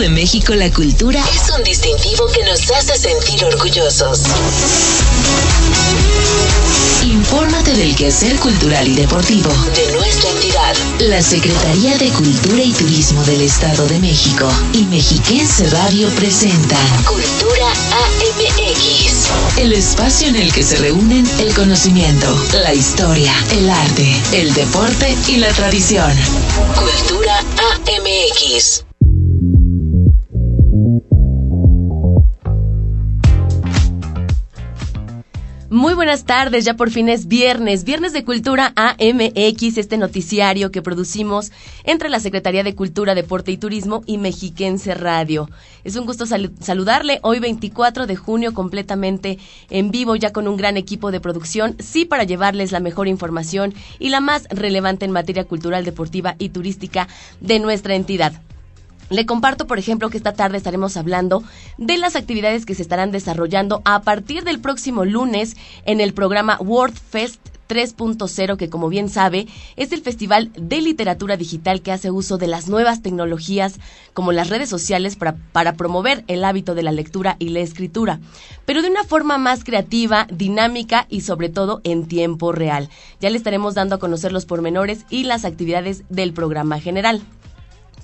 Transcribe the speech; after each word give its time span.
de 0.00 0.08
México 0.08 0.54
la 0.54 0.70
cultura 0.70 1.22
es 1.34 1.50
un 1.50 1.62
distintivo 1.62 2.26
que 2.26 2.42
nos 2.44 2.70
hace 2.70 2.96
sentir 2.96 3.44
orgullosos. 3.44 4.22
Infórmate 7.04 7.74
del 7.74 7.94
quehacer 7.94 8.34
cultural 8.36 8.88
y 8.88 8.94
deportivo 8.94 9.50
de 9.74 9.92
nuestra 9.92 10.30
entidad. 10.30 10.74
La 11.00 11.20
Secretaría 11.20 11.98
de 11.98 12.08
Cultura 12.12 12.62
y 12.62 12.72
Turismo 12.72 13.22
del 13.24 13.42
Estado 13.42 13.86
de 13.88 13.98
México 13.98 14.50
y 14.72 14.84
Mexiquense 14.84 15.68
Radio 15.68 16.08
presentan 16.16 17.04
Cultura 17.04 17.68
AMX. 17.68 19.58
El 19.58 19.74
espacio 19.74 20.28
en 20.28 20.36
el 20.36 20.50
que 20.50 20.62
se 20.62 20.76
reúnen 20.76 21.28
el 21.40 21.52
conocimiento, 21.52 22.42
la 22.54 22.72
historia, 22.72 23.34
el 23.52 23.68
arte, 23.68 24.22
el 24.32 24.54
deporte 24.54 25.14
y 25.28 25.36
la 25.36 25.52
tradición. 25.52 26.10
Cultura 26.74 27.38
AMX. 27.38 28.89
Buenas 36.00 36.24
tardes, 36.24 36.64
ya 36.64 36.78
por 36.78 36.90
fin 36.90 37.10
es 37.10 37.28
viernes, 37.28 37.84
viernes 37.84 38.14
de 38.14 38.24
Cultura 38.24 38.72
AMX, 38.74 39.76
este 39.76 39.98
noticiario 39.98 40.70
que 40.70 40.80
producimos 40.80 41.52
entre 41.84 42.08
la 42.08 42.20
Secretaría 42.20 42.64
de 42.64 42.74
Cultura, 42.74 43.14
Deporte 43.14 43.52
y 43.52 43.58
Turismo 43.58 44.02
y 44.06 44.16
Mexiquense 44.16 44.94
Radio. 44.94 45.50
Es 45.84 45.96
un 45.96 46.06
gusto 46.06 46.24
saludarle 46.24 47.18
hoy 47.20 47.38
24 47.38 48.06
de 48.06 48.16
junio 48.16 48.54
completamente 48.54 49.38
en 49.68 49.90
vivo, 49.90 50.16
ya 50.16 50.32
con 50.32 50.48
un 50.48 50.56
gran 50.56 50.78
equipo 50.78 51.10
de 51.10 51.20
producción, 51.20 51.76
sí 51.80 52.06
para 52.06 52.24
llevarles 52.24 52.72
la 52.72 52.80
mejor 52.80 53.06
información 53.06 53.74
y 53.98 54.08
la 54.08 54.20
más 54.20 54.48
relevante 54.48 55.04
en 55.04 55.10
materia 55.10 55.44
cultural, 55.44 55.84
deportiva 55.84 56.34
y 56.38 56.48
turística 56.48 57.08
de 57.42 57.58
nuestra 57.58 57.94
entidad. 57.94 58.40
Le 59.10 59.26
comparto, 59.26 59.66
por 59.66 59.80
ejemplo, 59.80 60.08
que 60.08 60.16
esta 60.16 60.34
tarde 60.34 60.56
estaremos 60.56 60.96
hablando 60.96 61.42
de 61.78 61.98
las 61.98 62.14
actividades 62.14 62.64
que 62.64 62.76
se 62.76 62.82
estarán 62.82 63.10
desarrollando 63.10 63.82
a 63.84 64.02
partir 64.02 64.44
del 64.44 64.60
próximo 64.60 65.04
lunes 65.04 65.56
en 65.84 66.00
el 66.00 66.14
programa 66.14 66.56
World 66.60 66.96
Fest 66.96 67.40
3.0, 67.68 68.56
que 68.56 68.68
como 68.68 68.88
bien 68.88 69.08
sabe, 69.08 69.46
es 69.76 69.92
el 69.92 70.00
festival 70.00 70.52
de 70.56 70.80
literatura 70.80 71.36
digital 71.36 71.82
que 71.82 71.92
hace 71.92 72.10
uso 72.10 72.38
de 72.38 72.46
las 72.46 72.68
nuevas 72.68 73.02
tecnologías 73.02 73.78
como 74.12 74.32
las 74.32 74.48
redes 74.48 74.68
sociales 74.68 75.16
para, 75.16 75.36
para, 75.52 75.74
promover 75.74 76.24
el 76.26 76.44
hábito 76.44 76.74
de 76.74 76.82
la 76.82 76.92
lectura 76.92 77.36
y 77.38 77.50
la 77.50 77.60
escritura, 77.60 78.20
pero 78.64 78.82
de 78.82 78.90
una 78.90 79.04
forma 79.04 79.38
más 79.38 79.62
creativa, 79.62 80.26
dinámica 80.32 81.06
y 81.08 81.20
sobre 81.20 81.48
todo 81.48 81.80
en 81.84 82.06
tiempo 82.06 82.50
real. 82.50 82.88
Ya 83.20 83.30
le 83.30 83.36
estaremos 83.36 83.74
dando 83.74 83.96
a 83.96 84.00
conocer 84.00 84.32
los 84.32 84.46
pormenores 84.46 85.04
y 85.08 85.24
las 85.24 85.44
actividades 85.44 86.02
del 86.08 86.32
programa 86.32 86.80
general. 86.80 87.22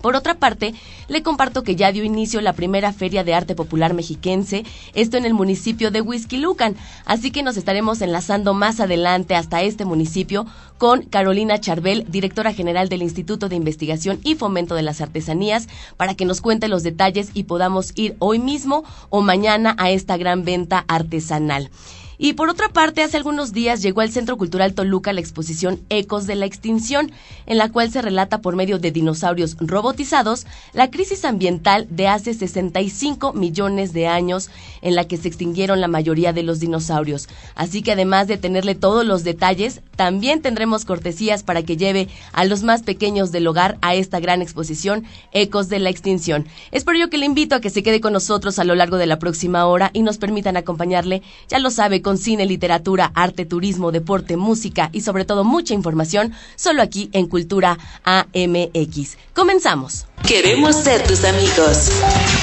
Por 0.00 0.14
otra 0.14 0.34
parte, 0.34 0.74
le 1.08 1.22
comparto 1.22 1.62
que 1.62 1.76
ya 1.76 1.92
dio 1.92 2.04
inicio 2.04 2.40
la 2.40 2.52
primera 2.52 2.92
Feria 2.92 3.24
de 3.24 3.34
Arte 3.34 3.54
Popular 3.54 3.94
Mexiquense, 3.94 4.64
esto 4.94 5.16
en 5.16 5.24
el 5.24 5.34
municipio 5.34 5.90
de 5.90 6.00
Huizquilucan, 6.00 6.76
así 7.04 7.30
que 7.30 7.42
nos 7.42 7.56
estaremos 7.56 8.00
enlazando 8.02 8.54
más 8.54 8.80
adelante 8.80 9.34
hasta 9.34 9.62
este 9.62 9.84
municipio 9.84 10.46
con 10.78 11.02
Carolina 11.02 11.60
Charbel, 11.60 12.06
directora 12.08 12.52
general 12.52 12.88
del 12.88 13.02
Instituto 13.02 13.48
de 13.48 13.56
Investigación 13.56 14.20
y 14.22 14.34
Fomento 14.34 14.74
de 14.74 14.82
las 14.82 15.00
Artesanías, 15.00 15.68
para 15.96 16.14
que 16.14 16.24
nos 16.24 16.40
cuente 16.40 16.68
los 16.68 16.82
detalles 16.82 17.30
y 17.34 17.44
podamos 17.44 17.92
ir 17.94 18.16
hoy 18.18 18.38
mismo 18.38 18.84
o 19.08 19.22
mañana 19.22 19.74
a 19.78 19.90
esta 19.90 20.16
gran 20.16 20.44
venta 20.44 20.84
artesanal. 20.88 21.70
Y 22.18 22.32
por 22.32 22.48
otra 22.48 22.68
parte, 22.70 23.02
hace 23.02 23.16
algunos 23.16 23.52
días 23.52 23.82
llegó 23.82 24.00
al 24.00 24.10
Centro 24.10 24.36
Cultural 24.36 24.74
Toluca 24.74 25.12
la 25.12 25.20
exposición 25.20 25.80
Ecos 25.90 26.26
de 26.26 26.34
la 26.34 26.46
Extinción, 26.46 27.12
en 27.46 27.58
la 27.58 27.70
cual 27.70 27.90
se 27.90 28.00
relata 28.00 28.40
por 28.40 28.56
medio 28.56 28.78
de 28.78 28.90
dinosaurios 28.90 29.56
robotizados 29.60 30.46
la 30.72 30.90
crisis 30.90 31.24
ambiental 31.24 31.86
de 31.90 32.08
hace 32.08 32.32
65 32.32 33.32
millones 33.34 33.92
de 33.92 34.06
años 34.06 34.50
en 34.82 34.94
la 34.94 35.06
que 35.06 35.16
se 35.16 35.28
extinguieron 35.28 35.80
la 35.80 35.88
mayoría 35.88 36.32
de 36.32 36.42
los 36.42 36.58
dinosaurios. 36.58 37.28
Así 37.54 37.82
que 37.82 37.92
además 37.92 38.28
de 38.28 38.38
tenerle 38.38 38.74
todos 38.74 39.04
los 39.04 39.24
detalles, 39.24 39.82
también 39.96 40.40
tendremos 40.40 40.84
cortesías 40.84 41.42
para 41.42 41.62
que 41.62 41.76
lleve 41.76 42.08
a 42.32 42.44
los 42.44 42.62
más 42.62 42.82
pequeños 42.82 43.32
del 43.32 43.46
hogar 43.46 43.78
a 43.82 43.94
esta 43.94 44.20
gran 44.20 44.42
exposición 44.42 45.04
Ecos 45.32 45.68
de 45.68 45.80
la 45.80 45.90
Extinción. 45.90 46.46
Es 46.70 46.84
por 46.84 46.96
ello 46.96 47.10
que 47.10 47.18
le 47.18 47.26
invito 47.26 47.54
a 47.54 47.60
que 47.60 47.70
se 47.70 47.82
quede 47.82 48.00
con 48.00 48.12
nosotros 48.12 48.58
a 48.58 48.64
lo 48.64 48.74
largo 48.74 48.96
de 48.96 49.06
la 49.06 49.18
próxima 49.18 49.66
hora 49.66 49.90
y 49.92 50.02
nos 50.02 50.18
permitan 50.18 50.56
acompañarle, 50.56 51.22
ya 51.48 51.58
lo 51.58 51.70
sabe, 51.70 52.02
con 52.06 52.18
cine, 52.18 52.46
literatura, 52.46 53.10
arte, 53.16 53.46
turismo, 53.46 53.90
deporte, 53.90 54.36
música 54.36 54.90
y 54.92 55.00
sobre 55.00 55.24
todo 55.24 55.42
mucha 55.42 55.74
información, 55.74 56.32
solo 56.54 56.80
aquí 56.80 57.10
en 57.12 57.26
Cultura 57.26 57.78
AMX. 58.04 59.16
Comenzamos. 59.34 60.06
Queremos 60.24 60.76
ser 60.76 61.02
tus 61.02 61.24
amigos. 61.24 61.90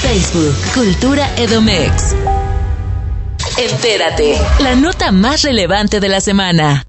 Facebook, 0.02 0.54
Cultura 0.74 1.34
Edomex. 1.38 2.14
Entérate, 3.56 4.36
la 4.60 4.74
nota 4.74 5.12
más 5.12 5.40
relevante 5.40 5.98
de 5.98 6.08
la 6.10 6.20
semana. 6.20 6.84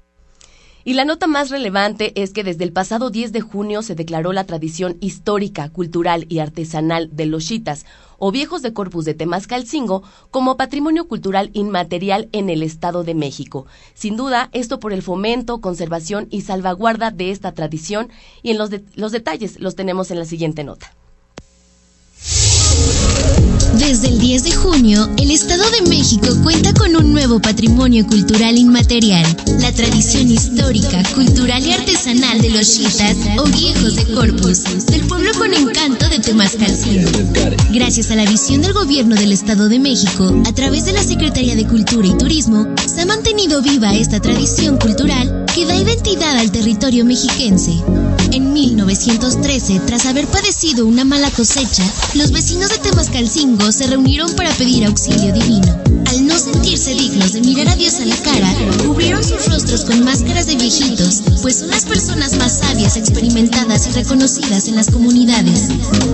Y 0.84 0.92
la 0.92 1.04
nota 1.04 1.26
más 1.26 1.48
relevante 1.48 2.12
es 2.14 2.32
que 2.32 2.44
desde 2.44 2.62
el 2.62 2.72
pasado 2.72 3.08
10 3.08 3.32
de 3.32 3.40
junio 3.40 3.80
se 3.80 3.94
declaró 3.94 4.32
la 4.34 4.44
tradición 4.44 4.98
histórica, 5.00 5.70
cultural 5.70 6.26
y 6.28 6.40
artesanal 6.40 7.08
de 7.10 7.24
los 7.26 7.46
chitas, 7.46 7.86
o 8.18 8.30
viejos 8.30 8.62
de 8.62 8.72
Corpus 8.72 9.04
de 9.04 9.14
Temascalcingo, 9.14 10.02
como 10.30 10.56
patrimonio 10.56 11.08
cultural 11.08 11.50
inmaterial 11.52 12.28
en 12.32 12.50
el 12.50 12.62
Estado 12.62 13.04
de 13.04 13.14
México. 13.14 13.66
Sin 13.94 14.16
duda, 14.16 14.48
esto 14.52 14.80
por 14.80 14.92
el 14.92 15.02
fomento, 15.02 15.60
conservación 15.60 16.28
y 16.30 16.42
salvaguarda 16.42 17.10
de 17.10 17.30
esta 17.30 17.52
tradición, 17.52 18.08
y 18.42 18.50
en 18.50 18.58
los, 18.58 18.70
los 18.94 19.12
detalles 19.12 19.60
los 19.60 19.74
tenemos 19.76 20.10
en 20.10 20.18
la 20.18 20.24
siguiente 20.24 20.64
nota. 20.64 20.92
Desde 23.78 24.08
el 24.08 24.18
10 24.18 24.44
de 24.44 24.52
junio, 24.52 25.10
el 25.18 25.30
Estado 25.30 25.62
de 25.70 25.82
México 25.82 26.28
cuenta 26.42 26.72
con 26.72 26.96
un 26.96 27.12
nuevo 27.12 27.40
patrimonio 27.40 28.06
cultural 28.06 28.56
inmaterial, 28.56 29.24
la 29.60 29.70
tradición 29.70 30.30
histórica, 30.30 31.02
cultural 31.14 31.64
y 31.64 31.72
artesanal 31.72 32.40
de 32.40 32.50
los 32.50 32.74
chitas 32.74 33.16
o 33.38 33.44
viejos 33.44 33.96
de 33.96 34.04
Corpus, 34.14 34.86
del 34.86 35.02
pueblo 35.02 35.30
con 35.38 35.52
encanto 35.52 36.08
de 36.08 36.20
Temascalcingo. 36.20 37.10
Gracias 37.70 38.10
a 38.10 38.16
la 38.16 38.24
visión 38.24 38.62
del 38.62 38.72
gobierno 38.72 39.14
del 39.14 39.32
Estado 39.32 39.68
de 39.68 39.78
México, 39.78 40.34
a 40.46 40.52
través 40.54 40.86
de 40.86 40.92
la 40.92 41.02
Secretaría 41.02 41.54
de 41.54 41.66
Cultura 41.66 42.08
y 42.08 42.16
Turismo, 42.16 42.66
se 42.86 43.02
ha 43.02 43.06
mantenido 43.06 43.60
viva 43.60 43.94
esta 43.94 44.20
tradición 44.20 44.78
cultural 44.78 45.44
que 45.54 45.66
da 45.66 45.76
identidad 45.76 46.36
al 46.38 46.50
territorio 46.50 47.04
mexiquense. 47.04 47.72
En 48.32 48.52
1913, 48.52 49.80
tras 49.86 50.06
haber 50.06 50.26
padecido 50.26 50.86
una 50.86 51.04
mala 51.04 51.30
cosecha, 51.30 51.84
los 52.14 52.32
vecinos 52.32 52.70
de 52.70 52.78
Temascalcingo 52.78 53.65
se 53.72 53.86
reunieron 53.86 54.32
para 54.34 54.50
pedir 54.50 54.84
auxilio 54.84 55.32
divino. 55.32 55.76
Al 56.06 56.26
no 56.26 56.38
sentirse 56.38 56.94
dignos 56.94 57.32
de 57.32 57.40
mirar 57.40 57.68
a 57.68 57.76
Dios 57.76 58.00
a 58.00 58.04
la 58.04 58.16
cara, 58.16 58.48
cubrieron 58.86 59.24
sus 59.24 59.46
rostros 59.48 59.84
con 59.84 60.04
máscaras 60.04 60.46
de 60.46 60.56
viejitos, 60.56 61.22
pues 61.42 61.58
son 61.58 61.70
las 61.70 61.84
personas 61.84 62.36
más 62.36 62.58
sabias, 62.58 62.96
experimentadas 62.96 63.88
y 63.88 63.90
reconocidas 63.92 64.68
en 64.68 64.76
las 64.76 64.90
comunidades. 64.90 65.68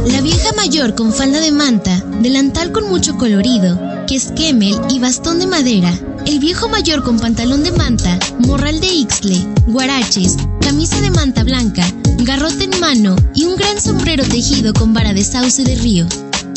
La 0.07 0.21
vieja 0.21 0.53
mayor 0.57 0.95
con 0.95 1.13
falda 1.13 1.41
de 1.41 1.53
manta, 1.53 2.03
delantal 2.23 2.73
con 2.73 2.89
mucho 2.89 3.19
colorido, 3.19 3.79
que 4.07 4.17
esquemel 4.17 4.81
y 4.89 4.99
bastón 4.99 5.39
de 5.39 5.47
madera, 5.47 5.93
el 6.27 6.39
viejo 6.39 6.69
mayor 6.69 7.03
con 7.03 7.19
pantalón 7.19 7.65
de 7.65 7.73
manta, 7.73 8.19
morral 8.39 8.81
de 8.81 8.89
ixle, 8.89 9.37
guaraches, 9.67 10.37
camisa 10.61 11.01
de 11.01 11.11
manta 11.11 11.45
blanca, 11.45 11.85
garrote 12.19 12.65
en 12.65 12.81
mano 12.81 13.15
y 13.35 13.45
un 13.45 13.57
gran 13.57 13.81
sombrero 13.81 14.25
tejido 14.25 14.73
con 14.73 14.95
vara 14.95 15.13
de 15.13 15.23
sauce 15.23 15.65
de 15.65 15.75
río. 15.77 16.07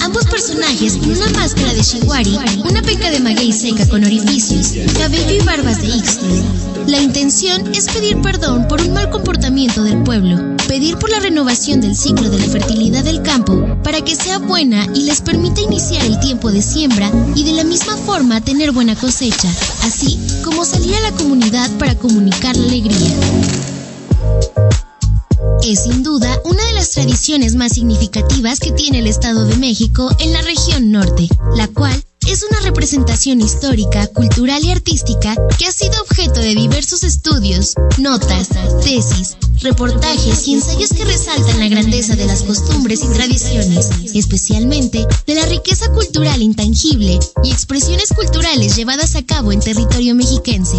Ambos 0.05 0.25
personajes 0.25 0.97
con 0.97 1.09
una 1.09 1.27
máscara 1.29 1.73
de 1.73 1.81
shiguari, 1.81 2.37
una 2.69 2.83
peca 2.83 3.09
de 3.09 3.19
maguey 3.21 3.51
seca 3.51 3.89
con 3.89 4.03
orificios, 4.03 4.73
cabello 4.99 5.33
y 5.33 5.43
barbas 5.43 5.81
de 5.81 5.87
Ixtle. 5.87 6.43
La 6.85 7.01
intención 7.01 7.73
es 7.73 7.87
pedir 7.89 8.21
perdón 8.21 8.67
por 8.67 8.81
un 8.81 8.93
mal 8.93 9.09
comportamiento 9.09 9.81
del 9.81 10.03
pueblo, 10.03 10.55
pedir 10.67 10.97
por 10.97 11.09
la 11.09 11.19
renovación 11.19 11.81
del 11.81 11.95
ciclo 11.95 12.29
de 12.29 12.37
la 12.37 12.45
fertilidad 12.45 13.03
del 13.03 13.23
campo 13.23 13.65
para 13.83 14.01
que 14.01 14.15
sea 14.15 14.37
buena 14.37 14.85
y 14.93 15.05
les 15.05 15.21
permita 15.21 15.61
iniciar 15.61 16.05
el 16.05 16.19
tiempo 16.19 16.51
de 16.51 16.61
siembra 16.61 17.11
y 17.33 17.43
de 17.43 17.53
la 17.53 17.63
misma 17.63 17.97
forma 17.97 18.41
tener 18.41 18.73
buena 18.73 18.95
cosecha, 18.95 19.49
así 19.81 20.19
como 20.43 20.65
salir 20.65 20.93
a 20.97 21.01
la 21.01 21.11
comunidad 21.13 21.71
para 21.79 21.95
comunicar 21.95 22.55
la 22.55 22.67
alegría. 22.67 23.15
Es 25.63 25.83
sin 25.83 26.03
duda 26.03 26.39
una 26.43 26.65
de 26.65 26.73
las 26.73 26.91
tradiciones 26.91 27.55
más 27.55 27.73
significativas 27.73 28.59
que 28.59 28.71
tiene 28.71 28.99
el 28.99 29.07
Estado 29.07 29.45
de 29.45 29.55
México 29.57 30.09
en 30.19 30.33
la 30.33 30.41
región 30.41 30.91
norte, 30.91 31.27
la 31.55 31.67
cual 31.67 32.03
es 32.27 32.43
una 32.43 32.59
representación 32.61 33.41
histórica, 33.41 34.07
cultural 34.07 34.63
y 34.63 34.71
artística 34.71 35.35
que 35.57 35.65
ha 35.65 35.71
sido 35.71 36.01
objeto 36.01 36.39
de 36.39 36.55
diversos 36.55 37.03
estudios, 37.03 37.75
notas, 37.97 38.49
tesis, 38.83 39.37
reportajes 39.61 40.47
y 40.47 40.55
ensayos 40.55 40.91
que 40.91 41.05
resaltan 41.05 41.59
la 41.59 41.67
grandeza 41.67 42.15
de 42.15 42.25
las 42.25 42.43
costumbres 42.43 43.03
y 43.03 43.07
tradiciones, 43.07 43.89
especialmente 44.13 45.05
de 45.25 45.35
la 45.35 45.45
riqueza 45.45 45.91
cultural 45.91 46.41
intangible 46.41 47.19
y 47.43 47.51
expresiones 47.51 48.11
culturales 48.13 48.75
llevadas 48.75 49.15
a 49.15 49.25
cabo 49.25 49.51
en 49.51 49.59
territorio 49.59 50.15
mexiquense. 50.15 50.77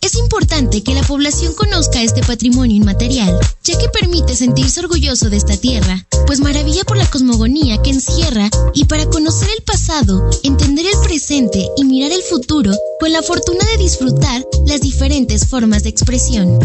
Es 0.00 0.14
importante 0.14 0.82
que 0.82 0.94
la 0.94 1.02
población 1.02 1.52
conozca 1.54 2.02
este 2.02 2.22
patrimonio 2.22 2.76
inmaterial, 2.76 3.38
ya 3.64 3.78
que 3.78 3.88
permite 3.88 4.36
sentirse 4.36 4.80
orgulloso 4.80 5.30
de 5.30 5.36
esta 5.36 5.56
tierra, 5.56 6.06
pues 6.26 6.40
maravilla 6.40 6.84
por 6.84 6.96
la 6.96 7.10
cosmogonía 7.10 7.82
que 7.82 7.90
encierra 7.90 8.48
y 8.74 8.84
para 8.84 9.06
conocer 9.06 9.48
el 9.56 9.62
pasado, 9.64 10.28
entender 10.42 10.85
el 10.86 10.98
presente 11.02 11.68
y 11.76 11.84
mirar 11.84 12.12
el 12.12 12.22
futuro 12.22 12.72
con 13.00 13.12
la 13.12 13.22
fortuna 13.22 13.64
de 13.72 13.82
disfrutar 13.82 14.46
las 14.66 14.80
diferentes 14.80 15.46
formas 15.46 15.82
de 15.82 15.90
expresión. 15.90 16.58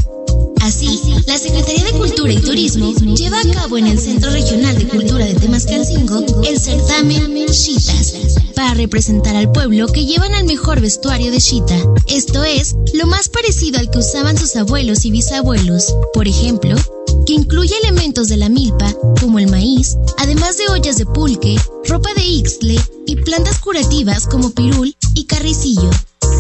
Así, 0.62 1.00
la 1.26 1.38
Secretaría 1.40 1.84
de 1.84 1.94
Cultura 1.94 2.32
y 2.32 2.38
Turismo 2.38 2.94
lleva 3.16 3.40
a 3.40 3.54
cabo 3.54 3.78
en 3.78 3.88
el 3.88 4.00
Centro 4.00 4.30
Regional 4.30 4.78
de 4.78 4.88
Cultura 4.88 5.26
de 5.26 5.34
Temascalcingo 5.34 6.24
el 6.48 6.60
certamen 6.60 7.48
Chitas, 7.48 8.14
para 8.56 8.76
representar 8.76 9.36
al 9.36 9.52
pueblo 9.52 9.88
que 9.88 10.06
llevan 10.06 10.34
al 10.36 10.46
mejor 10.46 10.80
vestuario 10.80 11.32
de 11.32 11.40
Chita. 11.40 11.78
Esto 12.08 12.44
es, 12.44 12.76
lo 12.94 13.08
más 13.08 13.28
parecido 13.28 13.80
al 13.80 13.90
que 13.90 14.00
usaban 14.00 14.38
sus 14.38 14.56
abuelos 14.56 15.04
y 15.06 15.12
bisabuelos. 15.12 15.96
Por 16.14 16.28
ejemplo, 16.28 16.76
que 17.26 17.34
incluye 17.34 17.74
elementos 17.84 18.28
de 18.28 18.38
la 18.38 18.50
milpa, 18.50 18.94
como 19.20 19.40
el 19.40 19.48
maíz, 19.48 19.98
además 20.18 20.58
de 20.58 20.68
ollas 20.70 20.98
de 20.98 21.06
pulque, 21.06 21.60
ropa 21.88 22.14
de 22.14 22.24
ixtle 22.24 22.80
y 23.06 23.16
plantas 23.18 23.60
curativas 23.60 24.28
como 24.28 24.52
pirul 24.52 24.96
y 25.14 25.26
carricillo. 25.26 25.90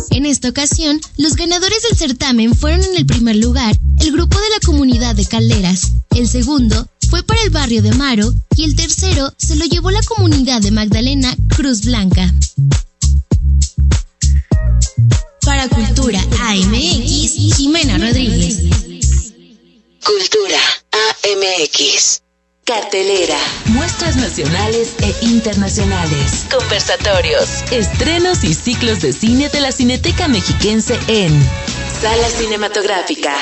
En 0.09 0.25
esta 0.25 0.49
ocasión, 0.49 0.99
los 1.17 1.35
ganadores 1.35 1.83
del 1.83 1.97
certamen 1.97 2.55
fueron 2.55 2.83
en 2.83 2.95
el 2.95 3.05
primer 3.05 3.35
lugar 3.35 3.77
el 3.99 4.11
grupo 4.11 4.39
de 4.39 4.49
la 4.49 4.59
comunidad 4.65 5.15
de 5.15 5.25
Calderas, 5.25 5.91
el 6.15 6.27
segundo 6.27 6.87
fue 7.09 7.23
para 7.23 7.41
el 7.43 7.49
barrio 7.49 7.81
de 7.81 7.91
Maro 7.91 8.33
y 8.55 8.63
el 8.63 8.75
tercero 8.75 9.33
se 9.37 9.57
lo 9.57 9.65
llevó 9.65 9.91
la 9.91 10.01
comunidad 10.03 10.61
de 10.61 10.71
Magdalena 10.71 11.35
Cruz 11.49 11.81
Blanca. 11.83 12.33
Para 15.41 15.67
Cultura 15.67 16.21
AMX, 16.39 17.57
Jimena 17.57 17.97
Rodríguez. 17.97 18.90
Cultura 20.05 20.57
AMX. 20.91 22.23
Cartelera. 22.65 23.37
Muestras 23.65 24.15
nacionales 24.15 24.93
e 25.01 25.25
internacionales. 25.25 26.45
Conversatorios. 26.51 27.63
Estrenos 27.71 28.43
y 28.43 28.53
ciclos 28.53 29.01
de 29.01 29.13
cine 29.13 29.49
de 29.49 29.59
la 29.59 29.71
Cineteca 29.71 30.27
Mexiquense 30.27 30.99
en 31.07 31.31
Sala 32.01 32.29
Cinematográfica. 32.29 33.35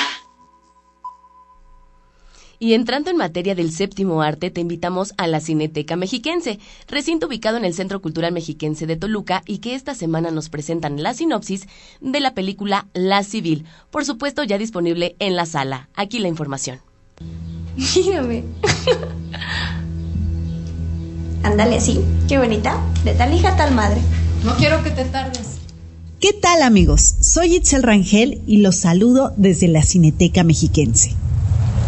Y 2.61 2.73
entrando 2.73 3.09
en 3.09 3.15
materia 3.15 3.55
del 3.55 3.71
séptimo 3.71 4.21
arte, 4.21 4.51
te 4.51 4.59
invitamos 4.59 5.13
a 5.15 5.27
la 5.27 5.39
Cineteca 5.39 5.95
Mexiquense, 5.95 6.59
recinto 6.89 7.27
ubicado 7.27 7.55
en 7.55 7.63
el 7.63 7.73
Centro 7.73 8.01
Cultural 8.01 8.33
Mexiquense 8.33 8.85
de 8.85 8.97
Toluca 8.97 9.43
y 9.47 9.59
que 9.59 9.75
esta 9.75 9.95
semana 9.95 10.29
nos 10.29 10.49
presentan 10.49 11.01
la 11.01 11.13
sinopsis 11.13 11.67
de 12.01 12.19
la 12.19 12.33
película 12.33 12.87
La 12.93 13.23
Civil, 13.23 13.65
por 13.91 14.03
supuesto 14.03 14.43
ya 14.43 14.57
disponible 14.57 15.15
en 15.19 15.37
la 15.37 15.45
sala. 15.45 15.87
Aquí 15.95 16.19
la 16.19 16.27
información. 16.27 16.81
Mírame. 17.95 18.43
Ándale 21.43 21.77
así, 21.77 22.01
qué 22.27 22.39
bonita. 22.39 22.83
De 23.05 23.13
tal 23.13 23.33
hija, 23.33 23.55
tal 23.55 23.73
madre. 23.73 24.01
No 24.43 24.57
quiero 24.57 24.83
que 24.83 24.91
te 24.91 25.05
tardes. 25.05 25.59
¿Qué 26.19 26.33
tal 26.33 26.61
amigos? 26.63 27.01
Soy 27.21 27.55
Itzel 27.55 27.83
Rangel 27.83 28.41
y 28.45 28.57
los 28.57 28.75
saludo 28.75 29.31
desde 29.37 29.69
la 29.69 29.81
Cineteca 29.81 30.43
Mexiquense. 30.43 31.15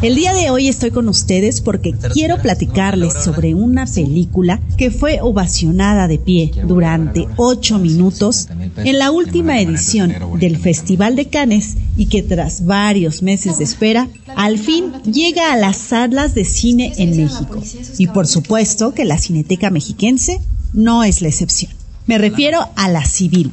El 0.02 0.16
día 0.16 0.34
de 0.34 0.50
hoy 0.50 0.68
estoy 0.68 0.90
con 0.90 1.08
ustedes 1.10 1.62
porque 1.62 1.94
quiero 2.12 2.42
platicarles 2.42 3.14
sobre 3.14 3.54
una 3.54 3.86
película 3.86 4.60
que 4.76 4.90
fue 4.90 5.22
ovacionada 5.22 6.08
de 6.08 6.18
pie 6.18 6.52
durante 6.68 7.28
ocho 7.38 7.78
minutos 7.78 8.48
en 8.78 8.98
la 8.98 9.12
última 9.12 9.62
edición 9.62 10.16
del 10.40 10.58
Festival 10.58 11.16
de 11.16 11.28
Cannes 11.28 11.78
y 11.98 12.08
que 12.08 12.24
tras 12.24 12.66
varios 12.66 13.22
meses 13.22 13.60
de 13.60 13.64
espera, 13.64 14.08
al 14.36 14.58
fin 14.58 14.92
llega 15.04 15.54
a 15.54 15.58
las 15.58 15.78
salas 15.78 16.34
de 16.34 16.46
cine 16.46 16.94
en 16.98 17.16
México. 17.16 17.62
Y 18.00 18.08
por 18.08 18.26
supuesto 18.26 18.96
que 18.96 19.06
la 19.06 19.20
Cineteca 19.20 19.70
Mexiquense 19.70 20.42
no 20.74 21.04
es 21.04 21.22
la 21.22 21.28
excepción. 21.28 21.72
Me 22.08 22.18
refiero 22.18 22.68
a 22.76 22.90
La 22.90 23.06
Civil, 23.06 23.52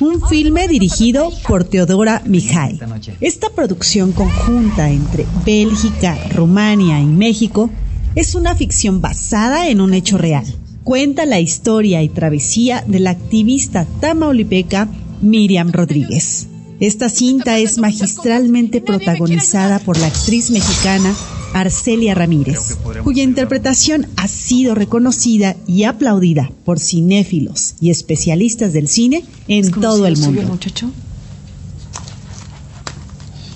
un 0.00 0.26
filme 0.28 0.68
dirigido 0.68 1.32
por 1.46 1.64
Teodora 1.64 2.22
Mijay. 2.24 2.78
Esta 3.20 3.50
producción 3.50 4.12
conjunta 4.12 4.90
entre 4.90 5.26
Bélgica, 5.44 6.16
Rumania 6.34 7.00
y 7.00 7.06
México 7.06 7.70
es 8.14 8.34
una 8.34 8.54
ficción 8.54 9.00
basada 9.00 9.68
en 9.68 9.80
un 9.80 9.94
hecho 9.94 10.18
real. 10.18 10.44
Cuenta 10.84 11.26
la 11.26 11.40
historia 11.40 12.02
y 12.02 12.08
travesía 12.08 12.84
de 12.86 13.00
la 13.00 13.10
activista 13.10 13.86
tamaulipeca 14.00 14.88
Miriam 15.20 15.72
Rodríguez. 15.72 16.48
Esta 16.80 17.08
cinta 17.08 17.58
es 17.58 17.78
magistralmente 17.78 18.80
protagonizada 18.80 19.80
por 19.80 19.98
la 19.98 20.06
actriz 20.06 20.50
mexicana 20.50 21.14
Arcelia 21.54 22.14
Ramírez, 22.14 22.76
cuya 23.04 23.22
interpretación 23.22 24.06
ha 24.16 24.28
sido 24.28 24.74
reconocida 24.74 25.56
y 25.66 25.84
aplaudida 25.84 26.50
por 26.64 26.78
cinéfilos 26.78 27.74
y 27.80 27.90
especialistas 27.90 28.72
del 28.72 28.88
cine 28.88 29.24
en 29.48 29.70
todo 29.70 30.06
el 30.06 30.16
mundo. 30.16 30.42
muchacho? 30.42 30.90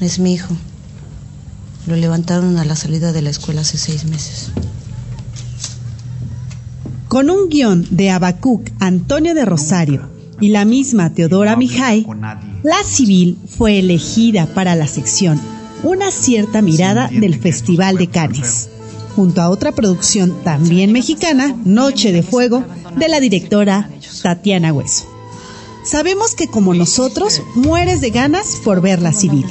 Es 0.01 0.19
mi 0.19 0.35
hijo. 0.35 0.57
Lo 1.87 1.97
levantaron 1.97 2.57
a 2.59 2.65
la 2.65 2.77
salida 2.77 3.13
de 3.13 3.23
la 3.23 3.31
escuela 3.31 3.61
hace 3.61 3.79
seis 3.79 4.05
meses. 4.05 4.51
Con 7.09 7.29
un 7.29 7.49
guion 7.49 7.87
de 7.91 8.11
Abacuc 8.11 8.71
Antonio 8.81 9.35
de 9.35 9.45
Rosario 9.45 10.09
y 10.41 10.49
la 10.49 10.65
misma 10.65 11.13
Teodora 11.13 11.57
Mijay, 11.57 12.07
La 12.63 12.83
Civil 12.85 13.39
fue 13.47 13.79
elegida 13.79 14.47
para 14.47 14.75
la 14.75 14.87
sección 14.87 15.41
Una 15.83 16.13
cierta 16.13 16.63
mirada 16.63 17.09
del 17.09 17.35
Festival 17.35 17.97
de 17.97 18.07
Cannes, 18.07 18.69
junto 19.17 19.43
a 19.43 19.49
otra 19.49 19.73
producción 19.73 20.33
también 20.45 20.93
mexicana, 20.93 21.57
Noche 21.65 22.13
de 22.13 22.23
Fuego, 22.23 22.65
de 22.97 23.09
la 23.09 23.19
directora 23.19 23.91
Tatiana 24.23 24.73
Hueso. 24.73 25.07
Sabemos 25.85 26.37
que 26.37 26.47
como 26.47 26.73
nosotros 26.75 27.43
mueres 27.57 28.01
de 28.01 28.11
ganas 28.11 28.61
por 28.63 28.81
ver 28.81 29.03
La 29.03 29.13
Civil. 29.13 29.45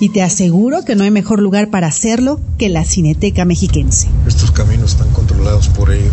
Y 0.00 0.10
te 0.10 0.22
aseguro 0.22 0.84
que 0.84 0.96
no 0.96 1.04
hay 1.04 1.10
mejor 1.10 1.40
lugar 1.40 1.70
para 1.70 1.86
hacerlo 1.86 2.40
que 2.58 2.68
la 2.68 2.84
Cineteca 2.84 3.46
Mexiquense. 3.46 4.08
Estos 4.26 4.50
caminos 4.50 4.92
están 4.92 5.10
controlados 5.12 5.68
por 5.68 5.92
ellos. 5.92 6.12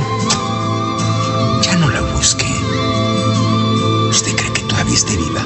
Ya 1.64 1.78
no 1.78 1.90
la 1.90 2.02
busque. 2.16 2.46
¿Usted 4.10 4.36
cree 4.36 4.54
que 4.54 4.62
todavía 4.62 4.94
esté 4.94 5.16
viva? 5.16 5.46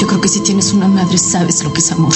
Yo 0.00 0.06
creo 0.06 0.20
que 0.20 0.28
si 0.28 0.40
tienes 0.40 0.72
una 0.72 0.88
madre 0.88 1.18
sabes 1.18 1.64
lo 1.64 1.72
que 1.72 1.80
es 1.80 1.90
amor. 1.90 2.12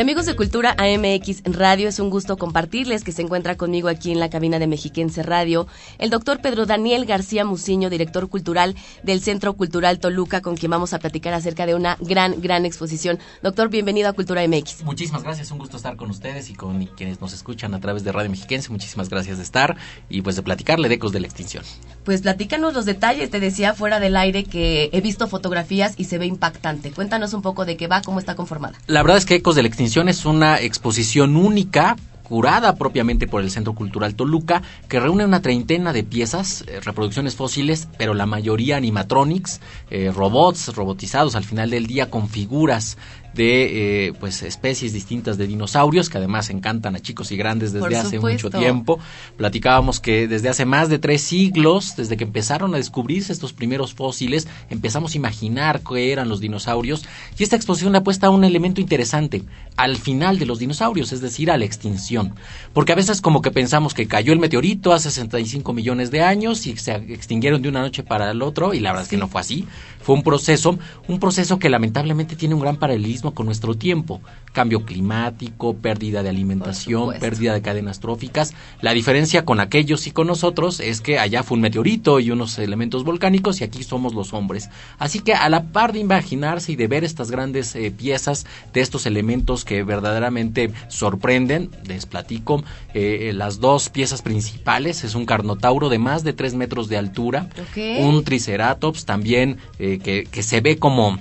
Y 0.00 0.02
amigos 0.02 0.24
de 0.24 0.34
Cultura 0.34 0.74
AMX 0.78 1.42
Radio, 1.44 1.86
es 1.86 1.98
un 1.98 2.08
gusto 2.08 2.38
compartirles 2.38 3.04
que 3.04 3.12
se 3.12 3.20
encuentra 3.20 3.58
conmigo 3.58 3.88
aquí 3.88 4.10
en 4.10 4.18
la 4.18 4.30
cabina 4.30 4.58
de 4.58 4.66
Mexiquense 4.66 5.22
Radio 5.22 5.66
el 5.98 6.08
doctor 6.08 6.40
Pedro 6.40 6.64
Daniel 6.64 7.04
García 7.04 7.44
Muciño, 7.44 7.90
director 7.90 8.26
cultural 8.30 8.76
del 9.02 9.20
Centro 9.20 9.52
Cultural 9.52 9.98
Toluca, 9.98 10.40
con 10.40 10.56
quien 10.56 10.70
vamos 10.70 10.94
a 10.94 11.00
platicar 11.00 11.34
acerca 11.34 11.66
de 11.66 11.74
una 11.74 11.98
gran, 12.00 12.40
gran 12.40 12.64
exposición. 12.64 13.18
Doctor, 13.42 13.68
bienvenido 13.68 14.08
a 14.08 14.14
Cultura 14.14 14.40
MX. 14.48 14.84
Muchísimas 14.84 15.22
gracias, 15.22 15.50
un 15.50 15.58
gusto 15.58 15.76
estar 15.76 15.96
con 15.96 16.08
ustedes 16.08 16.48
y 16.48 16.54
con 16.54 16.82
quienes 16.86 17.20
nos 17.20 17.34
escuchan 17.34 17.74
a 17.74 17.80
través 17.80 18.02
de 18.02 18.10
Radio 18.10 18.30
Mexiquense. 18.30 18.70
Muchísimas 18.70 19.10
gracias 19.10 19.36
de 19.36 19.42
estar 19.42 19.76
y 20.08 20.22
pues 20.22 20.34
de 20.34 20.42
platicarle 20.42 20.88
de 20.88 20.94
Ecos 20.94 21.12
de 21.12 21.20
la 21.20 21.26
Extinción. 21.26 21.62
Pues 22.04 22.22
platícanos 22.22 22.72
los 22.72 22.86
detalles, 22.86 23.28
te 23.28 23.38
decía 23.38 23.74
fuera 23.74 24.00
del 24.00 24.16
aire 24.16 24.44
que 24.44 24.88
he 24.94 25.02
visto 25.02 25.28
fotografías 25.28 25.92
y 25.98 26.04
se 26.04 26.16
ve 26.16 26.24
impactante. 26.24 26.90
Cuéntanos 26.90 27.34
un 27.34 27.42
poco 27.42 27.66
de 27.66 27.76
qué 27.76 27.86
va, 27.86 28.00
cómo 28.00 28.18
está 28.18 28.34
conformada. 28.34 28.78
La 28.86 29.02
verdad 29.02 29.18
es 29.18 29.26
que 29.26 29.34
Ecos 29.34 29.56
de 29.56 29.60
la 29.60 29.68
Extinción 29.68 29.89
es 29.90 30.24
una 30.24 30.60
exposición 30.60 31.36
única 31.36 31.96
curada 32.22 32.76
propiamente 32.76 33.26
por 33.26 33.42
el 33.42 33.50
Centro 33.50 33.74
Cultural 33.74 34.14
Toluca, 34.14 34.62
que 34.88 35.00
reúne 35.00 35.24
una 35.24 35.42
treintena 35.42 35.92
de 35.92 36.04
piezas, 36.04 36.62
eh, 36.68 36.78
reproducciones 36.80 37.34
fósiles, 37.34 37.88
pero 37.98 38.14
la 38.14 38.24
mayoría 38.24 38.76
animatronics, 38.76 39.60
eh, 39.90 40.12
robots 40.14 40.72
robotizados 40.76 41.34
al 41.34 41.44
final 41.44 41.70
del 41.70 41.88
día 41.88 42.08
con 42.08 42.28
figuras 42.28 42.98
de 43.34 44.06
eh, 44.08 44.12
pues 44.18 44.42
especies 44.42 44.92
distintas 44.92 45.38
de 45.38 45.46
dinosaurios 45.46 46.08
que 46.08 46.18
además 46.18 46.50
encantan 46.50 46.96
a 46.96 47.00
chicos 47.00 47.30
y 47.32 47.36
grandes 47.36 47.72
desde 47.72 47.96
hace 47.96 48.18
mucho 48.18 48.50
tiempo. 48.50 48.98
Platicábamos 49.36 50.00
que 50.00 50.26
desde 50.26 50.48
hace 50.48 50.64
más 50.64 50.88
de 50.88 50.98
tres 50.98 51.22
siglos, 51.22 51.96
desde 51.96 52.16
que 52.16 52.24
empezaron 52.24 52.74
a 52.74 52.78
descubrirse 52.78 53.32
estos 53.32 53.52
primeros 53.52 53.94
fósiles, 53.94 54.48
empezamos 54.68 55.14
a 55.14 55.16
imaginar 55.16 55.80
qué 55.88 56.12
eran 56.12 56.28
los 56.28 56.40
dinosaurios 56.40 57.04
y 57.38 57.42
esta 57.42 57.56
exposición 57.56 57.94
apuesta 57.96 58.26
a 58.26 58.30
un 58.30 58.44
elemento 58.44 58.80
interesante, 58.80 59.42
al 59.76 59.96
final 59.96 60.38
de 60.38 60.46
los 60.46 60.58
dinosaurios, 60.58 61.12
es 61.12 61.20
decir, 61.20 61.50
a 61.50 61.58
la 61.58 61.64
extinción. 61.64 62.34
Porque 62.72 62.92
a 62.92 62.96
veces 62.96 63.20
como 63.20 63.42
que 63.42 63.50
pensamos 63.50 63.94
que 63.94 64.06
cayó 64.06 64.32
el 64.32 64.38
meteorito 64.38 64.92
hace 64.92 65.10
65 65.10 65.72
millones 65.72 66.10
de 66.10 66.22
años 66.22 66.66
y 66.66 66.76
se 66.76 66.92
extinguieron 66.94 67.62
de 67.62 67.68
una 67.68 67.80
noche 67.80 68.02
para 68.02 68.30
el 68.30 68.42
otro 68.42 68.74
y 68.74 68.80
la 68.80 68.90
verdad 68.90 69.04
es 69.04 69.10
que 69.10 69.16
no 69.16 69.28
fue 69.28 69.40
así. 69.40 69.66
Fue 70.02 70.14
un 70.14 70.22
proceso, 70.22 70.78
un 71.08 71.20
proceso 71.20 71.58
que 71.58 71.68
lamentablemente 71.68 72.36
tiene 72.36 72.54
un 72.54 72.60
gran 72.60 72.76
paralelismo 72.76 73.19
con 73.20 73.46
nuestro 73.46 73.74
tiempo. 73.74 74.20
Cambio 74.52 74.84
climático, 74.84 75.76
pérdida 75.76 76.22
de 76.22 76.28
alimentación, 76.28 77.14
pérdida 77.20 77.54
de 77.54 77.62
cadenas 77.62 78.00
tróficas. 78.00 78.54
La 78.80 78.92
diferencia 78.92 79.44
con 79.44 79.60
aquellos 79.60 80.06
y 80.06 80.10
con 80.10 80.26
nosotros 80.26 80.80
es 80.80 81.00
que 81.00 81.18
allá 81.18 81.42
fue 81.42 81.56
un 81.56 81.60
meteorito 81.60 82.18
y 82.18 82.30
unos 82.30 82.58
elementos 82.58 83.04
volcánicos 83.04 83.60
y 83.60 83.64
aquí 83.64 83.84
somos 83.84 84.14
los 84.14 84.32
hombres. 84.32 84.70
Así 84.98 85.20
que 85.20 85.34
a 85.34 85.48
la 85.48 85.64
par 85.64 85.92
de 85.92 86.00
imaginarse 86.00 86.72
y 86.72 86.76
de 86.76 86.88
ver 86.88 87.04
estas 87.04 87.30
grandes 87.30 87.76
eh, 87.76 87.90
piezas 87.90 88.46
de 88.72 88.80
estos 88.80 89.06
elementos 89.06 89.64
que 89.64 89.82
verdaderamente 89.82 90.72
sorprenden, 90.88 91.70
les 91.86 92.06
platico, 92.06 92.64
eh, 92.94 93.28
eh, 93.28 93.32
las 93.32 93.60
dos 93.60 93.88
piezas 93.88 94.22
principales 94.22 95.04
es 95.04 95.14
un 95.14 95.26
carnotauro 95.26 95.88
de 95.88 95.98
más 95.98 96.24
de 96.24 96.32
tres 96.32 96.54
metros 96.54 96.88
de 96.88 96.96
altura, 96.96 97.48
un 97.76 98.24
triceratops 98.24 99.04
también 99.04 99.58
que, 99.78 100.42
se 100.42 100.60
ve 100.60 100.78
como 100.78 101.18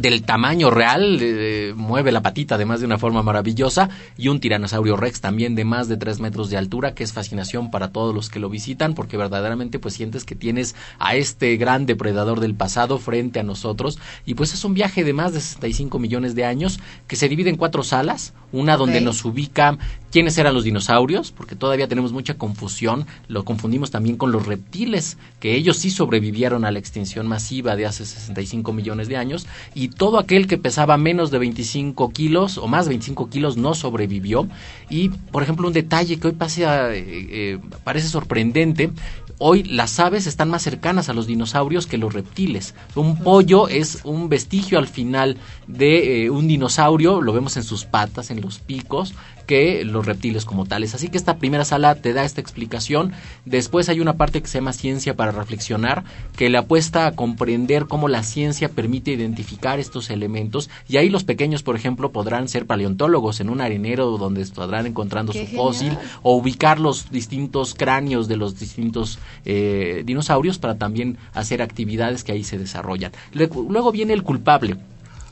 del 0.00 0.22
tamaño 0.22 0.70
real, 0.70 1.18
eh, 1.20 1.72
mueve 1.76 2.12
la 2.12 2.22
patita 2.22 2.56
además 2.56 2.80
de 2.80 2.86
una 2.86 2.98
forma 2.98 3.22
maravillosa, 3.22 3.88
y 4.16 4.28
un 4.28 4.40
tiranosaurio 4.40 4.96
rex 4.96 5.20
también 5.20 5.54
de 5.54 5.64
más 5.64 5.88
de 5.88 5.96
tres 5.96 6.20
metros 6.20 6.50
de 6.50 6.56
altura, 6.56 6.94
que 6.94 7.04
es 7.04 7.12
fascinación 7.12 7.70
para 7.70 7.92
todos 7.92 8.14
los 8.14 8.30
que 8.30 8.38
lo 8.38 8.48
visitan, 8.48 8.94
porque 8.94 9.16
verdaderamente 9.16 9.78
pues 9.78 9.94
sientes 9.94 10.24
que 10.24 10.34
tienes 10.34 10.74
a 10.98 11.16
este 11.16 11.56
gran 11.56 11.86
depredador 11.86 12.40
del 12.40 12.54
pasado 12.54 12.98
frente 12.98 13.40
a 13.40 13.42
nosotros, 13.42 13.98
y 14.24 14.34
pues 14.34 14.54
es 14.54 14.64
un 14.64 14.74
viaje 14.74 15.04
de 15.04 15.12
más 15.12 15.32
de 15.32 15.40
65 15.40 15.98
millones 15.98 16.34
de 16.34 16.44
años, 16.44 16.80
que 17.06 17.16
se 17.16 17.28
divide 17.28 17.50
en 17.50 17.56
cuatro 17.56 17.82
salas, 17.82 18.34
una 18.52 18.76
donde 18.76 19.00
nos 19.00 19.24
ubica 19.24 19.76
quiénes 20.10 20.38
eran 20.38 20.54
los 20.54 20.64
dinosaurios, 20.64 21.32
porque 21.32 21.56
todavía 21.56 21.88
tenemos 21.88 22.12
mucha 22.12 22.34
confusión, 22.34 23.06
lo 23.28 23.44
confundimos 23.44 23.90
también 23.90 24.16
con 24.16 24.32
los 24.32 24.46
reptiles, 24.46 25.18
que 25.40 25.54
ellos 25.54 25.76
sí 25.76 25.90
sobrevivieron 25.90 26.64
a 26.64 26.70
la 26.70 26.78
extinción 26.78 27.26
masiva 27.26 27.76
de 27.76 27.86
hace 27.86 28.06
65 28.06 28.72
millones 28.72 29.08
de 29.08 29.16
años, 29.16 29.46
y 29.74 29.85
todo 29.88 30.18
aquel 30.18 30.46
que 30.46 30.58
pesaba 30.58 30.96
menos 30.96 31.30
de 31.30 31.38
25 31.38 32.10
kilos 32.10 32.58
o 32.58 32.66
más 32.66 32.86
de 32.86 32.90
25 32.90 33.28
kilos 33.28 33.56
no 33.56 33.74
sobrevivió. 33.74 34.48
Y, 34.88 35.08
por 35.08 35.42
ejemplo, 35.42 35.66
un 35.66 35.72
detalle 35.72 36.18
que 36.18 36.28
hoy 36.28 36.34
pase 36.34 36.64
eh, 36.64 36.68
eh, 36.94 37.58
parece 37.84 38.08
sorprendente, 38.08 38.90
hoy 39.38 39.64
las 39.64 39.98
aves 40.00 40.26
están 40.26 40.48
más 40.48 40.62
cercanas 40.62 41.08
a 41.08 41.12
los 41.12 41.26
dinosaurios 41.26 41.86
que 41.86 41.98
los 41.98 42.14
reptiles. 42.14 42.74
Un 42.94 43.18
pollo 43.18 43.68
es 43.68 44.00
un 44.04 44.28
vestigio 44.28 44.78
al 44.78 44.88
final 44.88 45.36
de 45.66 46.24
eh, 46.24 46.30
un 46.30 46.48
dinosaurio, 46.48 47.20
lo 47.20 47.32
vemos 47.32 47.56
en 47.56 47.64
sus 47.64 47.84
patas, 47.84 48.30
en 48.30 48.40
los 48.40 48.58
picos, 48.58 49.14
que 49.46 49.84
los 49.84 50.04
reptiles 50.04 50.44
como 50.44 50.66
tales. 50.66 50.94
Así 50.94 51.08
que 51.08 51.16
esta 51.16 51.38
primera 51.38 51.64
sala 51.64 51.94
te 51.94 52.12
da 52.12 52.24
esta 52.24 52.40
explicación. 52.40 53.12
Después 53.44 53.88
hay 53.88 54.00
una 54.00 54.16
parte 54.16 54.42
que 54.42 54.48
se 54.48 54.58
llama 54.58 54.72
ciencia 54.72 55.14
para 55.14 55.32
reflexionar, 55.32 56.04
que 56.36 56.50
le 56.50 56.58
apuesta 56.58 57.06
a 57.06 57.12
comprender 57.12 57.86
cómo 57.86 58.08
la 58.08 58.22
ciencia 58.22 58.68
permite 58.68 59.12
identificar 59.12 59.78
estos 59.78 60.10
elementos. 60.10 60.68
Y 60.88 60.96
ahí 60.98 61.08
los 61.08 61.24
pequeños, 61.24 61.62
por 61.62 61.76
ejemplo, 61.76 62.12
podrán 62.12 62.48
ser 62.48 62.66
paleontólogos 62.66 63.40
en 63.40 63.50
un 63.50 63.60
arenero 63.60 64.18
donde 64.18 64.42
estarán 64.42 64.86
encontrando 64.86 65.32
su 65.32 65.46
fósil 65.46 65.96
o 66.22 66.36
ubicar 66.36 66.80
los 66.80 67.10
distintos 67.10 67.74
cráneos 67.74 68.28
de 68.28 68.36
los 68.36 68.58
distintos 68.58 69.18
eh, 69.44 70.02
dinosaurios 70.04 70.58
para 70.58 70.76
también 70.76 71.18
hacer 71.32 71.62
actividades 71.62 72.24
que 72.24 72.32
ahí 72.32 72.44
se 72.44 72.58
desarrollan. 72.58 73.12
Luego 73.32 73.92
viene 73.92 74.12
el 74.12 74.22
culpable 74.22 74.76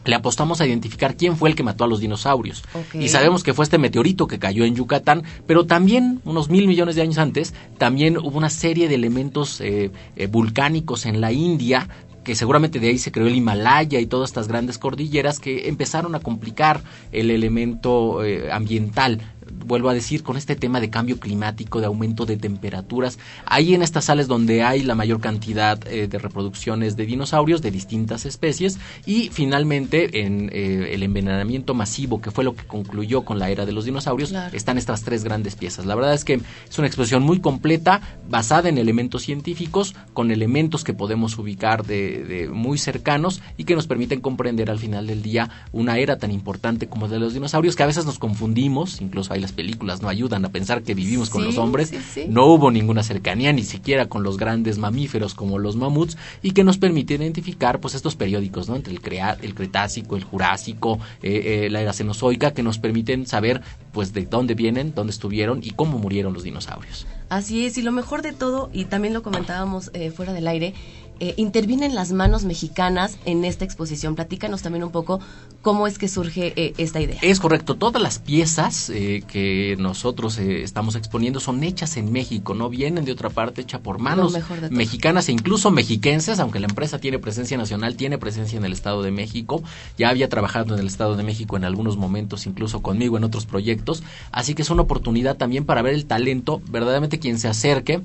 le 0.04 0.14
apostamos 0.16 0.60
a 0.60 0.66
identificar 0.66 1.16
quién 1.16 1.36
fue 1.36 1.48
el 1.48 1.56
que 1.56 1.62
mató 1.62 1.84
a 1.84 1.86
los 1.86 2.00
dinosaurios. 2.00 2.62
Y 2.92 3.08
sabemos 3.08 3.42
que 3.42 3.54
fue 3.54 3.64
este 3.64 3.78
meteorito 3.78 4.26
que 4.26 4.38
cayó 4.38 4.64
en 4.64 4.74
Yucatán, 4.74 5.22
pero 5.46 5.66
también, 5.66 6.20
unos 6.24 6.50
mil 6.50 6.66
millones 6.66 6.96
de 6.96 7.02
años 7.02 7.18
antes, 7.18 7.54
también 7.78 8.18
hubo 8.18 8.38
una 8.38 8.50
serie 8.50 8.88
de 8.88 8.94
elementos 8.94 9.60
eh, 9.60 9.90
eh, 10.16 10.26
volcánicos 10.26 11.06
en 11.06 11.20
la 11.20 11.32
India 11.32 11.88
que 12.24 12.34
seguramente 12.34 12.80
de 12.80 12.88
ahí 12.88 12.98
se 12.98 13.12
creó 13.12 13.26
el 13.26 13.36
Himalaya 13.36 14.00
y 14.00 14.06
todas 14.06 14.30
estas 14.30 14.48
grandes 14.48 14.78
cordilleras 14.78 15.38
que 15.38 15.68
empezaron 15.68 16.14
a 16.14 16.20
complicar 16.20 16.82
el 17.12 17.30
elemento 17.30 18.24
eh, 18.24 18.50
ambiental 18.50 19.20
vuelvo 19.50 19.88
a 19.88 19.94
decir, 19.94 20.22
con 20.22 20.36
este 20.36 20.56
tema 20.56 20.80
de 20.80 20.90
cambio 20.90 21.18
climático, 21.18 21.80
de 21.80 21.86
aumento 21.86 22.26
de 22.26 22.36
temperaturas. 22.36 23.18
Ahí 23.46 23.74
en 23.74 23.82
estas 23.82 24.06
sales 24.06 24.28
donde 24.28 24.62
hay 24.62 24.82
la 24.82 24.94
mayor 24.94 25.20
cantidad 25.20 25.78
eh, 25.86 26.06
de 26.06 26.18
reproducciones 26.18 26.96
de 26.96 27.06
dinosaurios 27.06 27.62
de 27.62 27.70
distintas 27.70 28.26
especies 28.26 28.78
y 29.06 29.30
finalmente 29.30 30.24
en 30.24 30.50
eh, 30.52 30.90
el 30.92 31.02
envenenamiento 31.02 31.74
masivo, 31.74 32.20
que 32.20 32.30
fue 32.30 32.44
lo 32.44 32.54
que 32.54 32.66
concluyó 32.66 33.24
con 33.24 33.38
la 33.38 33.50
era 33.50 33.66
de 33.66 33.72
los 33.72 33.84
dinosaurios, 33.84 34.32
están 34.52 34.78
estas 34.78 35.02
tres 35.02 35.24
grandes 35.24 35.56
piezas. 35.56 35.86
La 35.86 35.94
verdad 35.94 36.14
es 36.14 36.24
que 36.24 36.40
es 36.68 36.78
una 36.78 36.86
exposición 36.86 37.22
muy 37.22 37.40
completa, 37.40 38.00
basada 38.28 38.68
en 38.68 38.78
elementos 38.78 39.22
científicos, 39.22 39.94
con 40.12 40.30
elementos 40.30 40.84
que 40.84 40.94
podemos 40.94 41.38
ubicar 41.38 41.84
de, 41.84 42.24
de 42.24 42.48
muy 42.48 42.78
cercanos 42.78 43.42
y 43.56 43.64
que 43.64 43.74
nos 43.74 43.86
permiten 43.86 44.20
comprender 44.20 44.70
al 44.70 44.78
final 44.78 45.06
del 45.06 45.22
día 45.22 45.50
una 45.72 45.98
era 45.98 46.18
tan 46.18 46.30
importante 46.30 46.88
como 46.88 47.08
de 47.08 47.18
los 47.18 47.34
dinosaurios, 47.34 47.76
que 47.76 47.82
a 47.82 47.86
veces 47.86 48.06
nos 48.06 48.18
confundimos, 48.18 49.00
incluso 49.00 49.33
hay 49.34 49.40
las 49.40 49.52
películas 49.52 50.02
no 50.02 50.08
ayudan 50.08 50.44
a 50.44 50.48
pensar 50.50 50.82
que 50.82 50.94
vivimos 50.94 51.30
con 51.30 51.44
los 51.44 51.58
hombres, 51.58 51.92
no 52.28 52.46
hubo 52.46 52.70
ninguna 52.70 53.02
cercanía 53.02 53.52
ni 53.52 53.62
siquiera 53.62 54.06
con 54.06 54.22
los 54.22 54.36
grandes 54.36 54.78
mamíferos 54.78 55.34
como 55.34 55.58
los 55.58 55.76
mamuts 55.76 56.16
y 56.42 56.52
que 56.52 56.64
nos 56.64 56.78
permite 56.78 57.14
identificar 57.14 57.80
pues 57.80 57.94
estos 57.94 58.16
periódicos, 58.16 58.68
¿no? 58.68 58.76
Entre 58.76 58.92
el, 58.92 59.00
el 59.42 59.54
Cretácico, 59.54 60.16
el 60.16 60.24
Jurásico, 60.24 60.98
eh, 61.22 61.64
eh, 61.64 61.70
la 61.70 61.80
era 61.80 61.92
Cenozoica, 61.92 62.52
que 62.52 62.62
nos 62.62 62.78
permiten 62.78 63.26
saber 63.26 63.60
pues 63.92 64.12
de 64.12 64.26
dónde 64.26 64.54
vienen, 64.54 64.94
dónde 64.94 65.12
estuvieron 65.12 65.60
y 65.62 65.70
cómo 65.70 65.98
murieron 65.98 66.32
los 66.32 66.42
dinosaurios. 66.42 67.06
Así 67.28 67.64
es, 67.64 67.78
y 67.78 67.82
lo 67.82 67.92
mejor 67.92 68.22
de 68.22 68.32
todo, 68.32 68.70
y 68.72 68.84
también 68.84 69.14
lo 69.14 69.22
comentábamos 69.22 69.90
eh, 69.94 70.10
fuera 70.10 70.32
del 70.32 70.46
aire, 70.46 70.74
eh, 71.20 71.34
intervienen 71.36 71.94
las 71.94 72.12
manos 72.12 72.44
mexicanas 72.44 73.18
en 73.24 73.44
esta 73.44 73.64
exposición. 73.64 74.16
Platícanos 74.16 74.62
también 74.62 74.82
un 74.82 74.90
poco 74.90 75.20
cómo 75.62 75.86
es 75.86 75.96
que 75.96 76.08
surge 76.08 76.52
eh, 76.56 76.74
esta 76.76 77.00
idea. 77.00 77.18
Es 77.22 77.38
correcto, 77.38 77.76
todas 77.76 78.02
las 78.02 78.18
piezas 78.18 78.90
eh, 78.90 79.22
que 79.28 79.76
nosotros 79.78 80.38
estamos 80.38 80.96
exponiendo 80.96 81.38
son 81.38 81.62
hechas 81.62 81.96
en 81.96 82.10
México, 82.10 82.54
no 82.54 82.68
vienen 82.68 83.04
de 83.04 83.12
otra 83.12 83.30
parte, 83.30 83.60
hecha 83.60 83.80
por 83.80 83.98
manos 83.98 84.34
mexicanas 84.70 85.28
e 85.28 85.32
incluso 85.32 85.70
mexiquenses, 85.70 86.40
aunque 86.40 86.58
la 86.58 86.66
empresa 86.66 86.98
tiene 86.98 87.18
presencia 87.18 87.56
nacional, 87.56 87.96
tiene 87.96 88.18
presencia 88.18 88.58
en 88.58 88.64
el 88.64 88.72
Estado 88.72 89.02
de 89.02 89.12
México, 89.12 89.62
ya 89.96 90.08
había 90.08 90.28
trabajado 90.28 90.74
en 90.74 90.80
el 90.80 90.86
Estado 90.88 91.16
de 91.16 91.22
México 91.22 91.56
en 91.56 91.64
algunos 91.64 91.96
momentos, 91.96 92.46
incluso 92.46 92.82
conmigo 92.82 93.16
en 93.16 93.24
otros 93.24 93.46
proyectos, 93.46 94.02
así 94.32 94.54
que 94.54 94.62
es 94.62 94.70
una 94.70 94.82
oportunidad 94.82 95.36
también 95.36 95.64
para 95.64 95.80
ver 95.82 95.94
el 95.94 96.06
talento, 96.06 96.60
verdaderamente 96.70 97.18
quien 97.18 97.38
se 97.38 97.48
acerque 97.48 98.02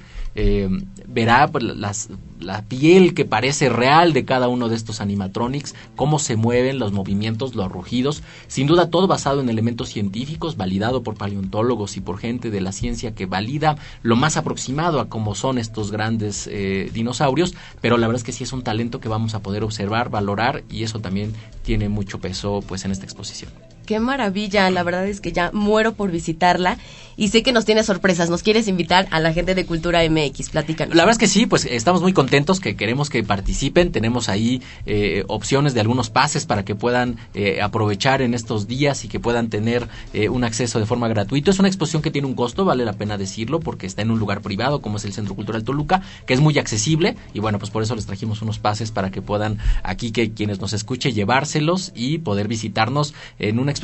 verá 1.07 1.47
pues, 1.47 1.63
las, 1.63 2.09
la 2.39 2.63
piel 2.63 3.13
que 3.13 3.25
parece 3.25 3.69
real 3.69 4.13
de 4.13 4.25
cada 4.25 4.47
uno 4.47 4.69
de 4.69 4.75
estos 4.75 5.01
animatronics, 5.01 5.75
cómo 5.95 6.19
se 6.19 6.35
mueven 6.35 6.79
los 6.79 6.91
movimientos, 6.91 7.55
los 7.55 7.71
rugidos, 7.71 8.23
sin 8.47 8.67
duda 8.67 8.89
todo 8.89 9.07
basado 9.07 9.41
en 9.41 9.49
elementos 9.49 9.89
científicos, 9.89 10.57
validado 10.57 11.03
por 11.03 11.15
paleontólogos 11.15 11.97
y 11.97 12.01
por 12.01 12.17
gente 12.17 12.49
de 12.49 12.61
la 12.61 12.71
ciencia 12.71 13.13
que 13.13 13.25
valida 13.25 13.77
lo 14.01 14.15
más 14.15 14.37
aproximado 14.37 14.99
a 14.99 15.09
cómo 15.09 15.35
son 15.35 15.57
estos 15.57 15.91
grandes 15.91 16.47
eh, 16.51 16.89
dinosaurios, 16.93 17.55
pero 17.81 17.97
la 17.97 18.07
verdad 18.07 18.21
es 18.21 18.23
que 18.23 18.31
sí 18.31 18.43
es 18.43 18.53
un 18.53 18.63
talento 18.63 18.99
que 18.99 19.09
vamos 19.09 19.35
a 19.35 19.41
poder 19.41 19.63
observar, 19.63 20.09
valorar 20.09 20.63
y 20.69 20.83
eso 20.83 20.99
también 20.99 21.33
tiene 21.63 21.89
mucho 21.89 22.19
peso 22.19 22.63
pues 22.67 22.85
en 22.85 22.91
esta 22.91 23.05
exposición. 23.05 23.51
Qué 23.89 23.99
maravilla, 23.99 24.69
la 24.69 24.83
verdad 24.83 25.07
es 25.07 25.19
que 25.19 25.31
ya 25.31 25.49
muero 25.51 25.95
por 25.95 26.11
visitarla 26.11 26.77
y 27.19 27.29
sé 27.29 27.43
que 27.43 27.51
nos 27.51 27.65
tiene 27.65 27.83
sorpresas. 27.83 28.29
Nos 28.29 28.43
quieres 28.43 28.67
invitar 28.69 29.07
a 29.11 29.19
la 29.19 29.33
gente 29.33 29.53
de 29.53 29.65
Cultura 29.65 30.07
MX, 30.09 30.51
platícanos. 30.51 30.95
La 30.95 31.03
verdad 31.03 31.13
es 31.13 31.17
que 31.17 31.27
sí, 31.27 31.47
pues 31.47 31.65
estamos 31.65 32.01
muy 32.01 32.13
contentos 32.13 32.61
que 32.61 32.77
queremos 32.77 33.09
que 33.09 33.23
participen. 33.23 33.91
Tenemos 33.91 34.29
ahí 34.29 34.61
eh, 34.85 35.25
opciones 35.27 35.73
de 35.73 35.81
algunos 35.81 36.09
pases 36.09 36.45
para 36.45 36.63
que 36.63 36.75
puedan 36.75 37.17
eh, 37.33 37.61
aprovechar 37.61 38.21
en 38.21 38.33
estos 38.35 38.67
días 38.67 39.03
y 39.03 39.09
que 39.09 39.19
puedan 39.19 39.49
tener 39.49 39.89
eh, 40.13 40.29
un 40.29 40.45
acceso 40.45 40.79
de 40.79 40.85
forma 40.85 41.09
gratuita. 41.09 41.51
Es 41.51 41.59
una 41.59 41.67
exposición 41.67 42.01
que 42.01 42.11
tiene 42.11 42.27
un 42.27 42.35
costo, 42.35 42.63
vale 42.63 42.85
la 42.85 42.93
pena 42.93 43.17
decirlo, 43.17 43.59
porque 43.59 43.85
está 43.85 44.01
en 44.01 44.11
un 44.11 44.19
lugar 44.19 44.41
privado 44.41 44.81
como 44.81 44.95
es 44.95 45.03
el 45.03 45.11
Centro 45.11 45.35
Cultural 45.35 45.65
Toluca, 45.65 46.03
que 46.25 46.35
es 46.35 46.39
muy 46.39 46.57
accesible 46.57 47.17
y 47.33 47.39
bueno, 47.39 47.59
pues 47.59 47.69
por 47.69 47.83
eso 47.83 47.95
les 47.95 48.05
trajimos 48.05 48.41
unos 48.41 48.59
pases 48.59 48.91
para 48.91 49.11
que 49.11 49.21
puedan 49.21 49.57
aquí 49.83 50.11
que 50.11 50.31
quienes 50.31 50.61
nos 50.61 50.71
escuchen 50.71 51.13
llevárselos 51.13 51.91
y 51.95 52.19
poder 52.19 52.47
visitarnos 52.47 53.13
en 53.39 53.59
una 53.59 53.71
exposición 53.71 53.78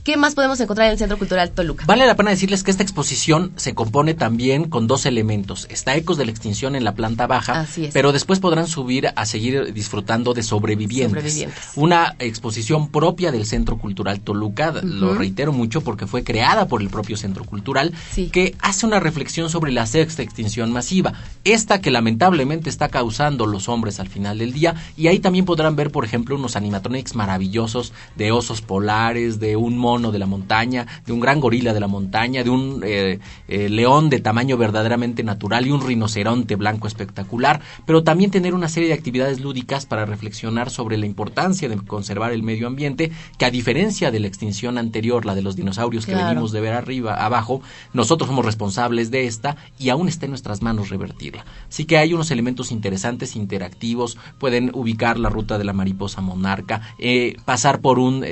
¿Qué 0.09 0.17
más 0.17 0.35
podemos 0.35 0.59
encontrar 0.59 0.87
en 0.87 0.93
el 0.93 0.99
Centro 0.99 1.19
Cultural 1.19 1.51
Toluca? 1.51 1.85
Vale 1.87 2.07
la 2.07 2.17
pena 2.17 2.31
decirles 2.31 2.65
que 2.65 2.71
esta 2.71 2.83
exposición 2.83 3.53
se 3.57 3.75
compone 3.75 4.15
también 4.15 4.65
con 4.65 4.87
dos 4.87 5.05
elementos. 5.05 5.67
Está 5.69 5.97
Ecos 5.97 6.17
de 6.17 6.25
la 6.25 6.31
Extinción 6.31 6.75
en 6.77 6.83
la 6.83 6.95
planta 6.95 7.27
baja, 7.27 7.67
pero 7.93 8.11
después 8.11 8.41
podrán 8.41 8.69
subir 8.69 9.11
a 9.15 9.27
seguir 9.27 9.75
disfrutando 9.75 10.33
de 10.33 10.43
sobrevivientes. 10.43 11.47
Una 11.77 12.17
exposición 12.21 12.89
propia 12.89 13.33
del 13.33 13.45
Centro 13.45 13.77
Cultural 13.77 14.21
Toluca, 14.21 14.73
lo 14.83 15.13
reitero 15.13 15.53
mucho 15.53 15.83
porque 15.83 16.07
fue 16.07 16.25
creada 16.25 16.69
por 16.69 16.81
el 16.81 16.89
propio 16.89 17.19
Centro 17.19 17.45
Cultural, 17.45 17.93
que 18.33 18.57
hace 18.61 18.87
una 18.87 19.01
reflexión 19.01 19.51
sobre 19.51 19.73
la 19.73 19.85
sexta 19.85 20.23
extinción 20.23 20.73
masiva, 20.73 21.13
esta 21.45 21.83
que 21.83 21.91
lamentablemente 21.91 22.71
está 22.71 22.89
causando 22.89 23.45
los 23.45 23.69
hombres 23.69 24.01
al 24.01 24.09
final 24.09 24.39
del 24.39 24.55
día, 24.55 24.75
y 24.97 25.09
ahí 25.09 25.19
también 25.19 25.45
podrán 25.45 25.77
ver, 25.77 25.91
por 25.91 26.07
ejemplo, 26.07 26.35
unos 26.35 26.57
animatronics 26.57 27.15
maravillosos 27.15 27.93
de 28.17 28.33
osos 28.33 28.63
polares, 28.63 29.39
de 29.39 29.57
un 29.57 29.77
mono 29.77 29.98
de 29.99 30.19
la 30.19 30.27
montaña, 30.27 30.87
de 31.05 31.13
un 31.13 31.19
gran 31.19 31.41
gorila 31.41 31.75
de 31.75 31.81
la 31.81 31.89
montaña, 31.89 32.45
de 32.45 32.51
un 32.51 32.83
eh, 32.85 33.19
eh, 33.49 33.69
león 33.69 34.09
de 34.11 34.21
tamaño 34.21 34.57
verdaderamente 34.57 35.25
natural 35.25 35.67
y 35.67 35.73
un 35.73 35.85
rinoceronte 35.85 36.55
blanco 36.55 36.87
espectacular, 36.87 37.61
pero 37.85 38.05
también 38.05 38.31
tener 38.31 38.55
una 38.55 38.69
serie 38.69 38.89
de 38.89 38.95
actividades 38.95 39.41
lúdicas 39.41 39.87
para 39.87 40.07
reflexionar 40.07 40.71
sobre 40.71 40.97
la 40.97 41.07
importancia 41.07 41.69
de 41.69 41.77
conservar 41.79 42.33
el 42.33 42.45
medio 42.45 42.69
ambiente, 42.69 43.11
que 43.39 43.45
a 43.45 43.51
diferencia 43.51 44.13
de 44.13 44.21
la 44.21 44.29
extinción 44.29 44.79
anterior, 44.79 45.27
la 45.27 45.35
de 45.35 45.43
los 45.43 45.57
dinosaurios 45.57 46.07
que 46.07 46.15
venimos 46.15 46.53
de 46.53 46.61
ver 46.61 46.75
arriba, 46.75 47.15
abajo, 47.15 47.61
nosotros 47.93 48.29
somos 48.29 48.45
responsables 48.45 49.11
de 49.11 49.27
esta 49.27 49.57
y 49.79 49.89
aún 49.89 50.09
está 50.09 50.27
en 50.27 50.31
nuestras 50.31 50.63
manos 50.63 50.91
revertirla. 50.91 51.45
Así 51.69 51.85
que 51.85 51.99
hay 51.99 52.15
unos 52.15 52.31
elementos 52.31 52.71
interesantes, 52.71 53.35
interactivos, 53.35 54.17
pueden 54.39 54.71
ubicar 54.75 55.19
la 55.19 55.29
ruta 55.29 55.59
de 55.59 55.65
la 55.65 55.73
mariposa 55.73 56.21
monarca, 56.21 56.95
eh, 57.01 57.37
pasar 57.45 57.81
por 57.81 57.99
un 57.99 58.25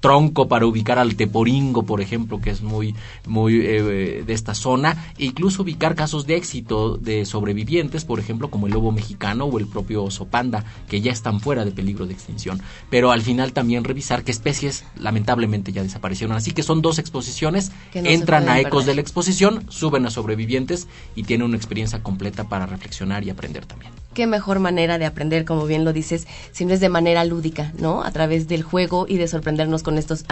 tronco 0.00 0.48
para 0.48 0.66
ubicar 0.66 0.95
al 0.98 1.16
teporingo, 1.16 1.84
por 1.84 2.00
ejemplo, 2.00 2.40
que 2.40 2.50
es 2.50 2.62
muy, 2.62 2.94
muy 3.26 3.60
eh, 3.64 4.22
de 4.26 4.32
esta 4.32 4.54
zona, 4.54 5.12
e 5.18 5.26
incluso 5.26 5.62
ubicar 5.62 5.94
casos 5.94 6.26
de 6.26 6.36
éxito 6.36 6.96
de 6.96 7.24
sobrevivientes, 7.24 8.04
por 8.04 8.20
ejemplo, 8.20 8.50
como 8.50 8.66
el 8.66 8.72
lobo 8.72 8.92
mexicano 8.92 9.44
o 9.44 9.58
el 9.58 9.66
propio 9.66 10.04
oso 10.04 10.26
panda, 10.26 10.64
que 10.88 11.00
ya 11.00 11.12
están 11.12 11.40
fuera 11.40 11.64
de 11.64 11.72
peligro 11.72 12.06
de 12.06 12.14
extinción. 12.14 12.60
Pero 12.90 13.10
al 13.10 13.22
final 13.22 13.52
también 13.52 13.84
revisar 13.84 14.24
qué 14.24 14.30
especies 14.30 14.84
lamentablemente 14.98 15.72
ya 15.72 15.82
desaparecieron. 15.82 16.36
Así 16.36 16.52
que 16.52 16.62
son 16.62 16.82
dos 16.82 16.98
exposiciones, 16.98 17.72
entran 17.92 18.48
a 18.48 18.60
ecos 18.60 18.86
de 18.86 18.94
la 18.94 19.00
exposición, 19.00 19.64
suben 19.68 20.06
a 20.06 20.10
sobrevivientes 20.10 20.88
y 21.14 21.24
tienen 21.24 21.46
una 21.46 21.56
experiencia 21.56 22.02
completa 22.02 22.48
para 22.48 22.66
reflexionar 22.66 23.24
y 23.24 23.30
aprender 23.30 23.66
también 23.66 23.92
qué 24.16 24.26
mejor 24.26 24.60
manera 24.60 24.98
de 24.98 25.04
aprender, 25.04 25.44
como 25.44 25.66
bien 25.66 25.84
lo 25.84 25.92
dices, 25.92 26.26
si 26.50 26.64
no 26.64 26.72
es 26.72 26.80
de 26.80 26.88
manera 26.88 27.22
lúdica, 27.26 27.74
¿no? 27.78 28.02
A 28.02 28.10
través 28.12 28.48
del 28.48 28.62
juego 28.62 29.04
y 29.06 29.18
de 29.18 29.28
sorprendernos 29.28 29.82
con 29.82 29.98
estos 29.98 30.24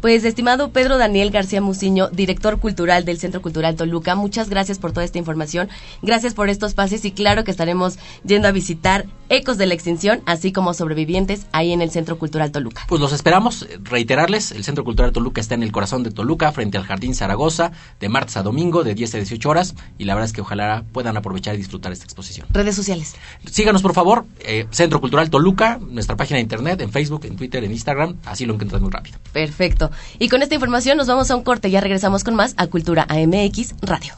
Pues, 0.00 0.24
estimado 0.24 0.70
Pedro 0.70 0.98
Daniel 0.98 1.30
García 1.30 1.60
Muciño, 1.60 2.08
director 2.08 2.60
cultural 2.60 3.04
del 3.04 3.18
Centro 3.18 3.42
Cultural 3.42 3.76
Toluca, 3.76 4.14
muchas 4.14 4.48
gracias 4.48 4.78
por 4.78 4.92
toda 4.92 5.04
esta 5.04 5.18
información, 5.18 5.68
gracias 6.02 6.34
por 6.34 6.48
estos 6.48 6.74
pases 6.74 7.04
y 7.04 7.12
claro 7.12 7.44
que 7.44 7.50
estaremos 7.50 7.98
yendo 8.24 8.48
a 8.48 8.52
visitar 8.52 9.06
Ecos 9.28 9.58
de 9.58 9.66
la 9.66 9.74
Extinción, 9.74 10.22
así 10.24 10.52
como 10.52 10.72
sobrevivientes 10.72 11.46
ahí 11.52 11.72
en 11.72 11.82
el 11.82 11.90
Centro 11.90 12.18
Cultural 12.18 12.50
Toluca. 12.50 12.84
Pues 12.88 13.00
los 13.00 13.12
esperamos, 13.12 13.68
reiterarles, 13.82 14.52
el 14.52 14.64
Centro 14.64 14.84
Cultural 14.84 15.12
Toluca 15.12 15.40
está 15.40 15.54
en 15.54 15.62
el 15.62 15.72
corazón 15.72 16.02
de 16.02 16.10
Toluca, 16.10 16.52
frente 16.52 16.78
al 16.78 16.84
Jardín 16.84 17.14
Zaragoza, 17.14 17.72
de 18.00 18.08
martes 18.08 18.36
a 18.36 18.42
domingo, 18.42 18.84
de 18.84 18.94
10 18.94 19.14
a 19.14 19.18
18 19.18 19.48
horas, 19.48 19.74
y 19.98 20.04
la 20.04 20.14
verdad 20.14 20.26
es 20.26 20.32
que 20.32 20.40
ojalá 20.40 20.84
puedan 20.92 21.16
aprovechar 21.16 21.54
y 21.54 21.58
disfrutar 21.58 21.92
esta 21.92 22.04
exposición 22.04 22.46
sociales. 22.72 23.16
Síganos, 23.50 23.82
por 23.82 23.94
favor, 23.94 24.24
eh, 24.40 24.66
Centro 24.70 25.00
Cultural 25.00 25.30
Toluca, 25.30 25.78
nuestra 25.78 26.16
página 26.16 26.36
de 26.36 26.42
internet, 26.42 26.80
en 26.80 26.90
Facebook, 26.90 27.24
en 27.24 27.36
Twitter, 27.36 27.64
en 27.64 27.72
Instagram, 27.72 28.16
así 28.24 28.46
lo 28.46 28.54
encuentras 28.54 28.80
muy 28.80 28.90
rápido. 28.90 29.18
Perfecto. 29.32 29.90
Y 30.18 30.28
con 30.28 30.42
esta 30.42 30.54
información 30.54 30.96
nos 30.96 31.06
vamos 31.06 31.30
a 31.30 31.36
un 31.36 31.42
corte, 31.42 31.70
ya 31.70 31.80
regresamos 31.80 32.24
con 32.24 32.34
más 32.34 32.54
a 32.56 32.66
Cultura 32.66 33.06
AMX 33.08 33.74
Radio. 33.82 34.14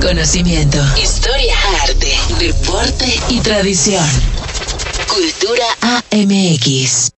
Conocimiento, 0.00 0.78
historia, 1.02 1.54
arte, 1.82 2.12
deporte 2.38 3.20
y 3.28 3.40
tradición. 3.40 4.04
Cultura 5.08 5.66
AMX. 6.12 7.19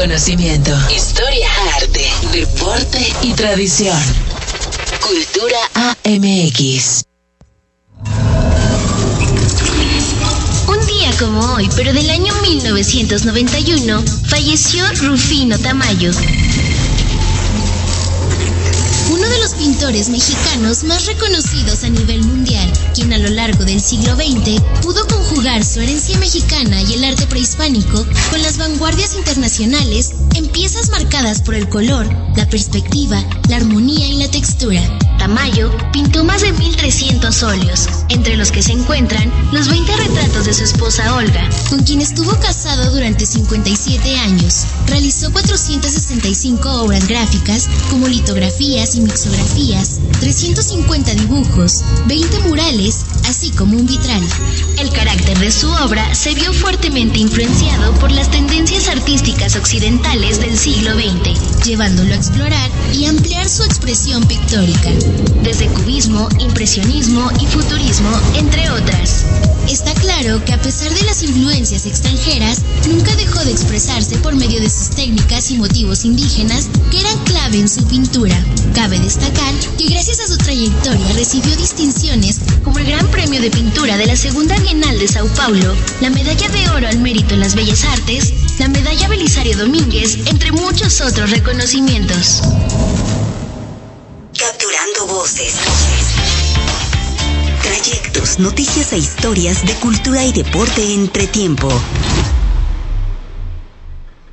Conocimiento, 0.00 0.74
historia, 0.90 1.46
arte, 1.76 2.10
deporte 2.32 3.12
y 3.20 3.34
tradición. 3.34 4.00
Cultura 4.98 5.58
AMX 5.74 7.04
como 11.18 11.40
hoy, 11.54 11.68
pero 11.76 11.92
del 11.92 12.08
año 12.08 12.32
1991, 12.40 14.02
falleció 14.26 14.84
Rufino 15.02 15.58
Tamayo. 15.58 16.12
Pintores 19.60 20.08
mexicanos 20.08 20.84
más 20.84 21.04
reconocidos 21.04 21.84
a 21.84 21.90
nivel 21.90 22.24
mundial, 22.24 22.72
quien 22.94 23.12
a 23.12 23.18
lo 23.18 23.28
largo 23.28 23.62
del 23.66 23.78
siglo 23.78 24.16
XX 24.16 24.58
pudo 24.80 25.06
conjugar 25.06 25.62
su 25.62 25.80
herencia 25.80 26.16
mexicana 26.16 26.80
y 26.80 26.94
el 26.94 27.04
arte 27.04 27.26
prehispánico 27.26 28.06
con 28.30 28.40
las 28.40 28.56
vanguardias 28.56 29.14
internacionales 29.16 30.12
en 30.34 30.46
piezas 30.46 30.88
marcadas 30.88 31.42
por 31.42 31.54
el 31.54 31.68
color, 31.68 32.08
la 32.36 32.48
perspectiva, 32.48 33.22
la 33.50 33.56
armonía 33.56 34.06
y 34.06 34.14
la 34.14 34.30
textura. 34.30 34.80
Tamayo 35.20 35.70
pintó 35.92 36.24
más 36.24 36.40
de 36.40 36.50
1300 36.50 37.42
óleos, 37.42 37.88
entre 38.08 38.38
los 38.38 38.50
que 38.50 38.62
se 38.62 38.72
encuentran 38.72 39.30
los 39.52 39.68
20 39.68 39.94
retratos 39.94 40.46
de 40.46 40.54
su 40.54 40.64
esposa 40.64 41.14
Olga, 41.14 41.46
con 41.68 41.80
quien 41.80 42.00
estuvo 42.00 42.32
casado 42.40 42.90
durante 42.90 43.26
57 43.26 44.16
años. 44.16 44.64
Realizó 44.86 45.30
465 45.30 46.84
obras 46.84 47.06
gráficas, 47.06 47.68
como 47.90 48.08
litografías 48.08 48.94
y 48.94 49.02
mixografías, 49.02 50.00
350 50.20 51.14
dibujos, 51.14 51.84
20 52.06 52.38
murales, 52.48 53.04
así 53.28 53.50
como 53.50 53.76
un 53.76 53.86
vitral. 53.86 54.26
El 54.78 54.90
carácter 54.90 55.38
de 55.38 55.52
su 55.52 55.70
obra 55.70 56.14
se 56.14 56.34
vio 56.34 56.54
fuertemente 56.54 57.18
influenciado 57.18 57.92
por 57.96 58.10
las 58.10 58.30
tendencias 58.30 58.88
artísticas 58.88 59.54
occidentales 59.56 60.40
del 60.40 60.56
siglo 60.58 60.94
XX, 60.94 61.64
llevándolo 61.66 62.14
a 62.14 62.16
explorar 62.16 62.70
y 62.94 63.04
ampliar 63.04 63.48
su 63.50 63.64
expresión 63.64 64.24
pictórica, 64.24 64.90
desde 65.42 65.66
cubismo, 65.68 66.28
impresionismo 66.38 67.30
y 67.40 67.46
futurismo, 67.46 68.10
entre 68.36 68.70
otras. 68.70 69.24
Está 69.68 69.94
claro 69.94 70.44
que 70.44 70.52
a 70.52 70.60
pesar 70.60 70.92
de 70.92 71.02
las 71.04 71.22
influencias 71.22 71.86
extranjeras, 71.86 72.62
nunca 72.88 73.14
dejó 73.16 73.44
de 73.44 73.52
expresarse 73.52 74.16
por 74.18 74.34
medio 74.34 74.60
de 74.60 74.68
sus 74.68 74.90
técnicas 74.90 75.50
y 75.50 75.58
motivos 75.58 76.04
indígenas 76.04 76.68
que 76.90 77.00
eran 77.00 77.16
clave 77.24 77.58
en 77.58 77.68
su 77.68 77.84
pintura. 77.84 78.36
Cabe 78.74 78.98
destacar 78.98 79.54
que 79.78 79.88
gracias 79.88 80.20
a 80.20 80.26
su 80.26 80.36
trayectoria 80.38 81.12
recibió 81.14 81.54
distinciones 81.56 82.40
como 82.64 82.78
el 82.78 82.86
Gran 82.86 83.06
Premio 83.08 83.40
de 83.40 83.50
Pintura 83.50 83.96
de 83.96 84.06
la 84.06 84.16
Segunda 84.16 84.56
Bienal 84.58 84.98
de 84.98 85.08
Sao 85.08 85.26
Paulo, 85.28 85.74
la 86.00 86.10
Medalla 86.10 86.48
de 86.48 86.68
Oro 86.70 86.88
al 86.88 86.98
Mérito 86.98 87.34
en 87.34 87.40
las 87.40 87.54
Bellas 87.54 87.84
Artes, 87.84 88.32
la 88.58 88.68
Medalla 88.68 89.08
Belisario 89.08 89.56
Domínguez, 89.56 90.18
entre 90.26 90.52
muchos 90.52 91.00
otros 91.00 91.30
reconocimientos. 91.30 92.42
Trayectos, 97.62 98.40
noticias 98.40 98.92
e 98.92 98.98
historias 98.98 99.64
de 99.64 99.74
cultura 99.74 100.24
y 100.24 100.32
deporte 100.32 100.92
entre 100.92 101.28
tiempo. 101.28 101.68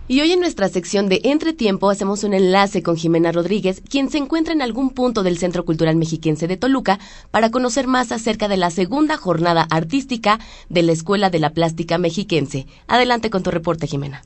Y 0.07 0.21
hoy 0.21 0.31
en 0.31 0.39
nuestra 0.39 0.69
sección 0.69 1.07
de 1.07 1.21
Entretiempo 1.23 1.91
hacemos 1.91 2.23
un 2.23 2.33
enlace 2.33 2.81
con 2.81 2.97
Jimena 2.97 3.31
Rodríguez, 3.31 3.83
quien 3.87 4.09
se 4.09 4.17
encuentra 4.17 4.55
en 4.55 4.63
algún 4.63 4.89
punto 4.89 5.21
del 5.21 5.37
Centro 5.37 5.65
Cultural 5.65 5.95
Mexiquense 5.97 6.47
de 6.47 6.57
Toluca 6.57 6.97
para 7.29 7.51
conocer 7.51 7.85
más 7.85 8.11
acerca 8.11 8.47
de 8.47 8.57
la 8.57 8.71
segunda 8.71 9.17
jornada 9.17 9.67
artística 9.69 10.39
de 10.69 10.81
la 10.81 10.93
Escuela 10.93 11.29
de 11.29 11.39
la 11.39 11.51
Plástica 11.51 11.99
Mexiquense. 11.99 12.65
Adelante 12.87 13.29
con 13.29 13.43
tu 13.43 13.51
reporte, 13.51 13.85
Jimena. 13.85 14.23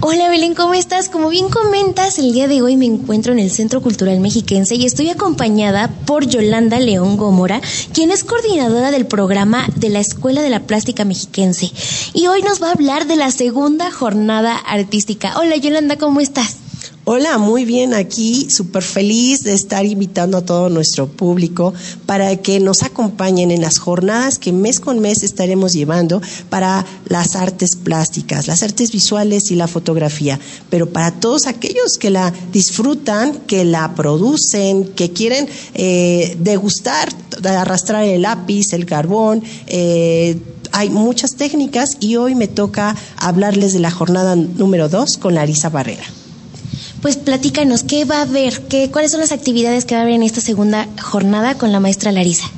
Hola 0.00 0.28
Belén, 0.28 0.54
¿cómo 0.54 0.74
estás? 0.74 1.08
Como 1.08 1.28
bien 1.28 1.48
comentas, 1.48 2.20
el 2.20 2.32
día 2.32 2.46
de 2.46 2.62
hoy 2.62 2.76
me 2.76 2.86
encuentro 2.86 3.32
en 3.32 3.40
el 3.40 3.50
Centro 3.50 3.82
Cultural 3.82 4.20
Mexiquense 4.20 4.76
y 4.76 4.86
estoy 4.86 5.10
acompañada 5.10 5.88
por 6.06 6.24
Yolanda 6.24 6.78
León 6.78 7.16
Gómora, 7.16 7.60
quien 7.92 8.12
es 8.12 8.22
coordinadora 8.22 8.92
del 8.92 9.06
programa 9.06 9.66
de 9.74 9.88
la 9.88 9.98
Escuela 9.98 10.40
de 10.40 10.50
la 10.50 10.60
Plástica 10.60 11.04
Mexiquense. 11.04 11.72
Y 12.14 12.28
hoy 12.28 12.42
nos 12.42 12.62
va 12.62 12.68
a 12.68 12.72
hablar 12.74 13.08
de 13.08 13.16
la 13.16 13.32
segunda 13.32 13.90
jornada 13.90 14.56
artística. 14.56 15.36
Hola 15.36 15.56
Yolanda, 15.56 15.96
¿cómo 15.96 16.20
estás? 16.20 16.67
Hola, 17.10 17.38
muy 17.38 17.64
bien 17.64 17.94
aquí, 17.94 18.50
súper 18.50 18.82
feliz 18.82 19.42
de 19.42 19.54
estar 19.54 19.86
invitando 19.86 20.36
a 20.36 20.44
todo 20.44 20.68
nuestro 20.68 21.06
público 21.06 21.72
para 22.04 22.36
que 22.36 22.60
nos 22.60 22.82
acompañen 22.82 23.50
en 23.50 23.62
las 23.62 23.78
jornadas 23.78 24.38
que 24.38 24.52
mes 24.52 24.78
con 24.78 25.00
mes 25.00 25.22
estaremos 25.22 25.72
llevando 25.72 26.20
para 26.50 26.84
las 27.06 27.34
artes 27.34 27.76
plásticas, 27.76 28.46
las 28.46 28.62
artes 28.62 28.92
visuales 28.92 29.50
y 29.50 29.54
la 29.54 29.68
fotografía, 29.68 30.38
pero 30.68 30.90
para 30.90 31.12
todos 31.12 31.46
aquellos 31.46 31.96
que 31.96 32.10
la 32.10 32.30
disfrutan, 32.52 33.32
que 33.46 33.64
la 33.64 33.94
producen, 33.94 34.84
que 34.88 35.10
quieren 35.10 35.48
eh, 35.72 36.36
degustar, 36.40 37.08
arrastrar 37.42 38.04
el 38.04 38.20
lápiz, 38.20 38.74
el 38.74 38.84
carbón, 38.84 39.42
eh, 39.66 40.36
hay 40.72 40.90
muchas 40.90 41.36
técnicas 41.36 41.96
y 42.00 42.16
hoy 42.16 42.34
me 42.34 42.48
toca 42.48 42.94
hablarles 43.16 43.72
de 43.72 43.78
la 43.78 43.90
jornada 43.90 44.36
número 44.36 44.90
dos 44.90 45.16
con 45.16 45.34
Larisa 45.34 45.70
Barrera. 45.70 46.04
Pues 47.02 47.16
platícanos, 47.16 47.84
¿qué 47.84 48.04
va 48.04 48.18
a 48.18 48.22
haber? 48.22 48.66
¿Qué, 48.66 48.90
¿Cuáles 48.90 49.12
son 49.12 49.20
las 49.20 49.32
actividades 49.32 49.84
que 49.84 49.94
va 49.94 50.00
a 50.00 50.02
haber 50.02 50.14
en 50.14 50.24
esta 50.24 50.40
segunda 50.40 50.88
jornada 51.00 51.54
con 51.56 51.70
la 51.70 51.78
maestra 51.78 52.10
Larisa? 52.10 52.50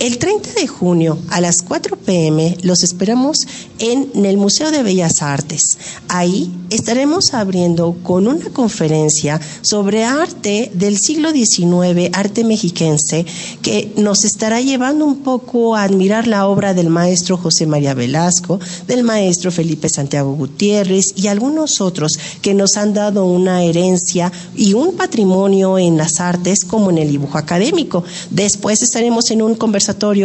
El 0.00 0.18
30 0.18 0.54
de 0.54 0.66
junio 0.66 1.18
a 1.30 1.40
las 1.40 1.62
4 1.62 1.96
pm 1.96 2.58
los 2.62 2.82
esperamos 2.82 3.46
en 3.78 4.26
el 4.26 4.36
Museo 4.36 4.72
de 4.72 4.82
Bellas 4.82 5.22
Artes. 5.22 5.78
Ahí 6.08 6.52
estaremos 6.68 7.32
abriendo 7.32 7.96
con 8.02 8.26
una 8.26 8.50
conferencia 8.50 9.40
sobre 9.62 10.04
arte 10.04 10.72
del 10.74 10.98
siglo 10.98 11.30
XIX, 11.30 12.10
arte 12.12 12.42
mexiquense, 12.42 13.24
que 13.62 13.92
nos 13.96 14.24
estará 14.24 14.60
llevando 14.60 15.06
un 15.06 15.18
poco 15.18 15.76
a 15.76 15.84
admirar 15.84 16.26
la 16.26 16.48
obra 16.48 16.74
del 16.74 16.90
maestro 16.90 17.36
José 17.36 17.66
María 17.66 17.94
Velasco, 17.94 18.58
del 18.88 19.04
maestro 19.04 19.52
Felipe 19.52 19.88
Santiago 19.88 20.34
Gutiérrez 20.34 21.12
y 21.16 21.28
algunos 21.28 21.80
otros 21.80 22.18
que 22.42 22.54
nos 22.54 22.76
han 22.76 22.94
dado 22.94 23.26
una 23.26 23.62
herencia 23.62 24.32
y 24.56 24.74
un 24.74 24.96
patrimonio 24.96 25.78
en 25.78 25.96
las 25.96 26.20
artes 26.20 26.64
como 26.64 26.90
en 26.90 26.98
el 26.98 27.10
dibujo 27.10 27.38
académico. 27.38 28.02
Después 28.30 28.82
estaremos 28.82 29.30
en 29.30 29.42
un 29.42 29.54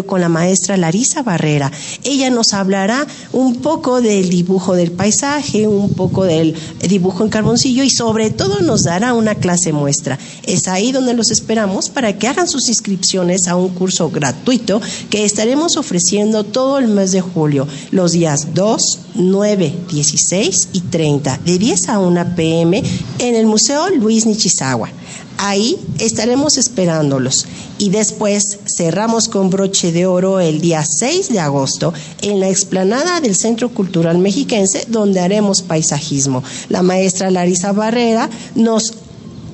con 0.05 0.21
la 0.21 0.29
maestra 0.29 0.77
Larisa 0.77 1.23
Barrera. 1.23 1.71
Ella 2.03 2.29
nos 2.29 2.53
hablará 2.53 3.05
un 3.33 3.57
poco 3.57 4.01
del 4.01 4.29
dibujo 4.29 4.75
del 4.75 4.91
paisaje, 4.91 5.67
un 5.67 5.93
poco 5.93 6.23
del 6.23 6.55
dibujo 6.87 7.23
en 7.23 7.29
carboncillo 7.29 7.83
y 7.83 7.89
sobre 7.89 8.29
todo 8.29 8.61
nos 8.61 8.83
dará 8.83 9.13
una 9.13 9.35
clase 9.35 9.73
muestra. 9.73 10.17
Es 10.43 10.67
ahí 10.67 10.91
donde 10.91 11.13
los 11.13 11.31
esperamos 11.31 11.89
para 11.89 12.17
que 12.17 12.27
hagan 12.27 12.47
sus 12.47 12.69
inscripciones 12.69 13.47
a 13.47 13.55
un 13.55 13.69
curso 13.69 14.09
gratuito 14.09 14.81
que 15.09 15.25
estaremos 15.25 15.77
ofreciendo 15.77 16.43
todo 16.43 16.79
el 16.79 16.87
mes 16.87 17.11
de 17.11 17.21
julio, 17.21 17.67
los 17.91 18.13
días 18.13 18.53
2, 18.53 18.99
9, 19.15 19.73
16 19.91 20.69
y 20.73 20.81
30, 20.81 21.39
de 21.45 21.57
10 21.57 21.89
a 21.89 21.99
1 21.99 22.35
pm 22.35 22.83
en 23.19 23.35
el 23.35 23.45
Museo 23.45 23.89
Luis 23.89 24.25
Nichizawa. 24.25 24.89
Ahí 25.37 25.77
estaremos 25.99 26.57
esperándolos 26.57 27.45
y 27.77 27.89
después 27.91 28.59
cerramos 28.65 29.29
con 29.29 29.49
broche 29.49 29.91
de 29.91 30.05
oro 30.05 30.39
el 30.39 30.59
día 30.59 30.83
6 30.83 31.29
de 31.29 31.39
agosto 31.39 31.93
en 32.21 32.39
la 32.41 32.49
explanada 32.49 33.21
del 33.21 33.35
Centro 33.35 33.69
Cultural 33.69 34.17
Mexiquense 34.17 34.85
donde 34.89 35.21
haremos 35.21 35.61
paisajismo. 35.61 36.43
La 36.67 36.83
maestra 36.83 37.31
Larisa 37.31 37.71
Barrera 37.71 38.29
nos 38.55 38.93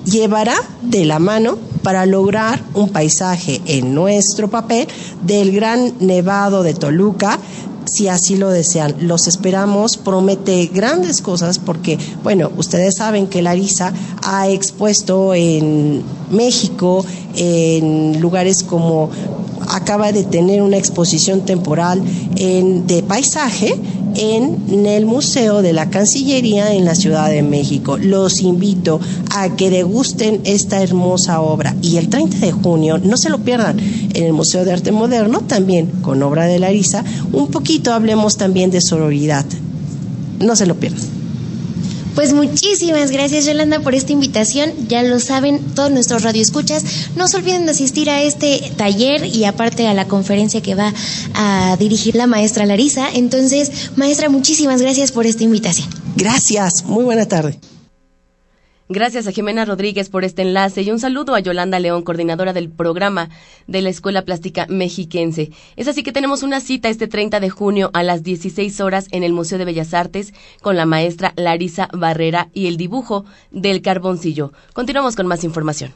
llevará 0.05 0.55
de 0.81 1.05
la 1.05 1.19
mano 1.19 1.57
para 1.83 2.05
lograr 2.05 2.63
un 2.73 2.89
paisaje 2.89 3.61
en 3.65 3.93
nuestro 3.93 4.49
papel 4.49 4.87
del 5.21 5.51
gran 5.51 5.93
nevado 5.99 6.63
de 6.63 6.73
Toluca 6.73 7.39
si 7.85 8.07
así 8.07 8.35
lo 8.35 8.49
desean. 8.49 8.95
Los 8.99 9.27
esperamos, 9.27 9.97
promete 9.97 10.67
grandes 10.67 11.21
cosas 11.21 11.59
porque, 11.59 11.97
bueno, 12.23 12.51
ustedes 12.57 12.95
saben 12.95 13.27
que 13.27 13.41
Larisa 13.41 13.93
ha 14.23 14.49
expuesto 14.49 15.33
en 15.33 16.03
México, 16.29 17.05
en 17.35 18.19
lugares 18.19 18.63
como 18.63 19.09
acaba 19.69 20.11
de 20.11 20.23
tener 20.23 20.61
una 20.61 20.77
exposición 20.77 21.41
temporal 21.41 22.01
en, 22.35 22.87
de 22.87 23.03
paisaje 23.03 23.75
en 24.15 24.85
el 24.85 25.05
Museo 25.05 25.61
de 25.61 25.73
la 25.73 25.89
Cancillería 25.89 26.73
en 26.73 26.85
la 26.85 26.95
Ciudad 26.95 27.29
de 27.29 27.43
México. 27.43 27.97
Los 27.97 28.41
invito 28.41 28.99
a 29.31 29.55
que 29.55 29.69
degusten 29.69 30.41
esta 30.43 30.81
hermosa 30.81 31.41
obra 31.41 31.75
y 31.81 31.97
el 31.97 32.09
30 32.09 32.37
de 32.37 32.51
junio, 32.51 32.97
no 32.97 33.17
se 33.17 33.29
lo 33.29 33.39
pierdan, 33.39 33.79
en 33.79 34.23
el 34.23 34.33
Museo 34.33 34.65
de 34.65 34.73
Arte 34.73 34.91
Moderno, 34.91 35.41
también 35.41 35.87
con 36.01 36.23
obra 36.23 36.45
de 36.45 36.59
Larisa, 36.59 37.03
un 37.31 37.47
poquito 37.47 37.93
hablemos 37.93 38.37
también 38.37 38.71
de 38.71 38.81
sororidad. 38.81 39.45
No 40.39 40.55
se 40.55 40.65
lo 40.65 40.75
pierdan. 40.75 41.14
Pues 42.15 42.33
muchísimas 42.33 43.11
gracias 43.11 43.45
Yolanda 43.45 43.81
por 43.81 43.93
esta 43.93 44.13
invitación. 44.13 44.71
Ya 44.87 45.03
lo 45.03 45.19
saben 45.19 45.59
todos 45.75 45.91
nuestros 45.91 46.23
radioescuchas. 46.23 46.83
No 47.17 47.27
se 47.27 47.37
olviden 47.37 47.65
de 47.65 47.71
asistir 47.71 48.09
a 48.09 48.21
este 48.21 48.71
taller 48.77 49.25
y 49.25 49.43
aparte 49.43 49.87
a 49.87 49.93
la 49.93 50.07
conferencia 50.07 50.61
que 50.61 50.75
va 50.75 50.93
a 51.33 51.75
dirigir 51.77 52.15
la 52.15 52.25
maestra 52.25 52.65
Larisa. 52.65 53.09
Entonces, 53.13 53.91
maestra, 53.97 54.29
muchísimas 54.29 54.81
gracias 54.81 55.11
por 55.11 55.25
esta 55.25 55.43
invitación. 55.43 55.89
Gracias. 56.15 56.85
Muy 56.85 57.03
buena 57.03 57.25
tarde. 57.25 57.59
Gracias 58.87 59.25
a 59.25 59.31
Jimena 59.31 59.65
Rodríguez 59.65 60.09
por 60.09 60.23
este 60.23 60.43
enlace 60.43 60.83
y 60.83 60.91
un 60.91 60.99
saludo 60.99 61.33
a 61.33 61.39
Yolanda 61.39 61.79
León, 61.79 62.03
coordinadora 62.03 62.53
del 62.53 62.69
programa 62.69 63.29
de 63.65 63.81
la 63.81 63.89
Escuela 63.89 64.21
Plástica 64.25 64.67
Mexiquense. 64.69 65.49
Es 65.75 65.87
así 65.87 66.03
que 66.03 66.11
tenemos 66.11 66.43
una 66.43 66.61
cita 66.61 66.89
este 66.89 67.07
30 67.07 67.39
de 67.39 67.49
junio 67.49 67.89
a 67.93 68.03
las 68.03 68.21
16 68.21 68.79
horas 68.81 69.07
en 69.09 69.23
el 69.23 69.33
Museo 69.33 69.57
de 69.57 69.65
Bellas 69.65 69.95
Artes 69.95 70.35
con 70.61 70.75
la 70.75 70.85
maestra 70.85 71.33
Larisa 71.35 71.89
Barrera 71.93 72.49
y 72.53 72.67
el 72.67 72.77
dibujo 72.77 73.25
del 73.49 73.81
carboncillo. 73.81 74.53
Continuamos 74.73 75.15
con 75.15 75.25
más 75.25 75.43
información. 75.43 75.91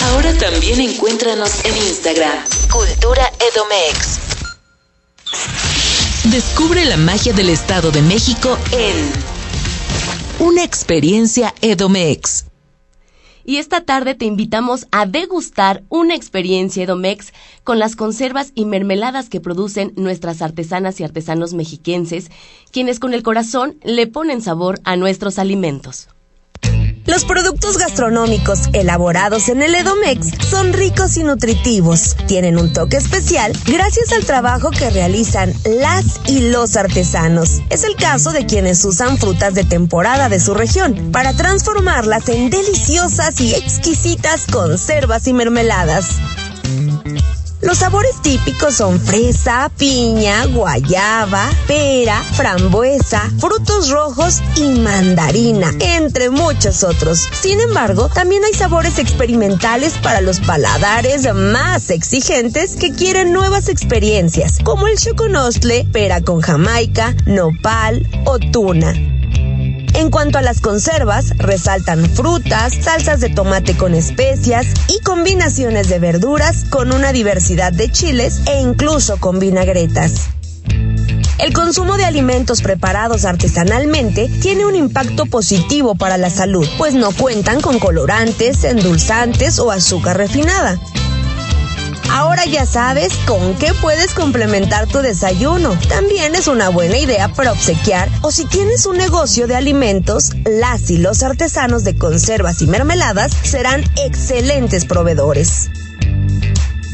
Ahora 0.00 0.32
también 0.38 0.80
encuéntranos 0.80 1.62
en 1.66 1.76
Instagram, 1.76 2.38
Cultura 2.72 3.30
Edomex. 3.52 4.20
Descubre 6.30 6.86
la 6.86 6.96
magia 6.96 7.34
del 7.34 7.50
Estado 7.50 7.90
de 7.90 8.00
México 8.00 8.56
en 8.72 9.35
una 10.38 10.64
experiencia 10.64 11.54
Edomex. 11.62 12.44
Y 13.44 13.56
esta 13.56 13.82
tarde 13.82 14.14
te 14.14 14.26
invitamos 14.26 14.86
a 14.90 15.06
degustar 15.06 15.82
una 15.88 16.14
experiencia 16.14 16.84
Edomex 16.84 17.32
con 17.64 17.78
las 17.78 17.96
conservas 17.96 18.52
y 18.54 18.66
mermeladas 18.66 19.30
que 19.30 19.40
producen 19.40 19.94
nuestras 19.96 20.42
artesanas 20.42 21.00
y 21.00 21.04
artesanos 21.04 21.54
mexiquenses, 21.54 22.30
quienes 22.70 23.00
con 23.00 23.14
el 23.14 23.22
corazón 23.22 23.78
le 23.82 24.06
ponen 24.08 24.42
sabor 24.42 24.80
a 24.84 24.96
nuestros 24.96 25.38
alimentos. 25.38 26.08
Los 27.06 27.24
productos 27.24 27.78
gastronómicos 27.78 28.68
elaborados 28.72 29.48
en 29.48 29.62
el 29.62 29.74
Edomex 29.74 30.48
son 30.48 30.72
ricos 30.72 31.16
y 31.16 31.22
nutritivos. 31.22 32.16
Tienen 32.26 32.58
un 32.58 32.72
toque 32.72 32.96
especial 32.96 33.52
gracias 33.64 34.12
al 34.12 34.24
trabajo 34.24 34.70
que 34.70 34.90
realizan 34.90 35.52
las 35.64 36.20
y 36.26 36.50
los 36.50 36.76
artesanos. 36.76 37.62
Es 37.70 37.84
el 37.84 37.94
caso 37.94 38.32
de 38.32 38.46
quienes 38.46 38.84
usan 38.84 39.18
frutas 39.18 39.54
de 39.54 39.64
temporada 39.64 40.28
de 40.28 40.40
su 40.40 40.54
región 40.54 41.12
para 41.12 41.32
transformarlas 41.32 42.28
en 42.28 42.50
deliciosas 42.50 43.40
y 43.40 43.54
exquisitas 43.54 44.46
conservas 44.50 45.26
y 45.28 45.32
mermeladas. 45.32 46.06
Los 47.62 47.78
sabores 47.78 48.20
típicos 48.22 48.74
son 48.74 49.00
fresa, 49.00 49.70
piña, 49.78 50.44
guayaba, 50.46 51.48
pera, 51.66 52.22
frambuesa, 52.22 53.30
frutos 53.38 53.88
rojos 53.88 54.42
y 54.56 54.78
mandarina, 54.80 55.72
entre 55.80 56.28
muchos 56.28 56.84
otros. 56.84 57.26
Sin 57.32 57.60
embargo, 57.60 58.10
también 58.12 58.44
hay 58.44 58.52
sabores 58.52 58.98
experimentales 58.98 59.94
para 60.02 60.20
los 60.20 60.40
paladares 60.40 61.32
más 61.34 61.90
exigentes 61.90 62.76
que 62.76 62.92
quieren 62.92 63.32
nuevas 63.32 63.70
experiencias, 63.70 64.58
como 64.62 64.86
el 64.86 64.98
choconostle, 64.98 65.86
pera 65.92 66.20
con 66.20 66.42
jamaica, 66.42 67.14
nopal 67.24 68.06
o 68.26 68.38
tuna. 68.38 68.92
En 69.96 70.10
cuanto 70.10 70.36
a 70.36 70.42
las 70.42 70.60
conservas, 70.60 71.30
resaltan 71.38 72.04
frutas, 72.10 72.74
salsas 72.82 73.20
de 73.20 73.30
tomate 73.30 73.78
con 73.78 73.94
especias 73.94 74.66
y 74.88 75.02
combinaciones 75.02 75.88
de 75.88 75.98
verduras 75.98 76.66
con 76.68 76.92
una 76.92 77.12
diversidad 77.12 77.72
de 77.72 77.90
chiles 77.90 78.42
e 78.46 78.60
incluso 78.60 79.16
con 79.16 79.38
vinagretas. 79.38 80.28
El 81.38 81.54
consumo 81.54 81.96
de 81.96 82.04
alimentos 82.04 82.60
preparados 82.60 83.24
artesanalmente 83.24 84.28
tiene 84.42 84.66
un 84.66 84.74
impacto 84.74 85.24
positivo 85.24 85.94
para 85.94 86.18
la 86.18 86.28
salud, 86.28 86.66
pues 86.76 86.94
no 86.94 87.10
cuentan 87.12 87.62
con 87.62 87.78
colorantes, 87.78 88.64
endulzantes 88.64 89.58
o 89.58 89.70
azúcar 89.70 90.18
refinada. 90.18 90.78
Ahora 92.10 92.44
ya 92.46 92.66
sabes 92.66 93.12
con 93.26 93.54
qué 93.54 93.72
puedes 93.80 94.14
complementar 94.14 94.86
tu 94.86 94.98
desayuno. 94.98 95.76
También 95.88 96.34
es 96.34 96.48
una 96.48 96.68
buena 96.68 96.98
idea 96.98 97.28
para 97.28 97.52
obsequiar 97.52 98.08
o 98.22 98.30
si 98.30 98.44
tienes 98.46 98.86
un 98.86 98.96
negocio 98.96 99.46
de 99.46 99.56
alimentos, 99.56 100.30
las 100.44 100.90
y 100.90 100.98
los 100.98 101.22
artesanos 101.22 101.84
de 101.84 101.96
conservas 101.96 102.62
y 102.62 102.66
mermeladas 102.66 103.32
serán 103.42 103.84
excelentes 103.96 104.84
proveedores. 104.84 105.70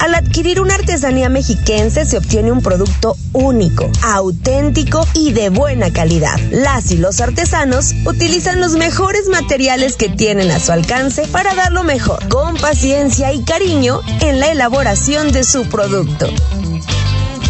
Al 0.03 0.17
adquirir 0.17 0.61
una 0.61 0.75
artesanía 0.75 1.29
mexiquense 1.29 2.05
se 2.05 2.19
obtiene 2.19 2.51
un 2.51 2.61
producto 2.61 3.17
único, 3.33 3.89
auténtico 4.03 5.07
y 5.15 5.31
de 5.31 5.49
buena 5.49 5.93
calidad. 5.93 6.37
Las 6.51 6.91
y 6.91 6.97
los 6.97 7.21
artesanos 7.21 7.95
utilizan 8.05 8.61
los 8.61 8.73
mejores 8.73 9.29
materiales 9.29 9.95
que 9.95 10.09
tienen 10.09 10.51
a 10.51 10.59
su 10.59 10.73
alcance 10.73 11.29
para 11.29 11.55
dar 11.55 11.71
lo 11.71 11.85
mejor, 11.85 12.27
con 12.27 12.57
paciencia 12.57 13.33
y 13.33 13.45
cariño 13.45 14.01
en 14.23 14.41
la 14.41 14.51
elaboración 14.51 15.31
de 15.31 15.45
su 15.45 15.67
producto. 15.67 16.27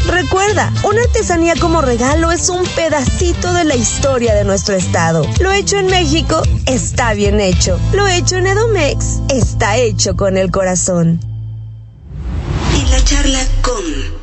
Recuerda, 0.09 0.75
una 0.85 1.01
artesanía 1.05 1.55
como 1.59 1.81
regalo 1.81 2.33
es 2.33 2.51
un 2.51 2.67
pedacito 2.77 3.55
de 3.55 3.65
la 3.65 3.77
historia 3.77 4.35
de 4.35 4.45
nuestro 4.45 4.75
estado. 4.75 5.27
Lo 5.41 5.53
hecho 5.53 5.79
en 5.79 5.87
México 5.87 6.43
está 6.67 7.15
bien 7.15 7.41
hecho. 7.41 7.81
Lo 7.95 8.07
hecho 8.09 8.37
en 8.37 8.47
Edomex 8.47 9.21
está 9.31 9.79
hecho 9.79 10.17
con 10.17 10.37
el 10.37 10.51
corazón 10.51 11.32
la 12.93 13.05
charla 13.05 13.41
con... 13.63 14.23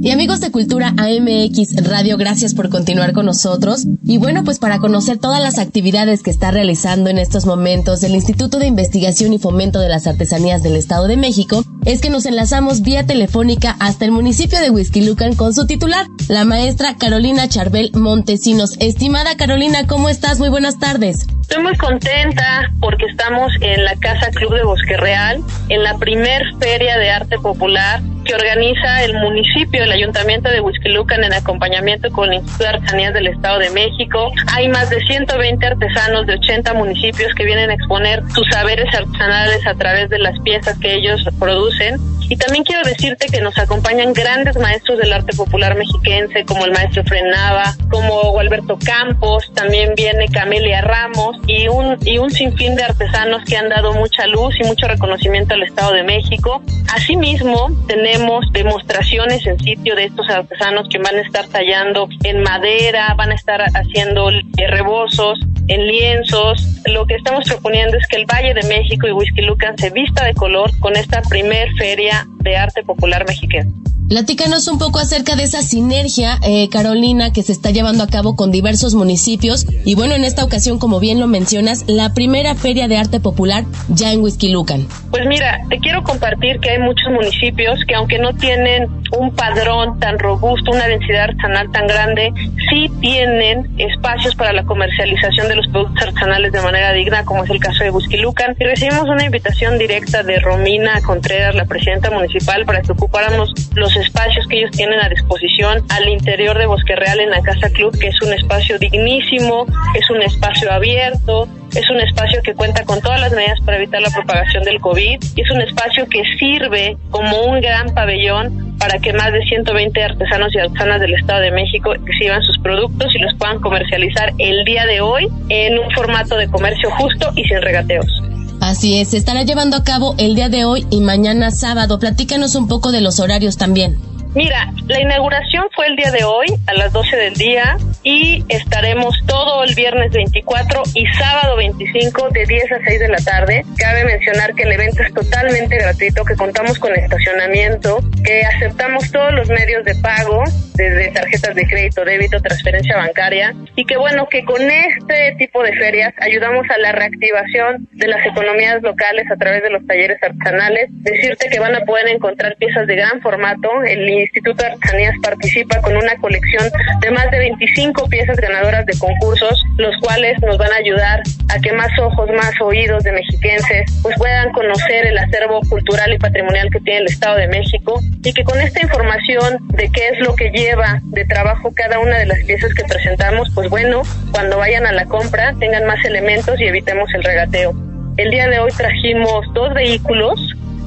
Y 0.00 0.10
amigos 0.10 0.40
de 0.40 0.50
Cultura 0.50 0.94
AMX 0.96 1.84
Radio, 1.84 2.16
gracias 2.16 2.54
por 2.54 2.70
continuar 2.70 3.12
con 3.12 3.26
nosotros. 3.26 3.84
Y 4.02 4.16
bueno, 4.18 4.44
pues 4.44 4.58
para 4.58 4.78
conocer 4.78 5.18
todas 5.18 5.42
las 5.42 5.58
actividades 5.58 6.22
que 6.22 6.30
está 6.30 6.50
realizando 6.50 7.10
en 7.10 7.18
estos 7.18 7.44
momentos 7.44 8.02
el 8.02 8.14
Instituto 8.14 8.58
de 8.58 8.66
Investigación 8.66 9.32
y 9.34 9.38
Fomento 9.38 9.78
de 9.78 9.90
las 9.90 10.06
Artesanías 10.06 10.62
del 10.62 10.76
Estado 10.76 11.06
de 11.06 11.18
México, 11.18 11.62
es 11.84 12.00
que 12.00 12.10
nos 12.10 12.24
enlazamos 12.24 12.80
vía 12.80 13.06
telefónica 13.06 13.76
hasta 13.80 14.06
el 14.06 14.10
municipio 14.10 14.58
de 14.58 14.70
Huizquilucan 14.70 15.34
con 15.34 15.54
su 15.54 15.66
titular, 15.66 16.06
la 16.28 16.44
maestra 16.44 16.96
Carolina 16.96 17.48
Charbel 17.48 17.90
Montesinos. 17.92 18.76
Estimada 18.80 19.36
Carolina, 19.36 19.86
¿cómo 19.86 20.08
estás? 20.08 20.38
Muy 20.38 20.48
buenas 20.48 20.78
tardes. 20.78 21.26
Estoy 21.50 21.62
muy 21.62 21.76
contenta 21.78 22.70
porque 22.78 23.06
estamos 23.06 23.50
en 23.62 23.82
la 23.82 23.96
Casa 23.96 24.30
Club 24.32 24.54
de 24.54 24.64
Bosque 24.64 24.98
Real, 24.98 25.42
en 25.70 25.82
la 25.82 25.96
primer 25.96 26.42
feria 26.60 26.98
de 26.98 27.10
arte 27.10 27.38
popular 27.38 28.02
que 28.26 28.34
organiza 28.34 29.02
el 29.02 29.14
municipio, 29.14 29.82
el 29.82 29.90
ayuntamiento 29.90 30.50
de 30.50 30.60
Huizquilucan 30.60 31.24
en 31.24 31.32
acompañamiento 31.32 32.10
con 32.10 32.28
el 32.28 32.40
Instituto 32.40 32.64
de 32.64 32.68
Artesanías 32.68 33.14
del 33.14 33.28
Estado 33.28 33.60
de 33.60 33.70
México. 33.70 34.30
Hay 34.52 34.68
más 34.68 34.90
de 34.90 35.00
120 35.00 35.66
artesanos 35.66 36.26
de 36.26 36.34
80 36.34 36.74
municipios 36.74 37.32
que 37.34 37.46
vienen 37.46 37.70
a 37.70 37.74
exponer 37.74 38.22
sus 38.28 38.46
saberes 38.50 38.94
artesanales 38.94 39.66
a 39.66 39.74
través 39.74 40.10
de 40.10 40.18
las 40.18 40.38
piezas 40.40 40.78
que 40.78 40.96
ellos 40.96 41.26
producen. 41.38 41.96
Y 42.28 42.36
también 42.36 42.62
quiero 42.64 42.82
decirte 42.86 43.26
que 43.28 43.40
nos 43.40 43.56
acompañan 43.56 44.12
grandes 44.12 44.56
maestros 44.58 44.98
del 44.98 45.12
arte 45.12 45.34
popular 45.34 45.76
mexiquense, 45.76 46.44
como 46.44 46.66
el 46.66 46.72
maestro 46.72 47.02
Frenava, 47.04 47.74
como 47.90 48.38
Alberto 48.38 48.78
Campos, 48.84 49.50
también 49.54 49.94
viene 49.96 50.28
Camelia 50.28 50.82
Ramos 50.82 51.36
y 51.46 51.68
un, 51.68 51.96
y 52.04 52.18
un 52.18 52.30
sinfín 52.30 52.76
de 52.76 52.84
artesanos 52.84 53.44
que 53.44 53.56
han 53.56 53.70
dado 53.70 53.94
mucha 53.94 54.26
luz 54.26 54.54
y 54.60 54.66
mucho 54.66 54.86
reconocimiento 54.86 55.54
al 55.54 55.62
Estado 55.62 55.92
de 55.92 56.02
México. 56.02 56.62
Asimismo, 56.94 57.70
tenemos 57.86 58.44
demostraciones 58.52 59.46
en 59.46 59.58
sitio 59.60 59.94
de 59.94 60.04
estos 60.04 60.28
artesanos 60.28 60.88
que 60.90 60.98
van 60.98 61.16
a 61.16 61.20
estar 61.22 61.46
tallando 61.48 62.08
en 62.24 62.42
madera, 62.42 63.14
van 63.14 63.30
a 63.30 63.34
estar 63.34 63.62
haciendo 63.74 64.30
rebozos, 64.68 65.38
en 65.68 65.86
lienzos. 65.86 66.80
Lo 66.86 67.06
que 67.06 67.14
estamos 67.14 67.44
proponiendo 67.46 67.96
es 67.96 68.06
que 68.08 68.16
el 68.16 68.26
Valle 68.26 68.54
de 68.54 68.66
México 68.66 69.06
y 69.06 69.12
Whisky 69.12 69.42
Lucan 69.42 69.78
se 69.78 69.90
vista 69.90 70.24
de 70.24 70.34
color 70.34 70.70
con 70.80 70.96
esta 70.96 71.22
primer 71.22 71.72
feria 71.74 72.17
de 72.40 72.56
arte 72.56 72.82
popular 72.82 73.24
mexicano. 73.26 73.72
Platícanos 74.08 74.68
un 74.68 74.78
poco 74.78 75.00
acerca 75.00 75.36
de 75.36 75.42
esa 75.42 75.60
sinergia, 75.60 76.38
eh, 76.42 76.70
Carolina, 76.70 77.30
que 77.30 77.42
se 77.42 77.52
está 77.52 77.72
llevando 77.72 78.02
a 78.02 78.06
cabo 78.06 78.36
con 78.36 78.50
diversos 78.50 78.94
municipios. 78.94 79.66
Y 79.84 79.96
bueno, 79.96 80.14
en 80.14 80.24
esta 80.24 80.44
ocasión, 80.44 80.78
como 80.78 80.98
bien 80.98 81.20
lo 81.20 81.26
mencionas, 81.26 81.84
la 81.86 82.14
primera 82.14 82.54
feria 82.54 82.88
de 82.88 82.96
arte 82.96 83.20
popular 83.20 83.64
ya 83.90 84.10
en 84.14 84.22
Lucan. 84.50 84.88
Pues 85.10 85.26
mira, 85.26 85.60
te 85.68 85.78
quiero 85.78 86.02
compartir 86.04 86.58
que 86.60 86.70
hay 86.70 86.78
muchos 86.78 87.12
municipios 87.12 87.78
que 87.86 87.94
aunque 87.96 88.18
no 88.18 88.32
tienen 88.32 88.88
un 89.18 89.34
padrón 89.34 89.98
tan 89.98 90.18
robusto, 90.18 90.70
una 90.70 90.86
densidad 90.86 91.24
artesanal 91.24 91.70
tan 91.70 91.86
grande, 91.86 92.32
sí 92.70 92.90
tienen 93.00 93.70
espacios 93.78 94.34
para 94.34 94.54
la 94.54 94.64
comercialización 94.64 95.48
de 95.48 95.56
los 95.56 95.66
productos 95.68 96.08
artesanales 96.08 96.52
de 96.52 96.62
manera 96.62 96.92
digna, 96.92 97.24
como 97.26 97.44
es 97.44 97.50
el 97.50 97.58
caso 97.58 97.84
de 97.84 98.18
Lucan. 98.18 98.56
Y 98.58 98.64
recibimos 98.64 99.04
una 99.08 99.24
invitación 99.24 99.78
directa 99.78 100.22
de 100.22 100.38
Romina 100.40 101.00
Contreras, 101.02 101.54
la 101.54 101.66
presidenta 101.66 102.10
municipal, 102.10 102.64
para 102.64 102.80
que 102.80 102.92
ocupáramos 102.92 103.52
los 103.74 103.97
espacios 103.98 104.46
que 104.48 104.58
ellos 104.58 104.70
tienen 104.72 105.00
a 105.00 105.08
disposición 105.08 105.82
al 105.90 106.08
interior 106.08 106.56
de 106.56 106.66
Bosque 106.66 106.96
Real 106.96 107.20
en 107.20 107.30
la 107.30 107.42
Casa 107.42 107.70
Club, 107.70 107.98
que 107.98 108.08
es 108.08 108.22
un 108.22 108.32
espacio 108.32 108.78
dignísimo, 108.78 109.66
es 109.94 110.08
un 110.10 110.22
espacio 110.22 110.72
abierto, 110.72 111.48
es 111.74 111.88
un 111.90 112.00
espacio 112.00 112.40
que 112.42 112.54
cuenta 112.54 112.84
con 112.84 113.00
todas 113.00 113.20
las 113.20 113.32
medidas 113.32 113.58
para 113.64 113.76
evitar 113.76 114.00
la 114.00 114.10
propagación 114.10 114.64
del 114.64 114.80
COVID 114.80 115.18
y 115.36 115.40
es 115.40 115.50
un 115.50 115.60
espacio 115.60 116.06
que 116.08 116.22
sirve 116.38 116.96
como 117.10 117.42
un 117.42 117.60
gran 117.60 117.94
pabellón 117.94 118.76
para 118.78 118.98
que 118.98 119.12
más 119.12 119.32
de 119.32 119.42
120 119.42 120.02
artesanos 120.02 120.54
y 120.54 120.58
artesanas 120.58 121.00
del 121.00 121.14
Estado 121.14 121.40
de 121.40 121.50
México 121.50 121.92
exhiban 121.94 122.42
sus 122.42 122.58
productos 122.58 123.14
y 123.14 123.18
los 123.18 123.34
puedan 123.34 123.60
comercializar 123.60 124.32
el 124.38 124.64
día 124.64 124.86
de 124.86 125.00
hoy 125.00 125.28
en 125.48 125.78
un 125.78 125.90
formato 125.90 126.36
de 126.36 126.48
comercio 126.48 126.90
justo 126.92 127.32
y 127.34 127.44
sin 127.44 127.60
regateos. 127.60 128.22
Así 128.60 128.96
es, 128.96 129.14
estará 129.14 129.44
llevando 129.44 129.76
a 129.76 129.84
cabo 129.84 130.14
el 130.18 130.34
día 130.34 130.48
de 130.48 130.64
hoy 130.64 130.86
y 130.90 131.00
mañana 131.00 131.50
sábado. 131.50 131.98
Platícanos 131.98 132.56
un 132.56 132.66
poco 132.66 132.90
de 132.90 133.00
los 133.00 133.20
horarios 133.20 133.56
también. 133.56 133.98
Mira, 134.34 134.70
la 134.86 135.00
inauguración 135.00 135.64
fue 135.74 135.86
el 135.86 135.96
día 135.96 136.10
de 136.10 136.24
hoy 136.24 136.46
a 136.66 136.74
las 136.74 136.92
12 136.92 137.16
del 137.16 137.34
día 137.34 137.76
y 138.02 138.44
estaremos 138.48 139.14
todo 139.26 139.64
el 139.64 139.74
viernes 139.74 140.12
24 140.12 140.82
y 140.94 141.06
sábado 141.06 141.56
25 141.56 142.28
de 142.30 142.44
10 142.44 142.72
a 142.72 142.78
6 142.84 143.00
de 143.00 143.08
la 143.08 143.18
tarde. 143.18 143.64
Cabe 143.78 144.04
mencionar 144.04 144.54
que 144.54 144.64
el 144.64 144.72
evento 144.72 145.02
es 145.02 145.12
totalmente 145.14 145.76
gratuito, 145.76 146.24
que 146.24 146.36
contamos 146.36 146.78
con 146.78 146.94
estacionamiento, 146.94 148.00
que 148.22 148.42
aceptamos 148.42 149.10
todos 149.10 149.32
los 149.32 149.48
medios 149.48 149.84
de 149.84 149.94
pago, 149.96 150.44
desde 150.78 151.10
tarjetas 151.10 151.54
de 151.56 151.66
crédito, 151.66 152.04
débito, 152.04 152.40
transferencia 152.40 152.96
bancaria 152.96 153.52
y 153.74 153.84
que 153.84 153.96
bueno, 153.96 154.28
que 154.28 154.44
con 154.44 154.62
este 154.62 155.34
tipo 155.36 155.62
de 155.62 155.72
ferias 155.72 156.14
ayudamos 156.20 156.64
a 156.70 156.78
la 156.78 156.92
reactivación 156.92 157.88
de 157.92 158.06
las 158.06 158.24
economías 158.24 158.80
locales 158.82 159.28
a 159.30 159.36
través 159.36 159.62
de 159.64 159.70
los 159.70 159.84
talleres 159.86 160.22
artesanales. 160.22 160.86
Decirte 160.90 161.48
que 161.50 161.58
van 161.58 161.74
a 161.74 161.80
poder 161.80 162.06
encontrar 162.08 162.56
piezas 162.56 162.86
de 162.86 162.94
gran 162.94 163.20
formato. 163.20 163.68
Instituto 164.18 164.62
de 164.62 164.70
Artesanías 164.70 165.14
participa 165.22 165.80
con 165.80 165.96
una 165.96 166.16
colección 166.16 166.70
de 167.00 167.10
más 167.10 167.30
de 167.30 167.38
25 167.38 168.08
piezas 168.08 168.36
ganadoras 168.36 168.86
de 168.86 168.98
concursos, 168.98 169.62
los 169.76 169.96
cuales 169.98 170.40
nos 170.42 170.58
van 170.58 170.72
a 170.72 170.76
ayudar 170.76 171.22
a 171.48 171.58
que 171.60 171.72
más 171.72 171.90
ojos, 171.98 172.28
más 172.30 172.52
oídos 172.60 173.02
de 173.04 173.12
mexiquenses 173.12 173.90
pues 174.02 174.16
puedan 174.18 174.52
conocer 174.52 175.06
el 175.06 175.18
acervo 175.18 175.60
cultural 175.68 176.12
y 176.12 176.18
patrimonial 176.18 176.68
que 176.70 176.80
tiene 176.80 177.00
el 177.00 177.06
Estado 177.06 177.36
de 177.36 177.48
México 177.48 178.00
y 178.22 178.32
que 178.32 178.44
con 178.44 178.60
esta 178.60 178.82
información 178.82 179.58
de 179.68 179.90
qué 179.90 180.08
es 180.08 180.18
lo 180.20 180.34
que 180.34 180.50
lleva 180.50 181.00
de 181.04 181.24
trabajo 181.24 181.72
cada 181.74 181.98
una 181.98 182.18
de 182.18 182.26
las 182.26 182.38
piezas 182.44 182.72
que 182.74 182.84
presentamos, 182.84 183.50
pues 183.54 183.68
bueno, 183.70 184.02
cuando 184.32 184.58
vayan 184.58 184.86
a 184.86 184.92
la 184.92 185.04
compra 185.06 185.54
tengan 185.58 185.86
más 185.86 186.04
elementos 186.04 186.60
y 186.60 186.64
evitemos 186.64 187.08
el 187.14 187.24
regateo. 187.24 187.74
El 188.16 188.30
día 188.30 188.48
de 188.48 188.58
hoy 188.58 188.70
trajimos 188.76 189.46
dos 189.54 189.72
vehículos 189.74 190.40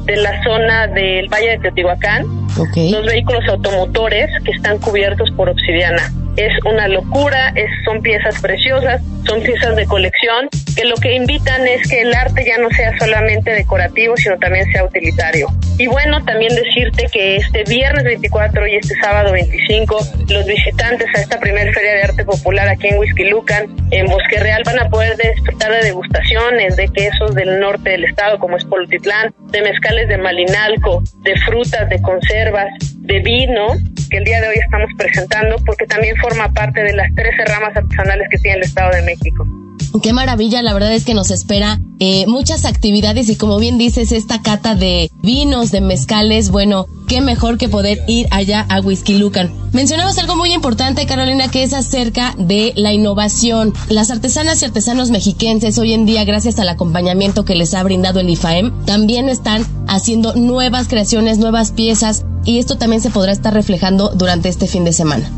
de 0.05 0.15
la 0.17 0.43
zona 0.43 0.87
del 0.87 1.27
Valle 1.29 1.51
de 1.51 1.57
Teotihuacán, 1.59 2.25
dos 2.55 3.05
vehículos 3.05 3.47
automotores 3.47 4.29
que 4.43 4.51
están 4.51 4.77
cubiertos 4.79 5.29
por 5.31 5.49
obsidiana 5.49 6.11
es 6.37 6.51
una 6.65 6.87
locura, 6.87 7.53
son 7.85 8.01
piezas 8.01 8.39
preciosas, 8.41 9.01
son 9.27 9.41
piezas 9.41 9.75
de 9.75 9.85
colección, 9.85 10.49
que 10.75 10.85
lo 10.85 10.95
que 10.95 11.13
invitan 11.13 11.67
es 11.67 11.87
que 11.89 12.01
el 12.01 12.13
arte 12.13 12.45
ya 12.45 12.57
no 12.57 12.69
sea 12.69 12.97
solamente 12.97 13.51
decorativo, 13.51 14.15
sino 14.17 14.37
también 14.37 14.71
sea 14.71 14.85
utilitario. 14.85 15.47
Y 15.77 15.87
bueno, 15.87 16.23
también 16.25 16.53
decirte 16.55 17.07
que 17.11 17.37
este 17.37 17.63
viernes 17.63 18.03
24 18.03 18.67
y 18.67 18.75
este 18.75 18.95
sábado 19.01 19.31
25, 19.31 19.97
los 20.29 20.45
visitantes 20.45 21.07
a 21.15 21.21
esta 21.21 21.39
primer 21.39 21.73
Feria 21.73 21.93
de 21.93 22.03
Arte 22.03 22.25
Popular 22.25 22.67
aquí 22.67 22.87
en 22.87 23.29
Lucan, 23.29 23.65
en 23.91 24.05
Bosque 24.07 24.39
Real, 24.39 24.63
van 24.65 24.79
a 24.79 24.89
poder 24.89 25.17
disfrutar 25.17 25.71
de 25.71 25.83
degustaciones 25.83 26.75
de 26.75 26.87
quesos 26.89 27.35
del 27.35 27.59
norte 27.59 27.91
del 27.91 28.05
estado, 28.05 28.39
como 28.39 28.57
es 28.57 28.65
Polotitlán, 28.65 29.33
de 29.51 29.61
mezcales 29.61 30.07
de 30.07 30.17
Malinalco, 30.17 31.03
de 31.23 31.35
frutas, 31.37 31.89
de 31.89 32.01
conservas, 32.01 32.67
de 33.01 33.19
vino, 33.19 33.67
que 34.09 34.17
el 34.17 34.23
día 34.23 34.41
de 34.41 34.49
hoy 34.49 34.55
estamos 34.57 34.89
presentando, 34.97 35.55
porque 35.65 35.85
también 35.85 36.15
forma 36.17 36.51
parte 36.53 36.81
de 36.81 36.93
las 36.93 37.13
13 37.15 37.45
ramas 37.45 37.75
artesanales 37.75 38.27
que 38.29 38.37
tiene 38.37 38.57
el 38.57 38.63
Estado 38.63 38.91
de 38.91 39.01
México. 39.03 39.60
Qué 40.01 40.13
maravilla, 40.13 40.61
la 40.61 40.73
verdad 40.73 40.93
es 40.93 41.05
que 41.05 41.13
nos 41.13 41.31
espera 41.31 41.79
eh, 41.99 42.25
muchas 42.27 42.65
actividades 42.65 43.29
y 43.29 43.35
como 43.35 43.59
bien 43.59 43.77
dices, 43.77 44.11
esta 44.11 44.41
cata 44.41 44.75
de 44.75 45.11
vinos, 45.21 45.71
de 45.71 45.81
mezcales, 45.81 46.49
bueno, 46.49 46.87
qué 47.07 47.21
mejor 47.21 47.57
que 47.57 47.69
poder 47.69 48.03
ir 48.07 48.27
allá 48.31 48.65
a 48.69 48.79
Whisky 48.79 49.17
Lucan. 49.17 49.53
Mencionabas 49.73 50.17
algo 50.17 50.35
muy 50.35 50.53
importante, 50.53 51.05
Carolina, 51.05 51.49
que 51.49 51.63
es 51.63 51.73
acerca 51.73 52.33
de 52.37 52.73
la 52.75 52.93
innovación. 52.93 53.73
Las 53.89 54.11
artesanas 54.11 54.61
y 54.61 54.65
artesanos 54.65 55.11
mexiquenses 55.11 55.77
hoy 55.77 55.93
en 55.93 56.05
día, 56.05 56.25
gracias 56.25 56.59
al 56.59 56.69
acompañamiento 56.69 57.45
que 57.45 57.55
les 57.55 57.73
ha 57.73 57.83
brindado 57.83 58.19
el 58.19 58.29
IFAEM, 58.29 58.85
también 58.85 59.29
están 59.29 59.65
haciendo 59.87 60.33
nuevas 60.35 60.87
creaciones, 60.87 61.37
nuevas 61.37 61.71
piezas 61.71 62.25
y 62.45 62.59
esto 62.59 62.77
también 62.77 63.01
se 63.01 63.11
podrá 63.11 63.31
estar 63.31 63.53
reflejando 63.53 64.09
durante 64.15 64.49
este 64.49 64.67
fin 64.67 64.83
de 64.83 64.93
semana. 64.93 65.31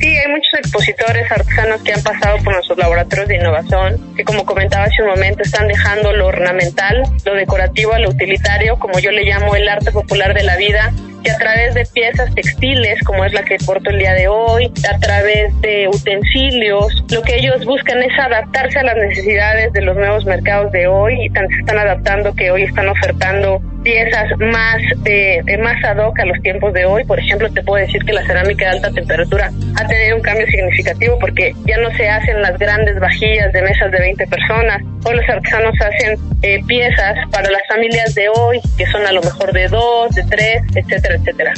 Sí, 0.00 0.16
hay 0.16 0.28
muchos 0.28 0.54
expositores 0.54 1.30
artesanos 1.30 1.82
que 1.82 1.92
han 1.92 2.02
pasado 2.02 2.38
por 2.38 2.54
nuestros 2.54 2.78
laboratorios 2.78 3.28
de 3.28 3.36
innovación, 3.36 4.14
que 4.16 4.24
como 4.24 4.46
comentaba 4.46 4.84
hace 4.84 5.02
un 5.02 5.10
momento, 5.10 5.42
están 5.42 5.68
dejando 5.68 6.14
lo 6.14 6.28
ornamental, 6.28 7.02
lo 7.26 7.34
decorativo 7.34 7.92
lo 7.98 8.08
utilitario, 8.08 8.78
como 8.78 8.98
yo 8.98 9.10
le 9.10 9.24
llamo 9.24 9.54
el 9.54 9.68
arte 9.68 9.92
popular 9.92 10.32
de 10.32 10.42
la 10.42 10.56
vida, 10.56 10.90
que 11.22 11.30
a 11.30 11.36
través 11.36 11.74
de 11.74 11.84
piezas 11.84 12.34
textiles, 12.34 13.02
como 13.04 13.26
es 13.26 13.34
la 13.34 13.42
que 13.42 13.58
porto 13.58 13.90
el 13.90 13.98
día 13.98 14.14
de 14.14 14.28
hoy, 14.28 14.72
a 14.90 14.98
través 14.98 15.60
de 15.60 15.88
utensilios, 15.88 17.04
lo 17.10 17.20
que 17.22 17.36
ellos 17.36 17.64
buscan 17.66 18.02
es 18.02 18.18
adaptarse 18.18 18.78
a 18.78 18.84
las 18.84 18.96
necesidades 18.96 19.72
de 19.74 19.82
los 19.82 19.96
nuevos 19.96 20.24
mercados 20.24 20.72
de 20.72 20.86
hoy 20.86 21.26
y 21.26 21.28
se 21.28 21.60
están 21.60 21.78
adaptando 21.78 22.34
que 22.34 22.50
hoy 22.50 22.62
están 22.62 22.88
ofertando 22.88 23.60
piezas 23.90 24.30
más 24.38 24.80
de, 25.02 25.42
más 25.60 25.82
ad 25.84 25.98
hoc 25.98 26.18
a 26.20 26.24
los 26.24 26.40
tiempos 26.42 26.72
de 26.72 26.84
hoy. 26.84 27.04
Por 27.04 27.18
ejemplo, 27.18 27.50
te 27.50 27.62
puedo 27.62 27.84
decir 27.84 28.04
que 28.04 28.12
la 28.12 28.24
cerámica 28.24 28.66
de 28.66 28.70
alta 28.76 28.90
temperatura 28.92 29.50
ha 29.76 29.86
tenido 29.86 30.16
un 30.16 30.22
cambio 30.22 30.46
significativo 30.46 31.18
porque 31.18 31.54
ya 31.66 31.76
no 31.78 31.90
se 31.96 32.08
hacen 32.08 32.40
las 32.40 32.56
grandes 32.56 33.00
vajillas 33.00 33.52
de 33.52 33.62
mesas 33.62 33.90
de 33.90 33.98
20 33.98 34.26
personas. 34.28 34.82
Hoy 35.04 35.16
los 35.16 35.28
artesanos 35.28 35.74
hacen 35.80 36.18
eh, 36.42 36.60
piezas 36.66 37.16
para 37.32 37.50
las 37.50 37.62
familias 37.68 38.14
de 38.14 38.28
hoy, 38.28 38.60
que 38.78 38.86
son 38.86 39.04
a 39.04 39.12
lo 39.12 39.22
mejor 39.22 39.52
de 39.52 39.66
dos, 39.66 40.14
de 40.14 40.22
tres, 40.22 40.62
etcétera, 40.76 41.16
etcétera. 41.16 41.52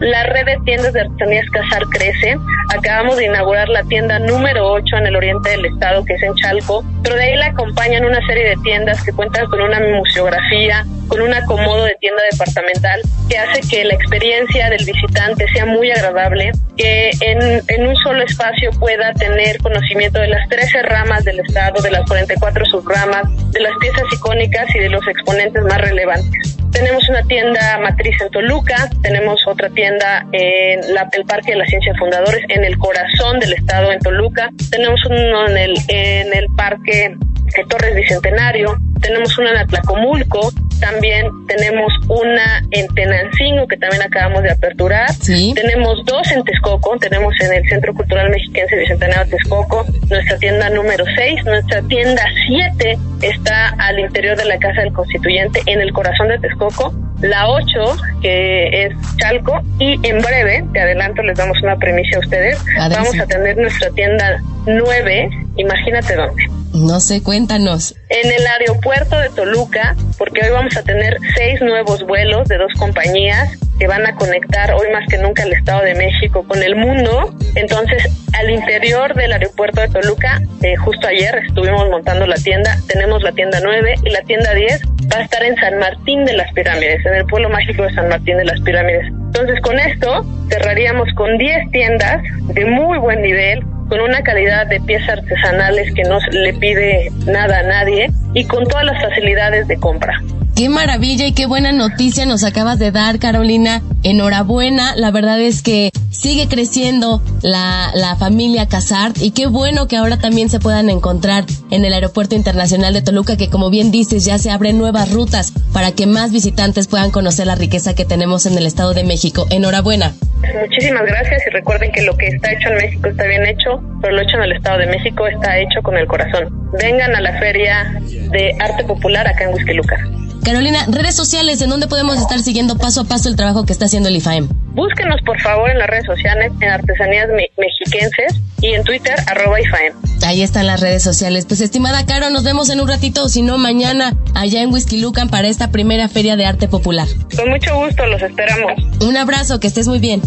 la 0.00 0.24
red 0.24 0.46
de 0.46 0.58
tiendas 0.64 0.92
de 0.92 1.02
artesanías 1.02 1.46
Casar 1.50 1.82
crece. 1.90 2.36
Acabamos 2.74 3.16
de 3.18 3.26
inaugurar 3.26 3.68
la 3.68 3.84
tienda 3.84 4.18
número 4.18 4.72
8 4.72 4.96
en 4.96 5.06
el 5.06 5.16
oriente 5.16 5.50
del 5.50 5.66
estado, 5.66 6.04
que 6.04 6.14
es 6.14 6.22
en 6.22 6.34
Chalco, 6.36 6.84
pero 7.02 7.16
de 7.16 7.24
ahí 7.24 7.36
la 7.36 7.46
acompañan 7.46 8.04
una 8.04 8.24
serie 8.26 8.48
de 8.48 8.56
tiendas 8.62 9.02
que 9.02 9.12
cuentan 9.12 9.46
con 9.46 9.60
una 9.60 9.78
museografía, 9.80 10.86
con 11.08 11.20
un 11.20 11.34
acomodo 11.34 11.84
de 11.84 11.96
tienda 12.00 12.22
departamental 12.30 13.02
que 13.28 13.38
hace 13.38 13.60
que 13.68 13.84
la 13.84 13.94
experiencia 13.94 14.70
del 14.70 14.84
visitante 14.84 15.46
sea 15.52 15.66
muy 15.66 15.90
agradable, 15.90 16.52
que 16.76 17.10
en, 17.20 17.62
en 17.68 17.86
un 17.86 17.94
solo 17.96 18.22
espacio 18.22 18.70
pueda 18.78 19.12
tener 19.14 19.58
conocimiento 19.58 20.18
de 20.18 20.28
las 20.28 20.48
13 20.48 20.82
ramas 20.82 21.24
del 21.24 21.40
estado, 21.40 21.82
de 21.82 21.90
las 21.90 22.08
44 22.08 22.64
subramas, 22.66 23.24
de 23.52 23.60
las 23.60 23.72
piezas 23.80 24.04
icónicas 24.12 24.74
y 24.74 24.78
de 24.78 24.88
los 24.88 25.06
exponentes 25.06 25.62
más 25.64 25.78
relevantes. 25.78 26.59
Tenemos 26.72 27.08
una 27.08 27.22
tienda 27.24 27.78
matriz 27.82 28.16
en 28.20 28.30
Toluca, 28.30 28.88
tenemos 29.02 29.40
otra 29.46 29.68
tienda 29.70 30.26
en 30.32 30.94
la, 30.94 31.08
el 31.12 31.24
Parque 31.24 31.52
de 31.52 31.58
la 31.58 31.66
Ciencia 31.66 31.92
Fundadores, 31.98 32.42
en 32.48 32.64
el 32.64 32.78
corazón 32.78 33.40
del 33.40 33.52
estado 33.54 33.92
en 33.92 33.98
Toluca, 33.98 34.50
tenemos 34.70 35.00
uno 35.06 35.48
en 35.48 35.56
el, 35.56 35.74
en 35.88 36.32
el 36.32 36.46
Parque 36.56 37.16
de 37.56 37.64
Torres 37.68 37.94
Bicentenario, 37.96 38.76
tenemos 39.00 39.36
una 39.38 39.50
en 39.50 39.56
Atlacomulco, 39.58 40.52
también 40.80 41.28
tenemos 41.46 41.92
una 42.08 42.62
en 42.70 42.86
Tenancingo 42.94 43.66
que 43.66 43.76
también 43.76 44.02
acabamos 44.02 44.42
de 44.42 44.50
aperturar, 44.50 45.08
tenemos 45.54 46.04
dos 46.04 46.30
en 46.32 46.42
Texcoco, 46.44 46.96
tenemos 46.98 47.34
en 47.40 47.52
el 47.52 47.68
Centro 47.68 47.94
Cultural 47.94 48.30
Mexiquense 48.30 48.76
Bicentenario 48.76 49.30
Texcoco, 49.30 49.84
nuestra 50.08 50.38
tienda 50.38 50.70
número 50.70 51.04
6, 51.16 51.44
nuestra 51.44 51.82
tienda 51.82 52.22
7 52.46 52.98
está 53.22 53.68
al 53.78 53.98
interior 53.98 54.36
de 54.36 54.46
la 54.46 54.58
Casa 54.58 54.80
del 54.80 54.92
Constituyente 54.92 55.62
en 55.66 55.80
el 55.80 55.92
corazón 55.92 56.28
de 56.28 56.38
Texcoco, 56.38 56.94
la 57.20 57.48
8 57.48 57.96
que 58.22 58.86
es 58.86 58.94
Chalco 59.18 59.60
y 59.78 59.94
en 60.08 60.20
breve, 60.20 60.64
te 60.72 60.80
adelanto, 60.80 61.22
les 61.22 61.36
damos 61.36 61.60
una 61.62 61.76
premisa 61.76 62.16
a 62.16 62.20
ustedes, 62.20 62.58
vamos 62.76 63.18
a 63.18 63.26
tener 63.26 63.56
nuestra 63.56 63.90
tienda 63.90 64.42
9, 64.66 65.30
imagínate 65.56 66.16
dónde. 66.16 66.42
No 66.72 67.00
sé, 67.00 67.22
cuéntanos. 67.22 67.96
En 68.08 68.30
el 68.30 68.46
aeropuerto 68.46 69.18
de 69.18 69.28
Toluca, 69.30 69.96
porque 70.18 70.40
hoy 70.44 70.50
vamos 70.50 70.69
a 70.76 70.82
tener 70.82 71.16
seis 71.34 71.60
nuevos 71.60 72.02
vuelos 72.04 72.48
de 72.48 72.58
dos 72.58 72.72
compañías 72.78 73.58
que 73.78 73.86
van 73.86 74.06
a 74.06 74.14
conectar 74.14 74.72
hoy 74.74 74.90
más 74.92 75.08
que 75.08 75.18
nunca 75.18 75.42
el 75.42 75.52
Estado 75.54 75.82
de 75.82 75.94
México 75.94 76.44
con 76.46 76.62
el 76.62 76.76
mundo. 76.76 77.34
Entonces, 77.54 78.04
al 78.34 78.50
interior 78.50 79.14
del 79.14 79.32
aeropuerto 79.32 79.80
de 79.80 79.88
Toluca, 79.88 80.40
eh, 80.62 80.76
justo 80.76 81.06
ayer 81.06 81.34
estuvimos 81.48 81.88
montando 81.88 82.26
la 82.26 82.36
tienda, 82.36 82.76
tenemos 82.88 83.22
la 83.22 83.32
tienda 83.32 83.58
9 83.62 83.94
y 84.04 84.10
la 84.10 84.20
tienda 84.22 84.52
10 84.52 84.82
va 85.12 85.18
a 85.18 85.22
estar 85.22 85.42
en 85.42 85.56
San 85.56 85.78
Martín 85.78 86.24
de 86.26 86.34
las 86.34 86.52
Pirámides, 86.52 87.04
en 87.06 87.14
el 87.14 87.24
pueblo 87.26 87.48
mágico 87.48 87.82
de 87.84 87.94
San 87.94 88.08
Martín 88.08 88.36
de 88.36 88.44
las 88.44 88.60
Pirámides. 88.60 89.06
Entonces 89.06 89.60
con 89.62 89.78
esto 89.78 90.24
cerraríamos 90.50 91.08
con 91.14 91.38
10 91.38 91.70
tiendas 91.70 92.22
de 92.48 92.64
muy 92.66 92.98
buen 92.98 93.22
nivel, 93.22 93.64
con 93.90 94.00
una 94.00 94.22
calidad 94.22 94.68
de 94.68 94.80
piezas 94.80 95.18
artesanales 95.18 95.92
que 95.94 96.04
no 96.04 96.18
le 96.30 96.54
pide 96.54 97.10
nada 97.26 97.58
a 97.58 97.62
nadie 97.64 98.10
y 98.34 98.44
con 98.44 98.64
todas 98.66 98.84
las 98.84 99.02
facilidades 99.02 99.66
de 99.66 99.76
compra. 99.78 100.14
Qué 100.54 100.68
maravilla 100.68 101.26
y 101.26 101.32
qué 101.32 101.46
buena 101.46 101.72
noticia 101.72 102.26
nos 102.26 102.44
acabas 102.44 102.78
de 102.78 102.92
dar, 102.92 103.18
Carolina. 103.18 103.82
Enhorabuena, 104.02 104.94
la 104.94 105.10
verdad 105.10 105.40
es 105.40 105.62
que 105.62 105.90
sigue 106.10 106.48
creciendo 106.48 107.22
la, 107.42 107.90
la 107.94 108.14
familia 108.16 108.68
Casart 108.68 109.16
y 109.20 109.30
qué 109.30 109.46
bueno 109.46 109.88
que 109.88 109.96
ahora 109.96 110.18
también 110.18 110.50
se 110.50 110.60
puedan 110.60 110.90
encontrar 110.90 111.44
en 111.70 111.84
el 111.84 111.94
Aeropuerto 111.94 112.34
Internacional 112.34 112.92
de 112.92 113.02
Toluca, 113.02 113.36
que 113.36 113.48
como 113.48 113.70
bien 113.70 113.90
dices, 113.90 114.24
ya 114.24 114.38
se 114.38 114.50
abren 114.50 114.78
nuevas 114.78 115.10
rutas 115.10 115.52
para 115.72 115.92
que 115.92 116.06
más 116.06 116.30
visitantes 116.30 116.88
puedan 116.88 117.10
conocer 117.10 117.46
la 117.46 117.54
riqueza 117.54 117.94
que 117.94 118.04
tenemos 118.04 118.44
en 118.46 118.56
el 118.58 118.66
Estado 118.66 118.92
de 118.92 119.04
México. 119.04 119.46
Enhorabuena. 119.50 120.12
Muchísimas 120.60 121.06
gracias 121.06 121.42
y 121.46 121.50
recuerden 121.50 121.92
que 121.92 122.02
lo 122.02 122.16
que 122.16 122.26
está 122.26 122.52
hecho 122.52 122.68
en 122.70 122.76
México 122.76 123.08
está 123.08 123.24
bien 123.24 123.46
hecho, 123.46 123.79
pero 124.00 124.14
lo 124.14 124.22
hecho 124.22 124.36
en 124.36 124.44
el 124.44 124.52
Estado 124.52 124.78
de 124.78 124.86
México 124.86 125.26
está 125.26 125.58
hecho 125.58 125.82
con 125.82 125.96
el 125.96 126.06
corazón. 126.06 126.48
Vengan 126.80 127.14
a 127.14 127.20
la 127.20 127.38
Feria 127.38 128.00
de 128.30 128.56
Arte 128.58 128.84
Popular 128.84 129.26
acá 129.26 129.44
en 129.44 129.54
Huizquiluca. 129.54 129.96
Carolina, 130.44 130.86
redes 130.88 131.14
sociales, 131.14 131.60
¿en 131.60 131.68
dónde 131.68 131.86
podemos 131.86 132.16
estar 132.16 132.38
siguiendo 132.40 132.78
paso 132.78 133.02
a 133.02 133.04
paso 133.04 133.28
el 133.28 133.36
trabajo 133.36 133.66
que 133.66 133.72
está 133.72 133.84
haciendo 133.84 134.08
el 134.08 134.16
IFAEM? 134.16 134.48
Búsquenos 134.72 135.20
por 135.26 135.38
favor 135.40 135.70
en 135.70 135.78
las 135.78 135.88
redes 135.88 136.06
sociales, 136.06 136.52
en 136.60 136.68
Artesanías 136.70 137.28
Mexiquenses 137.58 138.40
y 138.62 138.68
en 138.68 138.82
Twitter, 138.84 139.14
arroba 139.26 139.60
IFAEM. 139.60 139.92
Ahí 140.24 140.42
están 140.42 140.66
las 140.66 140.80
redes 140.80 141.02
sociales. 141.02 141.44
Pues 141.46 141.60
estimada 141.60 142.06
Caro, 142.06 142.30
nos 142.30 142.44
vemos 142.44 142.70
en 142.70 142.80
un 142.80 142.88
ratito, 142.88 143.24
o 143.24 143.28
si 143.28 143.42
no, 143.42 143.58
mañana 143.58 144.16
allá 144.34 144.62
en 144.62 144.72
Whisky 144.72 145.00
Lucan 145.00 145.28
para 145.28 145.48
esta 145.48 145.70
primera 145.70 146.08
feria 146.08 146.36
de 146.36 146.46
arte 146.46 146.68
popular. 146.68 147.06
Con 147.36 147.50
mucho 147.50 147.76
gusto, 147.76 148.06
los 148.06 148.22
esperamos. 148.22 148.72
Un 149.02 149.16
abrazo, 149.16 149.60
que 149.60 149.66
estés 149.66 149.88
muy 149.88 149.98
bien. 149.98 150.22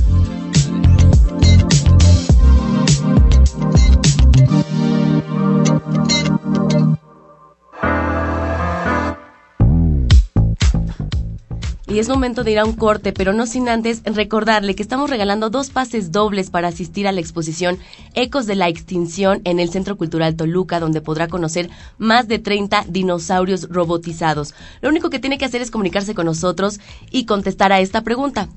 Y 11.93 11.99
es 11.99 12.09
momento 12.09 12.43
de 12.43 12.49
ir 12.49 12.57
a 12.57 12.65
un 12.65 12.73
corte, 12.73 13.13
pero 13.13 13.33
no 13.33 13.45
sin 13.45 13.69
antes 13.69 14.01
recordarle 14.03 14.73
que 14.73 14.81
estamos 14.81 15.11
regalando 15.11 15.51
dos 15.51 15.69
pases 15.69 16.11
dobles 16.11 16.49
para 16.49 16.69
asistir 16.69 17.07
a 17.07 17.11
la 17.11 17.19
exposición 17.19 17.77
Ecos 18.15 18.47
de 18.47 18.55
la 18.55 18.67
Extinción 18.67 19.41
en 19.43 19.59
el 19.59 19.69
Centro 19.69 19.95
Cultural 19.95 20.35
Toluca, 20.35 20.79
donde 20.79 21.01
podrá 21.01 21.27
conocer 21.27 21.69
más 21.99 22.27
de 22.27 22.39
30 22.39 22.85
dinosaurios 22.89 23.69
robotizados. 23.69 24.55
Lo 24.81 24.89
único 24.89 25.11
que 25.11 25.19
tiene 25.19 25.37
que 25.37 25.45
hacer 25.45 25.61
es 25.61 25.69
comunicarse 25.69 26.15
con 26.15 26.25
nosotros 26.25 26.79
y 27.11 27.27
contestar 27.27 27.71
a 27.71 27.79
esta 27.79 28.01
pregunta. 28.01 28.49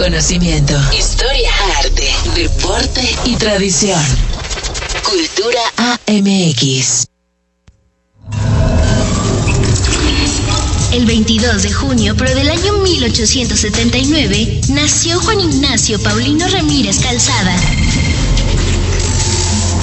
Conocimiento, 0.00 0.72
historia, 0.98 1.50
arte, 1.78 2.10
deporte 2.34 3.14
y 3.26 3.36
tradición. 3.36 4.00
Cultura 5.04 5.60
AMX. 6.06 7.06
El 10.92 11.04
22 11.04 11.62
de 11.62 11.72
junio, 11.74 12.14
pero 12.16 12.34
del 12.34 12.48
año 12.48 12.78
1879, 12.78 14.62
nació 14.70 15.20
Juan 15.20 15.40
Ignacio 15.40 16.02
Paulino 16.02 16.48
Ramírez 16.48 16.98
Calzada 17.00 17.54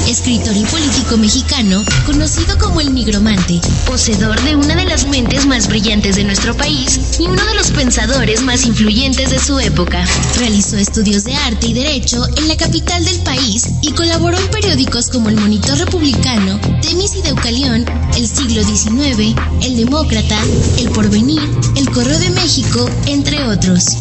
escritor 0.07 0.55
y 0.55 0.63
político 0.65 1.17
mexicano, 1.17 1.83
conocido 2.05 2.57
como 2.57 2.79
el 2.79 2.93
nigromante, 2.93 3.59
poseedor 3.85 4.41
de 4.43 4.55
una 4.55 4.75
de 4.75 4.85
las 4.85 5.07
mentes 5.07 5.45
más 5.45 5.67
brillantes 5.67 6.15
de 6.15 6.23
nuestro 6.23 6.55
país 6.55 7.19
y 7.19 7.27
uno 7.27 7.43
de 7.45 7.55
los 7.55 7.71
pensadores 7.71 8.41
más 8.41 8.65
influyentes 8.65 9.29
de 9.29 9.39
su 9.39 9.59
época. 9.59 10.05
Realizó 10.37 10.77
estudios 10.77 11.25
de 11.25 11.35
arte 11.35 11.67
y 11.67 11.73
derecho 11.73 12.25
en 12.37 12.47
la 12.47 12.55
capital 12.55 13.03
del 13.03 13.19
país 13.19 13.67
y 13.81 13.91
colaboró 13.91 14.37
en 14.37 14.47
periódicos 14.49 15.09
como 15.09 15.29
El 15.29 15.35
Monitor 15.35 15.77
Republicano, 15.77 16.59
Temis 16.81 17.15
y 17.15 17.21
Deucalión, 17.21 17.85
El 18.15 18.27
Siglo 18.27 18.63
XIX, 18.63 19.35
El 19.61 19.75
Demócrata, 19.75 20.39
El 20.77 20.89
Porvenir, 20.89 21.41
El 21.75 21.89
Correo 21.89 22.17
de 22.17 22.29
México, 22.29 22.89
entre 23.07 23.43
otros. 23.43 23.97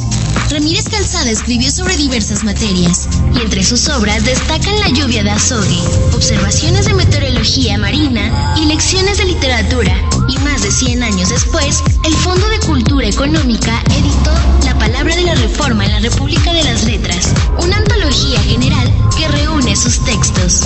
Ramírez 0.51 0.89
Calzada 0.89 1.31
escribió 1.31 1.71
sobre 1.71 1.97
diversas 1.97 2.45
materias, 2.45 3.09
y 3.35 3.41
entre 3.41 3.65
sus 3.65 3.89
obras 3.89 4.25
destacan 4.25 4.79
La 4.81 4.89
lluvia 4.89 5.25
de 5.25 5.31
azogue, 5.31 5.81
Observaciones 6.15 6.87
de 6.87 6.95
meteorología 6.95 7.79
marina 7.79 8.55
y 8.57 8.67
la 8.67 9.25
literatura. 9.25 9.95
Y 10.29 10.39
más 10.39 10.63
de 10.63 10.71
100 10.71 11.03
años 11.03 11.29
después, 11.31 11.83
el 12.05 12.15
Fondo 12.15 12.49
de 12.49 12.61
Cultura 12.61 13.09
Económica 13.09 13.83
editó 13.91 14.33
La 14.65 14.79
Palabra 14.79 15.15
de 15.17 15.23
la 15.23 15.35
Reforma 15.35 15.85
en 15.85 15.93
la 15.93 16.01
República 16.01 16.53
de 16.53 16.65
las 16.65 16.85
Letras, 16.85 17.33
una 17.59 17.77
antología 17.77 18.41
general 18.43 18.93
que 19.17 19.29
reúne 19.29 19.75
sus 19.75 20.05
textos. 20.05 20.63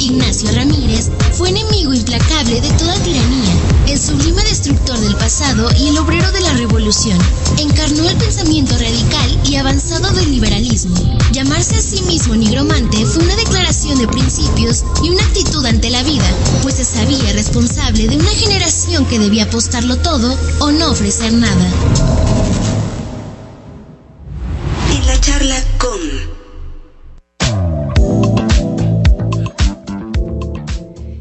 Ignacio 0.00 0.50
Ramírez 0.52 1.10
fue 1.32 1.50
enemigo 1.50 1.92
implacable 1.92 2.60
de 2.60 2.70
toda 2.72 2.94
tiranía, 3.02 3.52
el 3.86 3.98
sublime 3.98 4.42
destructor 4.44 4.98
del 4.98 5.14
pasado 5.16 5.68
y 5.78 5.88
el 5.88 5.98
obrero 5.98 6.32
de 6.32 6.40
la 6.40 6.54
revolución. 6.54 7.18
Encarnó 7.58 8.08
el 8.08 8.16
pensamiento 8.16 8.76
radical 8.78 9.40
y 9.44 9.56
avanzado 9.56 10.10
del 10.12 10.30
liberalismo. 10.30 10.96
Llamarse 11.32 11.76
a 11.76 11.80
sí 11.80 12.02
mismo 12.02 12.34
nigromante 12.34 13.04
fue 13.04 13.24
una 13.24 13.36
declaración 13.36 13.98
de 13.98 14.08
principios 14.08 14.84
y 15.02 15.10
una 15.10 15.22
actitud 15.22 15.64
ante 15.66 15.90
la 15.90 16.02
vida, 16.02 16.28
pues 16.62 16.76
se 16.76 16.84
sabía 16.84 17.32
responsable 17.34 18.08
de 18.08 18.16
una 18.16 18.30
generación 18.30 19.04
que 19.04 19.18
debía 19.18 19.44
apostarlo 19.44 19.96
todo 19.98 20.36
o 20.60 20.72
no 20.72 20.90
ofrecer 20.90 21.32
nada. 21.32 22.29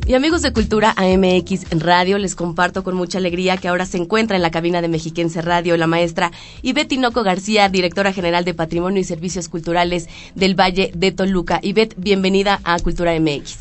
Y 0.10 0.16
amigos 0.16 0.42
de 0.42 0.52
Cultura 0.54 0.96
AMX 0.98 1.70
Radio, 1.70 2.18
les 2.18 2.36
comparto 2.36 2.84
con 2.84 2.96
mucha 2.96 3.20
alegría 3.20 3.58
que 3.58 3.68
ahora 3.68 3.86
se 3.86 3.98
encuentra 3.98 4.36
en 4.36 4.42
la 4.42 4.50
cabina 4.50 4.82
de 4.82 4.88
Mexiquense 4.88 5.40
Radio 5.40 5.78
la 5.78 5.86
maestra 5.86 6.32
Ivette 6.64 6.88
Tinoco 6.88 7.22
García, 7.22 7.70
directora 7.70 8.12
general 8.12 8.44
de 8.44 8.56
Patrimonio 8.56 9.00
y 9.00 9.04
Servicios 9.04 9.50
Culturales 9.50 10.10
del 10.34 10.60
Valle 10.60 10.90
de 10.96 11.12
Toluca. 11.12 11.60
Ivette, 11.62 11.94
bienvenida 11.96 12.60
a 12.64 12.80
Cultura 12.80 13.14
MX. 13.20 13.60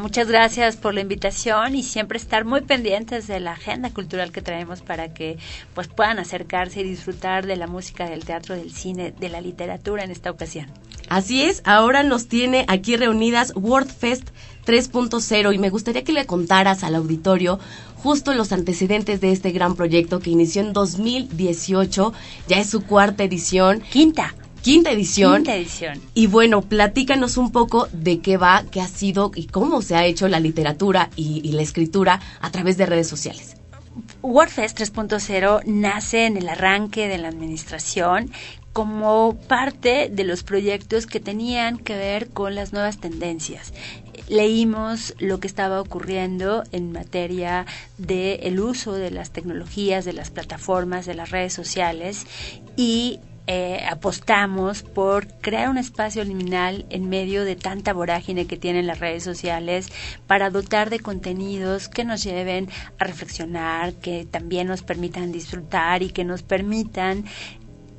muchas 0.00 0.28
gracias 0.28 0.78
por 0.78 0.94
la 0.94 1.02
invitación 1.02 1.74
y 1.74 1.82
siempre 1.82 2.16
estar 2.16 2.46
muy 2.46 2.62
pendientes 2.62 3.26
de 3.26 3.40
la 3.40 3.52
agenda 3.52 3.90
cultural 3.90 4.32
que 4.32 4.40
traemos 4.40 4.80
para 4.80 5.12
que 5.12 5.36
pues 5.74 5.88
puedan 5.88 6.18
acercarse 6.18 6.80
y 6.80 6.84
disfrutar 6.84 7.44
de 7.44 7.56
la 7.56 7.66
música, 7.66 8.08
del 8.08 8.24
teatro, 8.24 8.54
del 8.54 8.72
cine, 8.72 9.12
de 9.20 9.28
la 9.28 9.42
literatura 9.42 10.04
en 10.04 10.10
esta 10.10 10.30
ocasión. 10.30 10.70
Así 11.10 11.42
es, 11.42 11.60
ahora 11.66 12.02
nos 12.02 12.28
tiene 12.28 12.64
aquí 12.68 12.96
reunidas 12.96 13.52
WordFest 13.54 14.30
3.0 14.64 15.54
y 15.54 15.58
me 15.58 15.70
gustaría 15.70 16.04
que 16.04 16.12
le 16.12 16.26
contaras 16.26 16.84
al 16.84 16.94
auditorio 16.94 17.58
justo 18.02 18.34
los 18.34 18.52
antecedentes 18.52 19.20
de 19.20 19.32
este 19.32 19.52
gran 19.52 19.76
proyecto 19.76 20.20
que 20.20 20.30
inició 20.30 20.62
en 20.62 20.72
2018, 20.72 22.12
ya 22.48 22.58
es 22.58 22.68
su 22.68 22.82
cuarta 22.82 23.24
edición. 23.24 23.80
Quinta. 23.80 24.34
Quinta 24.62 24.90
edición. 24.90 25.36
Quinta 25.36 25.56
edición. 25.56 26.00
Y 26.14 26.26
bueno, 26.26 26.62
platícanos 26.62 27.36
un 27.36 27.50
poco 27.50 27.88
de 27.92 28.20
qué 28.20 28.36
va, 28.36 28.64
qué 28.70 28.80
ha 28.80 28.88
sido 28.88 29.32
y 29.34 29.46
cómo 29.46 29.82
se 29.82 29.96
ha 29.96 30.04
hecho 30.04 30.28
la 30.28 30.40
literatura 30.40 31.10
y, 31.16 31.40
y 31.44 31.52
la 31.52 31.62
escritura 31.62 32.20
a 32.40 32.50
través 32.50 32.76
de 32.76 32.86
redes 32.86 33.08
sociales. 33.08 33.56
WordFest 34.22 34.80
3.0 34.80 35.64
nace 35.66 36.26
en 36.26 36.36
el 36.36 36.48
arranque 36.48 37.08
de 37.08 37.18
la 37.18 37.28
administración 37.28 38.30
como 38.72 39.36
parte 39.48 40.08
de 40.10 40.24
los 40.24 40.42
proyectos 40.42 41.06
que 41.06 41.20
tenían 41.20 41.78
que 41.78 41.96
ver 41.96 42.30
con 42.30 42.54
las 42.54 42.72
nuevas 42.72 42.98
tendencias. 42.98 43.72
Leímos 44.28 45.14
lo 45.18 45.40
que 45.40 45.46
estaba 45.46 45.80
ocurriendo 45.80 46.64
en 46.72 46.92
materia 46.92 47.66
del 47.98 48.40
el 48.42 48.60
uso 48.60 48.92
de 48.92 49.10
las 49.10 49.30
tecnologías, 49.30 50.04
de 50.04 50.14
las 50.14 50.30
plataformas, 50.30 51.06
de 51.06 51.14
las 51.14 51.30
redes 51.30 51.52
sociales 51.52 52.26
y 52.76 53.20
eh, 53.48 53.84
apostamos 53.90 54.84
por 54.84 55.26
crear 55.40 55.68
un 55.68 55.76
espacio 55.76 56.22
liminal 56.22 56.86
en 56.90 57.08
medio 57.08 57.44
de 57.44 57.56
tanta 57.56 57.92
vorágine 57.92 58.46
que 58.46 58.56
tienen 58.56 58.86
las 58.86 59.00
redes 59.00 59.24
sociales 59.24 59.88
para 60.28 60.48
dotar 60.48 60.90
de 60.90 61.00
contenidos 61.00 61.88
que 61.88 62.04
nos 62.04 62.22
lleven 62.22 62.68
a 63.00 63.04
reflexionar, 63.04 63.94
que 63.94 64.26
también 64.30 64.68
nos 64.68 64.82
permitan 64.82 65.32
disfrutar 65.32 66.04
y 66.04 66.10
que 66.10 66.24
nos 66.24 66.44
permitan 66.44 67.24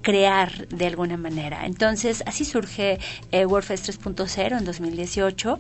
crear 0.04 0.68
de 0.68 0.86
alguna 0.86 1.18
manera. 1.18 1.66
Entonces, 1.66 2.24
así 2.28 2.46
surge 2.46 3.00
eh, 3.32 3.48
WordFest 3.48 3.90
3.0 3.90 4.60
en 4.60 4.66
2018 4.66 5.60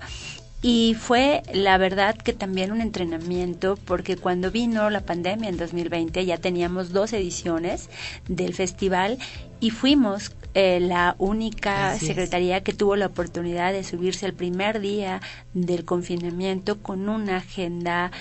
y 0.61 0.95
fue 0.97 1.43
la 1.51 1.77
verdad 1.77 2.15
que 2.15 2.31
también 2.31 2.71
un 2.71 2.79
entrenamiento 2.79 3.77
porque 3.85 4.15
cuando 4.15 4.49
vino 4.49 4.89
la 4.89 5.01
pandemia 5.01 5.49
en 5.49 5.57
2020 5.57 6.25
ya 6.25 6.37
teníamos 6.37 6.93
dos 6.93 7.11
ediciones 7.11 7.89
del 8.29 8.53
festival 8.53 9.17
y 9.59 9.71
fuimos 9.71 10.31
eh, 10.53 10.79
la 10.79 11.15
única 11.17 11.97
secretaría 11.99 12.63
que 12.63 12.73
tuvo 12.73 12.95
la 12.95 13.07
oportunidad 13.07 13.73
de 13.73 13.83
subirse 13.83 14.25
el 14.25 14.33
primer 14.33 14.79
día 14.79 15.19
del 15.53 15.83
confinamiento 15.83 16.81
con 16.81 17.09
una 17.09 17.37
agenda 17.37 18.11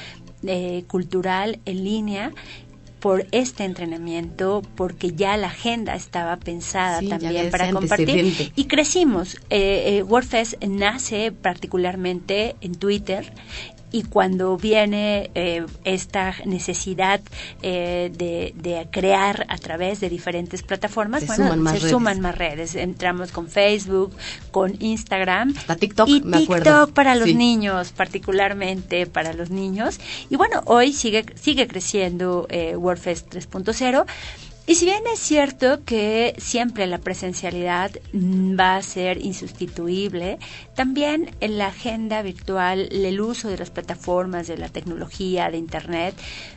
eh, 0.43 0.83
cultural 0.89 1.61
en 1.65 1.85
línea 1.85 2.33
por 3.03 3.27
este 3.33 3.65
entrenamiento, 3.65 4.63
porque 4.77 5.11
ya 5.11 5.37
la 5.37 5.49
agenda 5.49 5.97
estaba 5.97 6.37
pensada 6.37 7.01
también 7.03 7.51
para 7.51 7.73
compartir. 7.73 8.53
Y 8.55 8.65
crecimos. 8.67 9.39
Eh, 9.51 9.99
eh, 9.99 10.03
WordFest 10.05 10.63
nace 10.63 11.33
particularmente 11.33 12.55
en 12.61 12.77
Twitter 12.77 13.33
y 13.93 14.05
cuando 14.05 14.57
viene 14.57 15.31
eh, 15.35 15.65
esta 15.85 16.35
necesidad 16.47 17.21
eh, 17.61 18.11
de, 18.13 18.89
crear 18.91 19.47
a 19.49 19.59
través 19.59 20.01
de 20.01 20.09
diferentes 20.09 20.63
plataformas, 20.63 21.21
se 21.21 21.27
bueno, 21.27 21.45
suman 21.45 21.63
más 21.63 21.73
se 21.75 21.79
redes. 21.81 21.91
suman 21.91 22.21
más 22.21 22.39
redes. 22.39 22.75
Entramos 22.75 23.31
con 23.31 23.49
Facebook, 23.49 24.13
con 24.51 24.75
Instagram. 24.83 25.55
Hasta 25.57 25.77
TikTok, 25.77 26.09
y 26.09 26.23
me 26.23 26.39
TikTok 26.39 26.93
para 26.93 27.15
los 27.15 27.33
niños, 27.35 27.93
particularmente 27.93 29.07
para 29.07 29.35
los 29.35 29.51
niños. 29.51 30.01
Y 30.31 30.37
bueno, 30.37 30.63
hoy 30.65 30.93
sigue, 30.93 31.27
sigue 31.35 31.69
creciendo 31.69 32.47
eh, 32.51 32.77
WordFest 32.77 33.35
3.0 33.35 34.07
y 34.65 34.77
si 34.77 34.85
bien 34.85 35.03
es 35.13 35.19
cierto 35.19 35.85
que 35.85 36.35
siempre 36.39 36.87
la 36.87 36.99
presencialidad 36.99 37.91
mm, 38.13 38.59
va 38.59 38.77
a 38.77 38.83
ser 38.83 39.19
insustituible, 39.19 40.39
también 40.77 41.31
en 41.41 41.59
la 41.59 41.67
agenda 41.67 42.23
virtual, 42.23 42.89
el 42.93 43.21
uso 43.21 43.49
de 43.49 43.59
las 43.59 43.71
plataformas, 43.71 44.47
de 44.47 44.57
la 44.57 44.69
tecnología, 44.69 45.51
de 45.51 45.59
Internet, 45.59 46.15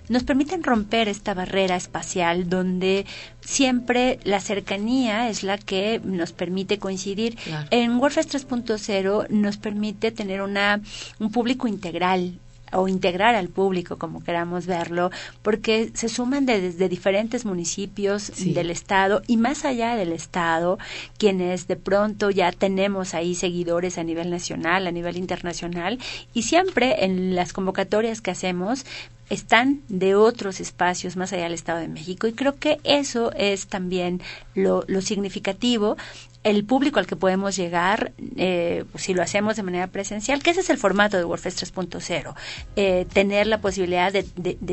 nos 0.07 0.23
permiten 0.23 0.63
romper 0.63 1.07
esta 1.07 1.33
barrera 1.33 1.75
espacial 1.75 2.47
donde 2.47 3.07
siempre 3.41 4.19
la 4.23 4.39
cercanía 4.39 5.27
es 5.29 5.41
la 5.41 5.57
que 5.57 5.99
nos 6.03 6.31
permite 6.31 6.77
coincidir. 6.77 7.37
En 7.71 7.97
WordPress 7.97 8.47
3.0 8.47 9.29
nos 9.29 9.57
permite 9.57 10.11
tener 10.11 10.41
una, 10.41 10.79
un 11.19 11.31
público 11.31 11.67
integral 11.67 12.39
o 12.75 12.87
integrar 12.87 13.35
al 13.35 13.49
público, 13.49 13.97
como 13.97 14.23
queramos 14.23 14.65
verlo, 14.65 15.11
porque 15.41 15.91
se 15.93 16.09
suman 16.09 16.45
desde 16.45 16.89
diferentes 16.89 17.45
municipios 17.45 18.31
del 18.37 18.69
Estado 18.69 19.21
y 19.27 19.37
más 19.37 19.65
allá 19.65 19.95
del 19.95 20.11
Estado, 20.11 20.77
quienes 21.17 21.67
de 21.67 21.75
pronto 21.75 22.29
ya 22.29 22.51
tenemos 22.51 23.13
ahí 23.13 23.35
seguidores 23.35 23.97
a 23.97 24.03
nivel 24.03 24.29
nacional, 24.29 24.87
a 24.87 24.91
nivel 24.91 25.17
internacional, 25.17 25.99
y 26.33 26.43
siempre 26.43 27.05
en 27.05 27.35
las 27.35 27.53
convocatorias 27.53 28.21
que 28.21 28.31
hacemos 28.31 28.85
están 29.29 29.81
de 29.87 30.15
otros 30.15 30.59
espacios 30.59 31.15
más 31.15 31.33
allá 31.33 31.43
del 31.43 31.53
Estado 31.53 31.79
de 31.79 31.87
México. 31.87 32.27
Y 32.27 32.33
creo 32.33 32.59
que 32.59 32.79
eso 32.83 33.31
es 33.33 33.67
también 33.67 34.21
lo, 34.53 34.83
lo 34.87 35.01
significativo 35.01 35.97
el 36.45 36.63
público 36.63 36.99
al 36.99 37.07
que 37.07 37.15
podemos 37.15 37.55
llegar, 37.55 38.13
eh, 38.37 38.85
si 38.93 39.15
lo 39.15 39.23
hacemos 39.23 39.55
de 39.55 39.63
manera 39.63 39.87
presencial, 39.87 40.43
que 40.43 40.51
ese 40.51 40.59
es 40.59 40.69
el 40.69 40.77
formato 40.77 41.17
de 41.17 41.25
WordFest 41.25 41.63
3.0, 41.63 42.35
eh, 42.75 43.07
tener 43.11 43.47
la 43.47 43.61
posibilidad 43.61 44.13
de, 44.13 44.23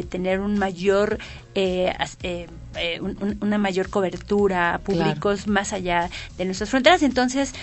tener 0.04 0.40
un 0.40 0.58
mayor, 0.58 1.16
eh, 1.54 1.94
una 3.40 3.56
mayor 3.56 3.88
cobertura 3.88 4.74
a 4.74 4.78
públicos 4.80 5.46
más 5.46 5.72
allá 5.72 6.10
de 6.36 6.44
nuestras 6.44 6.68
fronteras. 6.68 7.02
Entonces, 7.02 7.54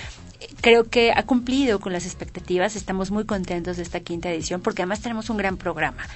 creo 0.61 0.85
que 0.85 1.11
ha 1.11 1.21
cumplido 1.23 1.79
con 1.79 1.93
las 1.93 2.07
expectativas. 2.07 2.75
Estamos 2.75 3.11
muy 3.11 3.25
contentos 3.25 3.77
de 3.77 3.83
esta 3.83 3.99
quinta 3.99 4.31
edición 4.31 4.61
porque 4.61 4.81
además 4.81 5.01
tenemos 5.01 5.29
un 5.29 5.37
gran 5.37 5.57
programa. 5.57 6.07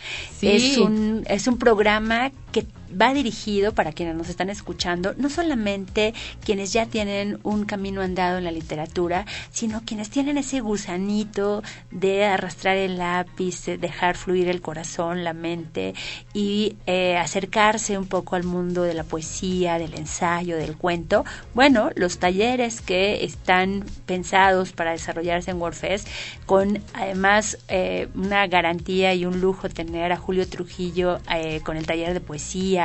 Es, 0.42 0.78
un, 0.80 1.26
es 1.28 1.46
un 1.46 1.60
programa 1.60 2.32
que 2.52 2.66
va 3.00 3.14
dirigido 3.14 3.74
para 3.74 3.92
quienes 3.92 4.16
nos 4.16 4.30
están 4.30 4.50
escuchando, 4.50 5.14
no 5.18 5.30
solamente 5.30 6.14
quienes 6.44 6.74
ya 6.74 6.86
tienen 6.86 7.40
un 7.44 7.66
camino 7.66 8.02
andado 8.02 8.38
en 8.38 8.44
la 8.44 8.52
literatura, 8.52 9.26
sino 9.52 9.82
quienes 9.86 10.10
tienen 10.10 10.38
ese 10.38 10.62
gusanito 10.62 11.64
de 11.92 12.26
arrastrar 12.26 12.78
el 12.78 12.98
lápiz, 12.98 13.66
dejar 13.66 14.18
fluir 14.18 14.50
el 14.50 14.62
corazón, 14.62 15.24
la 15.24 15.34
mente 15.34 15.94
y 16.34 16.76
eh, 16.86 17.18
acercarse 17.18 17.98
un 17.98 18.08
poco 18.08 18.36
al 18.36 18.44
mundo 18.44 18.84
de 18.84 18.94
la 18.94 19.04
poesía, 19.04 19.78
del 19.78 19.94
ensayo, 19.94 20.58
del 20.58 20.78
cuento. 20.78 21.26
Bueno, 21.54 21.90
los 21.96 22.18
talleres 22.18 22.82
que 22.82 23.24
están 23.24 23.86
pensados 24.06 24.72
para 24.72 24.92
desarrollarse 24.92 25.52
en 25.52 25.62
WordFest, 25.62 26.08
con 26.46 26.80
además 26.94 27.58
eh, 27.68 28.08
una 28.16 28.48
garantía 28.48 29.14
y 29.14 29.26
un 29.26 29.42
lujo 29.42 29.70
tener 29.70 30.12
a 30.12 30.18
Julio 30.18 30.48
Trujillo 30.48 31.20
eh, 31.34 31.62
con 31.64 31.78
el 31.78 31.86
taller 31.86 32.14
de 32.14 32.20
poesía, 32.20 32.83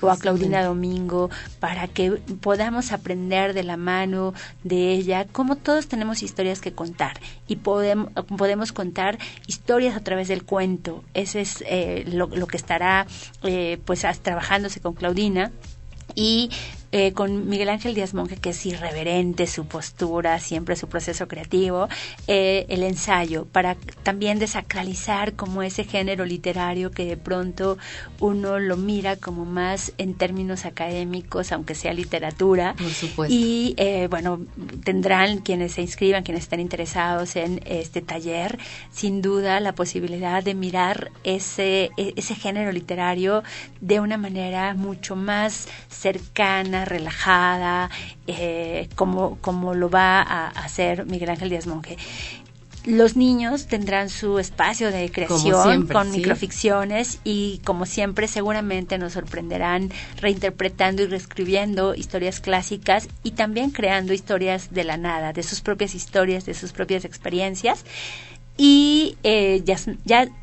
O 0.00 0.08
a 0.08 0.16
Claudina 0.16 0.64
Domingo 0.64 1.30
para 1.58 1.88
que 1.88 2.10
podamos 2.40 2.92
aprender 2.92 3.54
de 3.54 3.62
la 3.62 3.76
mano 3.76 4.34
de 4.64 4.92
ella, 4.92 5.26
como 5.30 5.56
todos 5.56 5.88
tenemos 5.88 6.22
historias 6.22 6.60
que 6.60 6.72
contar 6.72 7.20
y 7.46 7.56
podemos, 7.56 8.12
podemos 8.36 8.72
contar 8.72 9.18
historias 9.46 9.96
a 9.96 10.00
través 10.00 10.28
del 10.28 10.44
cuento. 10.44 11.04
Ese 11.14 11.40
es 11.40 11.64
eh, 11.66 12.04
lo, 12.06 12.28
que 12.46 12.56
estará 12.56 13.06
eh, 13.42 13.78
pues 13.84 14.06
trabajándose 14.22 14.80
con 14.80 14.94
Claudina 14.94 15.50
y 16.14 16.50
eh, 16.92 17.12
con 17.12 17.48
Miguel 17.48 17.68
Ángel 17.68 17.94
Díaz 17.94 18.14
Monge, 18.14 18.36
que 18.36 18.50
es 18.50 18.66
irreverente 18.66 19.46
su 19.46 19.66
postura, 19.66 20.38
siempre 20.40 20.76
su 20.76 20.88
proceso 20.88 21.28
creativo, 21.28 21.88
eh, 22.26 22.66
el 22.68 22.82
ensayo, 22.82 23.46
para 23.46 23.76
también 24.02 24.38
desacralizar 24.38 25.34
como 25.34 25.62
ese 25.62 25.84
género 25.84 26.24
literario 26.24 26.90
que 26.90 27.04
de 27.04 27.16
pronto 27.16 27.78
uno 28.18 28.58
lo 28.58 28.76
mira 28.76 29.16
como 29.16 29.44
más 29.44 29.92
en 29.98 30.14
términos 30.14 30.64
académicos, 30.64 31.52
aunque 31.52 31.74
sea 31.74 31.92
literatura. 31.92 32.74
Por 32.74 32.90
supuesto. 32.90 33.34
Y 33.34 33.74
eh, 33.76 34.08
bueno, 34.10 34.40
tendrán 34.84 35.38
quienes 35.38 35.72
se 35.72 35.82
inscriban, 35.82 36.22
quienes 36.24 36.44
estén 36.44 36.60
interesados 36.60 37.36
en 37.36 37.60
este 37.66 38.02
taller, 38.02 38.58
sin 38.90 39.22
duda 39.22 39.60
la 39.60 39.74
posibilidad 39.74 40.42
de 40.42 40.54
mirar 40.54 41.10
ese, 41.24 41.90
e, 41.96 42.14
ese 42.16 42.34
género 42.34 42.72
literario 42.72 43.42
de 43.80 44.00
una 44.00 44.16
manera 44.16 44.74
mucho 44.74 45.16
más 45.16 45.68
cercana, 45.88 46.79
relajada, 46.84 47.90
eh, 48.26 48.88
como, 48.94 49.38
como 49.40 49.74
lo 49.74 49.90
va 49.90 50.20
a 50.20 50.48
hacer 50.48 51.06
Miguel 51.06 51.30
Ángel 51.30 51.50
Díaz 51.50 51.66
Monge. 51.66 51.96
Los 52.86 53.14
niños 53.14 53.66
tendrán 53.66 54.08
su 54.08 54.38
espacio 54.38 54.90
de 54.90 55.10
creación 55.12 55.86
con 55.86 56.10
microficciones 56.10 57.20
y 57.24 57.60
como 57.64 57.84
siempre 57.84 58.26
seguramente 58.26 58.96
nos 58.96 59.12
sorprenderán 59.12 59.90
reinterpretando 60.16 61.02
y 61.02 61.06
reescribiendo 61.06 61.94
historias 61.94 62.40
clásicas 62.40 63.08
y 63.22 63.32
también 63.32 63.70
creando 63.70 64.14
historias 64.14 64.72
de 64.72 64.84
la 64.84 64.96
nada, 64.96 65.34
de 65.34 65.42
sus 65.42 65.60
propias 65.60 65.94
historias, 65.94 66.46
de 66.46 66.54
sus 66.54 66.72
propias 66.72 67.04
experiencias 67.04 67.84
y 68.62 69.16
eh, 69.22 69.62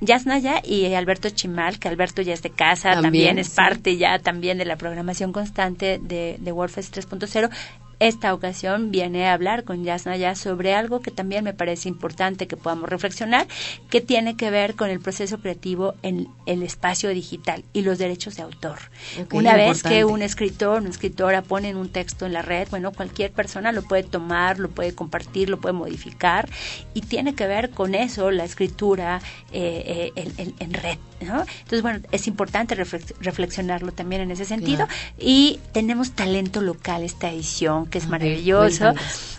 Yasnaya 0.02 0.62
y 0.66 0.92
Alberto 0.96 1.30
Chimal, 1.30 1.78
que 1.78 1.88
Alberto 1.88 2.24
ya 2.24 2.34
es 2.34 2.42
de 2.42 2.50
casa, 2.50 3.00
también, 3.00 3.38
es 3.38 3.52
parte 3.52 3.96
ya 3.96 4.18
también 4.18 4.58
de 4.58 4.66
la 4.66 4.76
programación 4.76 5.32
constante 5.32 6.00
de, 6.02 6.38
de 6.40 6.52
WordFest 6.52 6.98
3.0 6.98 7.52
esta 8.00 8.34
ocasión 8.34 8.92
viene 8.92 9.28
a 9.28 9.34
hablar 9.34 9.64
con 9.64 9.84
Yasnaya 9.84 10.36
sobre 10.36 10.76
algo 10.76 11.02
que 11.02 11.12
también 11.12 11.44
me 11.44 11.54
parece 11.54 11.90
importante 11.90 12.48
que 12.48 12.58
podamos 12.58 12.90
reflexionar, 12.90 13.48
que 13.90 14.02
tiene 14.02 14.36
que 14.36 14.52
ver 14.52 14.76
con 14.76 14.90
el 14.90 15.00
proceso 15.00 15.40
creativo 15.40 15.96
en 16.04 16.28
el 16.46 16.64
espacio 16.64 17.10
digital 17.10 17.64
y 17.74 17.82
los 17.82 17.98
derechos 17.98 18.36
de 18.36 18.44
autor. 18.44 18.78
Una 19.32 19.56
vez 19.56 19.84
que 19.84 20.06
un 20.06 20.22
escritor, 20.22 20.82
una 20.82 20.90
escritora 20.90 21.42
pone 21.42 21.76
un 21.76 21.90
texto 21.90 22.26
en 22.26 22.34
la 22.34 22.42
red, 22.42 22.68
bueno, 22.70 22.92
cualquier 22.92 23.32
persona 23.32 23.72
lo 23.72 23.82
puede 23.82 24.04
tomar, 24.04 24.60
lo 24.60 24.70
puede 24.70 24.94
compartir, 24.94 25.50
lo 25.50 25.60
puede 25.60 25.74
modificar 25.74 26.50
y 26.94 27.02
tiene 27.02 27.34
que 27.34 27.48
ver 27.48 27.72
con 27.72 27.96
eso 27.96 28.32
la 28.32 28.44
escritura 28.44 29.22
eh, 29.52 30.12
eh, 30.16 30.54
en, 30.60 30.74
red. 30.74 30.98
¿no? 31.22 31.42
Entonces, 31.42 31.82
bueno, 31.82 32.02
es 32.12 32.28
importante 32.28 32.76
reflexionarlo 32.76 33.92
también 33.92 34.22
en 34.22 34.32
ese 34.32 34.46
sentido 34.46 34.88
y 35.18 35.60
tenemos 35.72 36.12
talento 36.12 36.62
local 36.62 37.04
esta 37.04 37.32
edición 37.32 37.87
que 37.90 37.98
es 37.98 38.08
maravilloso. 38.08 38.94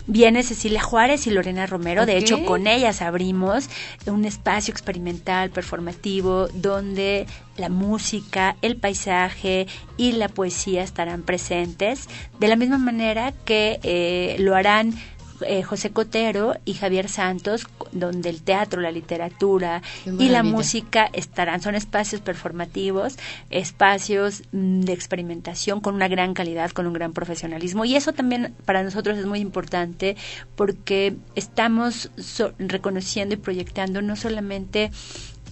Viene 0.07 0.43
Cecilia 0.43 0.81
Juárez 0.81 1.27
y 1.27 1.31
Lorena 1.31 1.65
Romero. 1.67 2.05
De 2.05 2.17
hecho, 2.17 2.43
con 2.45 2.67
ellas 2.67 3.01
abrimos 3.01 3.69
un 4.07 4.25
espacio 4.25 4.71
experimental, 4.71 5.49
performativo, 5.51 6.47
donde 6.53 7.27
la 7.57 7.69
música, 7.69 8.55
el 8.61 8.77
paisaje 8.77 9.67
y 9.97 10.13
la 10.13 10.29
poesía 10.29 10.83
estarán 10.83 11.21
presentes. 11.21 12.07
De 12.39 12.47
la 12.47 12.55
misma 12.55 12.77
manera 12.77 13.33
que 13.45 13.79
eh, 13.83 14.35
lo 14.39 14.55
harán 14.55 14.95
eh, 15.41 15.63
José 15.63 15.91
Cotero 15.91 16.55
y 16.65 16.73
Javier 16.73 17.09
Santos, 17.09 17.67
donde 17.91 18.29
el 18.29 18.41
teatro, 18.41 18.81
la 18.81 18.91
literatura 18.91 19.81
y 20.05 20.29
la 20.29 20.43
música 20.43 21.09
estarán. 21.13 21.61
Son 21.61 21.75
espacios 21.75 22.21
performativos, 22.21 23.17
espacios 23.49 24.43
mm, 24.51 24.81
de 24.81 24.93
experimentación 24.93 25.81
con 25.81 25.95
una 25.95 26.07
gran 26.07 26.33
calidad, 26.33 26.71
con 26.71 26.87
un 26.87 26.93
gran 26.93 27.13
profesionalismo. 27.13 27.85
Y 27.85 27.95
eso 27.95 28.13
también 28.13 28.55
para 28.65 28.83
nosotros 28.83 29.17
es 29.17 29.25
muy 29.25 29.39
importante 29.39 30.15
porque 30.55 31.15
estamos 31.35 32.11
reconociendo 32.57 33.35
y 33.35 33.37
proyectando 33.37 34.01
no 34.01 34.15
solamente 34.15 34.91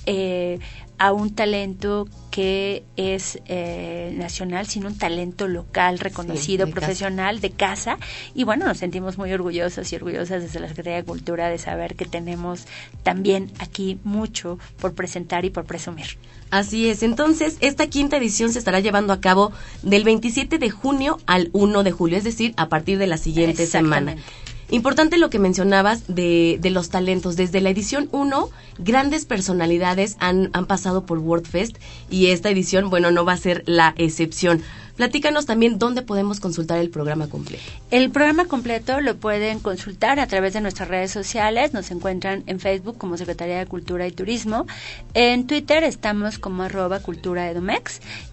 eh, 0.06 0.60
a 0.98 1.12
un 1.12 1.34
talento 1.34 2.08
que 2.32 2.84
es 2.98 3.40
eh, 3.46 4.14
nacional, 4.16 4.68
sino 4.68 4.88
un 4.88 4.98
talento 4.98 5.48
local, 5.48 5.98
reconocido, 5.98 6.70
profesional, 6.70 7.42
de 7.42 7.52
casa. 7.52 7.98
Y 8.36 8.44
bueno, 8.44 8.66
nos 8.66 8.78
sentimos 8.78 9.18
muy 9.18 9.32
orgullosos 9.34 9.92
y 9.92 9.96
orgullosas 9.96 10.44
desde 10.44 10.60
la 10.60 10.68
Secretaría 10.68 10.98
de 10.98 11.04
Cultura 11.04 11.50
de 11.50 11.58
saber 11.58 11.96
que 11.96 12.06
tenemos 12.06 12.66
también 13.04 13.52
aquí 13.60 14.00
mucho 14.04 14.60
por 14.80 14.94
presentar 14.94 15.46
y 15.46 15.50
por 15.50 15.66
presumir. 15.66 16.18
Así 16.50 16.90
es, 16.90 17.04
entonces 17.04 17.58
esta 17.60 17.88
quinta 17.88 18.18
edición 18.18 18.52
se 18.54 18.60
estará 18.60 18.80
llevando 18.80 19.14
a 19.14 19.20
cabo 19.20 19.52
del 19.82 20.04
27 20.04 20.60
de 20.60 20.70
junio 20.70 21.20
al 21.26 21.50
1 21.54 21.84
de 21.84 21.92
julio, 21.92 22.18
es 22.18 22.24
decir, 22.24 22.54
a 22.58 22.70
partir 22.70 22.98
de 22.98 23.08
la 23.08 23.18
siguiente 23.18 23.66
semana. 23.66 24.16
Importante 24.70 25.18
lo 25.18 25.30
que 25.30 25.40
mencionabas 25.40 26.04
de, 26.08 26.58
de 26.60 26.70
los 26.72 26.90
talentos. 26.90 27.38
Desde 27.38 27.62
la 27.62 27.70
edición 27.70 28.10
1, 28.12 28.50
grandes 28.80 29.26
personalidades 29.26 30.18
han, 30.20 30.50
han 30.52 30.66
pasado 30.66 31.06
por 31.06 31.20
WordFest 31.20 31.78
y 32.10 32.28
esta 32.28 32.50
edición, 32.50 32.90
bueno, 32.90 33.12
no 33.12 33.24
va 33.24 33.34
a 33.34 33.38
ser 33.38 33.64
la 33.66 33.94
excepción. 33.98 34.62
Platícanos 34.98 35.46
también 35.46 35.80
dónde 35.80 36.02
podemos 36.02 36.40
consultar 36.40 36.80
el 36.80 36.90
programa 36.90 37.30
completo. 37.30 37.64
El 37.92 38.10
programa 38.10 38.46
completo 38.46 39.00
lo 39.00 39.16
pueden 39.16 39.60
consultar 39.60 40.20
a 40.20 40.28
través 40.28 40.54
de 40.54 40.62
nuestras 40.62 40.90
redes 40.90 41.12
sociales. 41.12 41.74
Nos 41.74 41.92
encuentran 41.92 42.44
en 42.48 42.60
Facebook 42.60 42.98
como 42.98 43.16
Secretaría 43.16 43.60
de 43.60 43.68
Cultura 43.68 44.08
y 44.08 44.12
Turismo. 44.12 44.66
En 45.14 45.46
Twitter 45.48 45.84
estamos 45.84 46.40
como 46.40 46.64
arroba 46.64 47.00
cultura. 47.00 47.38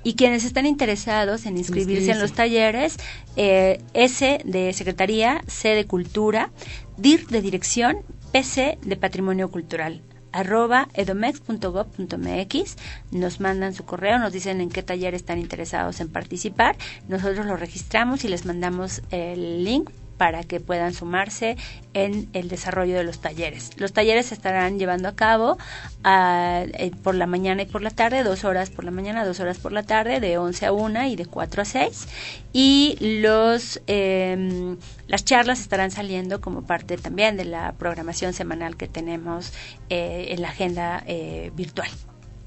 Y 0.02 0.14
quienes 0.14 0.44
están 0.44 0.66
interesados 0.66 1.46
en 1.46 1.58
inscribirse 1.58 2.12
en 2.12 2.20
los 2.20 2.32
talleres, 2.32 2.96
eh, 3.36 3.80
S 3.92 4.40
de 4.44 4.72
Secretaría, 4.72 5.42
C 5.46 5.70
de 5.70 5.84
Cultura, 5.84 6.50
DIR 6.96 7.26
de 7.26 7.42
Dirección, 7.42 7.98
PC 8.32 8.78
de 8.82 8.96
Patrimonio 8.96 9.50
Cultural 9.50 10.02
arroba 10.34 10.88
edomex.gov.mx, 10.94 12.76
nos 13.12 13.40
mandan 13.40 13.72
su 13.72 13.84
correo, 13.84 14.18
nos 14.18 14.32
dicen 14.32 14.60
en 14.60 14.68
qué 14.68 14.82
taller 14.82 15.14
están 15.14 15.38
interesados 15.38 16.00
en 16.00 16.10
participar, 16.10 16.76
nosotros 17.08 17.46
lo 17.46 17.56
registramos 17.56 18.24
y 18.24 18.28
les 18.28 18.44
mandamos 18.44 19.00
el 19.10 19.64
link 19.64 19.90
para 20.24 20.42
que 20.42 20.58
puedan 20.58 20.94
sumarse 20.94 21.58
en 21.92 22.30
el 22.32 22.48
desarrollo 22.48 22.96
de 22.96 23.04
los 23.04 23.18
talleres. 23.18 23.72
Los 23.76 23.92
talleres 23.92 24.24
se 24.24 24.34
estarán 24.34 24.78
llevando 24.78 25.06
a 25.06 25.14
cabo 25.14 25.58
ah, 26.02 26.62
eh, 26.64 26.92
por 27.02 27.14
la 27.14 27.26
mañana 27.26 27.60
y 27.60 27.66
por 27.66 27.82
la 27.82 27.90
tarde, 27.90 28.22
dos 28.22 28.42
horas 28.44 28.70
por 28.70 28.86
la 28.86 28.90
mañana, 28.90 29.26
dos 29.26 29.40
horas 29.40 29.58
por 29.58 29.72
la 29.72 29.82
tarde, 29.82 30.20
de 30.20 30.38
11 30.38 30.64
a 30.64 30.72
1 30.72 31.04
y 31.08 31.16
de 31.16 31.26
4 31.26 31.60
a 31.60 31.64
6. 31.66 32.08
Y 32.54 32.96
los, 33.20 33.82
em, 33.86 34.78
las 35.08 35.26
charlas 35.26 35.60
estarán 35.60 35.90
saliendo 35.90 36.40
como 36.40 36.62
parte 36.62 36.96
también 36.96 37.36
de 37.36 37.44
la 37.44 37.72
programación 37.72 38.32
semanal 38.32 38.78
que 38.78 38.88
tenemos 38.88 39.52
eh, 39.90 40.28
en 40.30 40.40
la 40.40 40.48
agenda 40.48 41.04
eh, 41.06 41.52
virtual. 41.54 41.90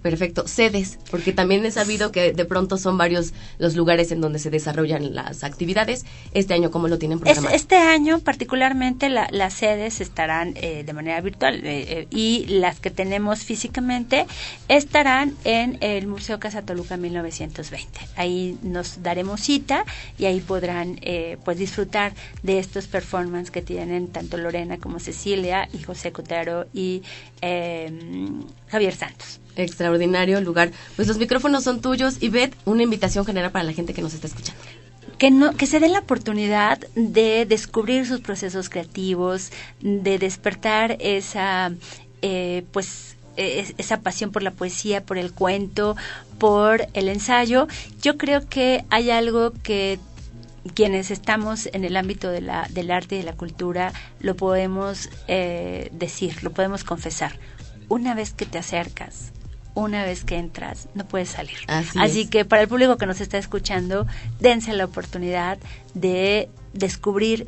Perfecto. 0.10 0.48
Sedes, 0.48 1.00
porque 1.12 1.34
también 1.34 1.66
he 1.66 1.72
sabido 1.72 2.14
que 2.14 2.32
de 2.32 2.46
pronto 2.46 2.78
son 2.78 2.98
varios 2.98 3.34
los 3.60 3.76
lugares 3.76 4.10
en 4.14 4.22
donde 4.22 4.40
se 4.40 4.50
desarrollan 4.50 5.14
las 5.14 5.44
actividades. 5.44 6.06
Este 6.34 6.54
año, 6.54 6.72
¿cómo 6.72 6.88
lo 6.88 6.98
tienen 6.98 7.20
programado? 7.20 7.54
este 7.54 7.76
año, 7.76 8.20
particularmente, 8.20 9.10
las 9.10 9.54
sedes 9.54 10.00
estarán 10.00 10.54
eh, 10.56 10.84
de 10.86 10.94
manera 10.94 11.20
virtual 11.20 11.56
eh, 11.56 11.64
eh, 11.66 12.08
y 12.10 12.46
las 12.46 12.80
que 12.80 12.90
tenemos 12.90 13.44
físicamente 13.44 14.28
estarán 14.70 15.36
en 15.44 15.78
el 15.82 16.08
Museo 16.08 16.40
Casa 16.40 16.62
Toluca 16.62 16.96
1920. 16.96 18.00
Ahí 18.16 18.58
nos 18.62 19.04
daremos 19.04 19.42
cita 19.42 19.84
y 20.18 20.24
ahí 20.24 20.40
podrán 20.40 21.02
pues 21.44 21.58
disfrutar 21.58 22.14
de 22.44 22.60
estos 22.60 22.88
performances 22.88 23.52
que 23.52 23.62
tienen 23.62 24.08
tanto 24.08 24.38
Lorena 24.38 24.78
como 24.78 25.00
Cecilia 25.00 25.68
y 25.74 25.84
José 25.84 26.14
Cotero 26.14 26.66
y 26.74 27.02
Javier 27.42 28.96
Santos 28.96 29.42
extraordinario 29.58 30.40
lugar. 30.42 30.72
Pues 30.96 31.08
los 31.08 31.18
micrófonos 31.18 31.64
son 31.64 31.82
tuyos 31.82 32.18
y 32.22 32.30
Beth, 32.30 32.56
una 32.66 32.84
invitación 32.84 33.26
general 33.26 33.52
para 33.52 33.64
la 33.64 33.74
gente 33.74 33.94
que 33.94 34.02
nos 34.02 34.14
está 34.14 34.28
escuchando. 34.28 34.62
Que, 35.18 35.32
no, 35.32 35.56
que 35.56 35.66
se 35.66 35.80
den 35.80 35.94
la 35.94 36.00
oportunidad 36.00 36.80
de 36.96 37.46
descubrir 37.46 38.06
sus 38.06 38.22
procesos 38.22 38.70
creativos, 38.70 39.52
de 39.82 40.20
despertar 40.20 40.98
esa, 41.00 41.72
eh, 42.22 42.64
pues, 42.72 43.18
e, 43.36 43.74
esa 43.78 44.02
pasión 44.02 44.32
por 44.32 44.44
la 44.44 44.52
poesía, 44.52 45.04
por 45.04 45.18
el 45.18 45.34
cuento, 45.34 45.96
por 46.38 46.88
el 46.94 47.10
ensayo. 47.10 47.68
Yo 48.02 48.18
creo 48.18 48.48
que 48.48 48.86
hay 48.90 49.10
algo 49.10 49.54
que 49.64 50.00
quienes 50.74 51.12
estamos 51.12 51.70
en 51.72 51.84
el 51.84 51.96
ámbito 51.96 52.30
de 52.30 52.42
la, 52.42 52.68
del 52.70 52.92
arte 52.92 53.16
y 53.16 53.20
de 53.20 53.24
la 53.24 53.34
cultura 53.34 53.94
lo 54.20 54.36
podemos 54.36 55.10
eh, 55.28 55.90
decir, 55.94 56.44
lo 56.44 56.52
podemos 56.52 56.84
confesar. 56.84 57.40
Una 57.90 58.14
vez 58.14 58.34
que 58.34 58.46
te 58.46 58.58
acercas 58.58 59.32
una 59.78 60.04
vez 60.04 60.24
que 60.24 60.38
entras, 60.38 60.88
no 60.96 61.06
puedes 61.06 61.30
salir. 61.30 61.58
Así, 61.68 62.28
que 62.28 62.46
para 62.46 62.64
el 62.64 62.68
público 62.68 62.98
que 62.98 63.06
nos 63.06 63.22
está 63.22 63.38
escuchando, 63.38 64.08
dense 64.40 64.74
la 64.74 64.86
oportunidad 64.86 65.60
de 65.94 66.50
descubrir 66.74 67.48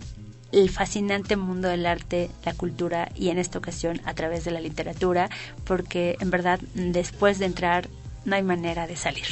el 0.52 0.70
fascinante 0.70 1.38
mundo 1.38 1.68
del 1.68 1.88
arte, 1.88 2.30
la 2.46 2.54
cultura 2.54 3.10
y 3.16 3.30
en 3.30 3.40
esta 3.40 3.58
ocasión 3.58 4.00
a 4.06 4.14
través 4.14 4.46
de 4.46 4.52
la 4.52 4.60
literatura, 4.60 5.32
porque 5.64 6.18
en 6.20 6.30
verdad 6.30 6.60
después 6.76 7.40
de 7.40 7.46
entrar 7.46 7.90
no 8.26 8.36
hay 8.36 8.44
manera 8.44 8.86
de 8.86 8.96
salir. 8.96 9.26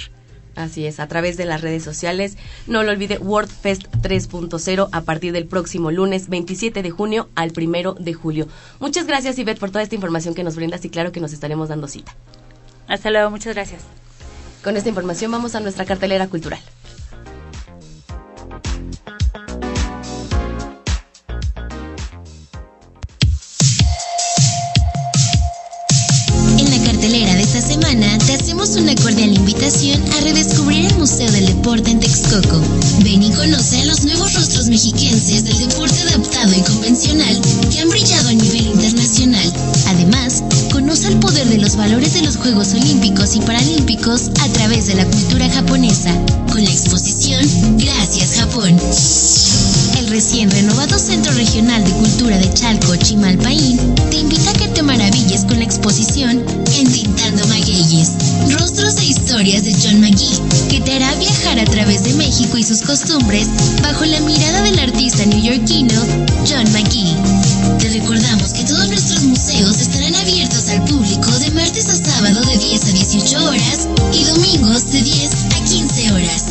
Así 0.56 0.88
es, 0.88 1.00
a 1.00 1.08
través 1.08 1.38
de 1.38 1.46
las 1.46 1.62
redes 1.62 1.84
sociales. 1.84 2.36
No 2.66 2.82
lo 2.82 2.92
olvide, 2.92 3.20
WordFest 3.20 3.86
3.0 4.02 4.90
a 4.92 5.02
partir 5.02 5.34
del 5.34 5.46
próximo 5.46 5.92
lunes 5.92 6.30
27 6.30 6.82
de 6.82 6.90
junio 6.90 7.30
al 7.36 7.52
primero 7.52 7.94
de 7.94 8.14
julio. 8.16 8.48
Muchas 8.80 9.06
gracias, 9.06 9.38
Ivette, 9.38 9.60
por 9.60 9.70
toda 9.70 9.84
esta 9.84 9.94
información 9.94 10.34
que 10.34 10.44
nos 10.44 10.56
brindas 10.56 10.84
y 10.84 10.90
claro 10.90 11.12
que 11.12 11.20
nos 11.20 11.32
estaremos 11.32 11.70
dando 11.70 11.88
cita. 11.88 12.16
Hasta 12.88 13.12
luego, 13.12 13.30
muchas 13.30 13.54
gracias. 13.54 13.82
Con 14.64 14.76
esta 14.78 14.90
información 14.90 15.32
vamos 15.32 15.56
a 15.56 15.60
nuestra 15.60 15.86
cartelera 15.86 16.28
cultural. 16.28 16.60
Una 28.80 28.96
cordial 28.96 29.34
invitación 29.34 30.02
a 30.14 30.22
redescubrir 30.22 30.86
el 30.86 30.98
Museo 30.98 31.32
del 31.32 31.46
Deporte 31.46 31.92
en 31.92 32.00
Texcoco. 32.00 32.62
Ven 33.04 33.24
y 33.24 33.32
conoce 33.32 33.82
a 33.82 33.86
los 33.86 34.04
nuevos 34.04 34.34
rostros 34.34 34.68
mexiquenses 34.68 35.44
del 35.44 35.58
deporte 35.58 36.00
adaptado 36.02 36.54
y 36.54 36.62
convencional 36.62 37.42
que 37.72 37.80
han 37.80 37.90
brillado 37.90 38.30
a 38.30 38.34
nivel 38.34 38.68
internacional. 38.68 39.54
Además, 39.88 40.44
conoce 40.72 41.08
el 41.08 41.18
poder 41.18 41.48
de 41.48 41.58
los 41.58 41.76
valores 41.76 42.14
de 42.14 42.22
los 42.22 42.38
Juegos 42.38 42.74
Olímpicos 42.74 43.36
y 43.36 43.42
Paralímpicos 43.42 44.30
a 44.42 44.48
través 44.50 44.88
de 44.88 44.96
la 44.96 45.06
cultura 45.06 45.50
japonesa, 45.50 46.14
con 46.52 46.64
la 46.64 46.72
exposición 46.72 47.46
Gracias 47.78 48.36
Japón. 48.36 48.78
El 49.98 50.08
recién 50.08 50.52
renovado 50.52 50.98
Centro 51.00 51.34
Regional 51.34 51.84
de 51.84 51.92
Cultura 51.92 52.38
de 52.38 52.54
Chalco, 52.54 52.96
Chimalpaín, 52.96 53.96
te 54.10 54.18
invita 54.18 54.52
a 54.52 54.54
que 54.54 54.68
te 54.68 54.84
maravilles 54.84 55.46
con 55.46 55.58
la 55.58 55.66
exposición 55.66 56.44
Entintando 56.78 57.46
Magueyes, 57.48 58.12
historias 59.38 59.66
de 59.66 59.88
John 59.88 60.02
McGee, 60.02 60.42
que 60.68 60.82
te 60.82 60.96
hará 60.96 61.14
viajar 61.14 61.60
a 61.60 61.66
través 61.66 62.04
de 62.04 62.14
México 62.16 62.58
y 62.58 62.64
sus 62.64 62.82
costumbres 62.82 63.48
bajo 63.84 64.04
la 64.06 64.20
mirada 64.22 64.64
del 64.64 64.80
artista 64.80 65.24
neoyorquino 65.28 65.94
John 66.50 66.66
McGee. 66.74 67.16
Te 67.78 67.88
recordamos 67.90 68.54
que 68.54 68.64
todos 68.64 68.88
nuestros 68.88 69.26
museos 69.26 69.80
estarán 69.80 70.16
abiertos 70.16 70.70
al 70.70 70.84
público 70.86 71.30
de 71.38 71.52
martes 71.52 71.88
a 71.88 71.98
sábado 71.98 72.42
de 72.46 72.58
10 72.58 72.84
a 72.84 72.92
18 72.92 73.46
horas 73.46 73.88
y 74.12 74.24
domingos 74.24 74.92
de 74.92 75.04
10 75.04 75.30
a 75.54 75.64
15 75.66 76.12
horas. 76.14 76.44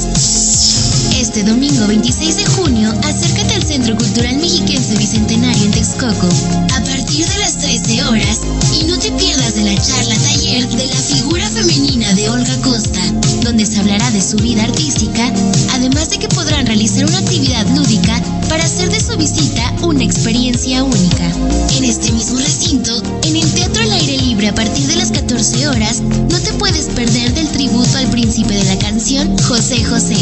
Este 1.19 1.43
domingo 1.43 1.89
26 1.89 2.37
de 2.37 2.47
junio, 2.47 2.95
acércate 3.03 3.56
Centro 3.67 3.97
Cultural 3.97 4.37
Mexiquense 4.37 4.97
Bicentenario 4.97 5.65
en 5.65 5.71
Texcoco 5.73 6.29
a 6.73 6.81
partir 6.85 7.27
de 7.27 7.39
las 7.39 7.59
13 7.59 8.05
horas 8.05 8.41
y 8.73 8.85
no 8.85 8.97
te 8.97 9.11
pierdas 9.13 9.57
de 9.57 9.65
la 9.65 9.75
charla 9.75 10.15
taller 10.15 10.69
de 10.69 10.87
la 10.87 10.95
figura 10.95 11.49
femenina 11.51 12.13
de 12.15 12.31
Olga 12.31 12.57
Costa, 12.63 13.01
donde 13.43 13.67
se 13.67 13.81
hablará 13.81 14.09
de 14.13 14.23
su 14.23 14.37
vida 14.37 14.63
artística, 14.63 15.33
además 15.73 16.11
de 16.11 16.19
que 16.19 16.29
podrán 16.29 16.67
realizar 16.67 17.07
una 17.07 17.19
actividad 17.19 17.67
lúdica 17.75 18.23
para 18.49 18.63
hacer 18.63 18.89
de 18.89 19.01
su 19.01 19.17
visita 19.17 19.73
una 19.83 20.05
experiencia 20.05 20.85
única. 20.85 21.33
En 21.77 21.85
este 21.85 22.13
mismo 22.13 22.39
recinto, 22.39 23.03
en 23.25 23.37
el 23.37 23.53
Teatro 23.53 23.83
al 23.83 23.93
Aire 23.93 24.19
Libre 24.19 24.49
a 24.49 24.55
partir 24.55 24.87
de 24.87 24.97
las 24.97 25.11
14 25.11 25.69
horas, 25.69 26.03
no 26.03 26.39
te 26.39 26.53
puedes 26.53 26.87
perder 26.87 27.35
del 27.35 27.49
tributo 27.49 27.99
al 27.99 28.11
príncipe 28.11 28.55
de 28.55 28.65
la 28.65 28.79
canción 28.79 29.37
José 29.39 29.83
José, 29.85 30.17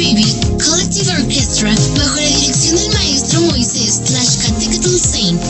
Collective 0.00 1.12
Orchestra 1.12 1.74
bajo 1.98 2.16
la 2.16 2.26
dirección 2.26 2.74
del 2.74 2.90
maestro 2.94 3.42
Moisés 3.42 4.00
Tlaxcatecatl 4.02 4.96
Saint. 4.96 5.42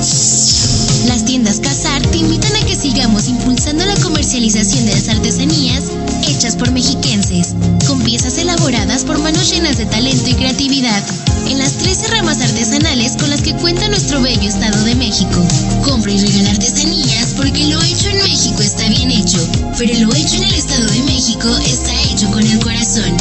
Las 1.07 1.25
tiendas 1.25 1.61
Casar 1.61 2.03
te 2.09 2.19
invitan 2.19 2.57
a 2.57 2.67
que 2.67 2.75
sigamos 2.75 3.29
impulsando 3.29 3.87
la 3.87 3.95
comercialización 4.03 4.87
de 4.87 4.93
las 4.93 5.09
artesanías 5.09 5.85
hechas 6.27 6.57
por 6.57 6.73
mexiquenses, 6.73 7.55
con 7.87 8.03
piezas 8.03 8.39
elaboradas 8.39 9.05
por 9.05 9.21
manos 9.21 9.53
llenas 9.53 9.79
de 9.79 9.87
talento 9.87 10.29
y 10.29 10.35
creatividad, 10.35 11.03
en 11.47 11.59
las 11.59 11.75
13 11.75 12.09
ramas 12.09 12.41
artesanales 12.41 13.13
con 13.19 13.31
las 13.31 13.43
que 13.43 13.55
cuenta 13.55 13.89
nuestro 13.89 14.21
bello 14.21 14.49
Estado 14.49 14.83
de 14.85 14.97
México. 14.97 15.47
Compra 15.85 16.11
y 16.11 16.19
regala 16.19 16.51
artesanías 16.51 17.35
porque 17.37 17.67
lo 17.67 17.81
hecho 17.83 18.09
en 18.09 18.19
México 18.25 18.63
está 18.63 18.89
bien 18.89 19.13
hecho, 19.13 19.39
pero 19.79 19.95
lo 20.01 20.13
hecho 20.13 20.37
en 20.37 20.45
el 20.45 20.55
Estado 20.55 20.87
de 20.91 21.03
México 21.05 21.49
está 21.65 22.03
hecho 22.11 22.29
con 22.33 22.45
el 22.45 22.59
corazón. 22.59 23.17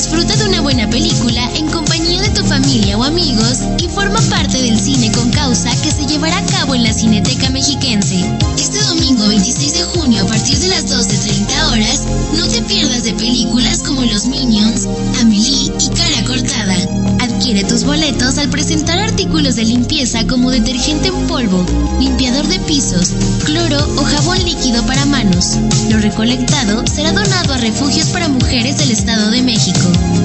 Disfruta 0.00 0.34
de 0.34 0.44
una 0.48 0.62
buena 0.62 0.88
película 0.88 1.46
en 1.56 1.68
compañía 1.68 2.22
de 2.22 2.30
tu 2.30 2.42
familia 2.46 2.96
o 2.96 3.04
amigos 3.04 3.58
y 3.78 3.86
forma 3.86 4.18
parte 4.30 4.56
del 4.62 4.80
cine 4.80 5.12
con 5.12 5.30
causa 5.30 5.70
que 5.82 5.90
se 5.90 6.06
llevará 6.06 6.38
a 6.38 6.46
cabo 6.46 6.74
en 6.74 6.84
la 6.84 6.92
Cineteca 6.94 7.50
Mexiquense. 7.50 8.24
Este 8.56 8.82
domingo 8.84 9.28
26 9.28 9.74
de 9.74 9.82
junio 9.82 10.22
a 10.22 10.26
partir 10.26 10.56
de 10.56 10.68
las 10.68 10.86
12.30 10.86 11.70
horas, 11.70 12.02
no 12.34 12.48
te 12.48 12.62
pierdas 12.62 13.04
de 13.04 13.12
películas 13.12 13.82
como 13.82 14.02
Los 14.04 14.24
Minions, 14.24 14.88
Amelie 15.20 15.70
y 15.78 15.88
Cara 15.90 16.24
Cortada. 16.26 17.09
Adquiere 17.40 17.64
tus 17.64 17.84
boletos 17.84 18.36
al 18.36 18.50
presentar 18.50 18.98
artículos 18.98 19.56
de 19.56 19.64
limpieza 19.64 20.26
como 20.26 20.50
detergente 20.50 21.08
en 21.08 21.26
polvo, 21.26 21.64
limpiador 21.98 22.46
de 22.46 22.60
pisos, 22.60 23.14
cloro 23.46 23.78
o 23.96 24.04
jabón 24.04 24.44
líquido 24.44 24.84
para 24.84 25.06
manos. 25.06 25.56
Lo 25.88 25.98
recolectado 26.00 26.84
será 26.86 27.12
donado 27.12 27.54
a 27.54 27.56
refugios 27.56 28.08
para 28.08 28.28
mujeres 28.28 28.76
del 28.76 28.90
Estado 28.90 29.30
de 29.30 29.40
México. 29.40 29.80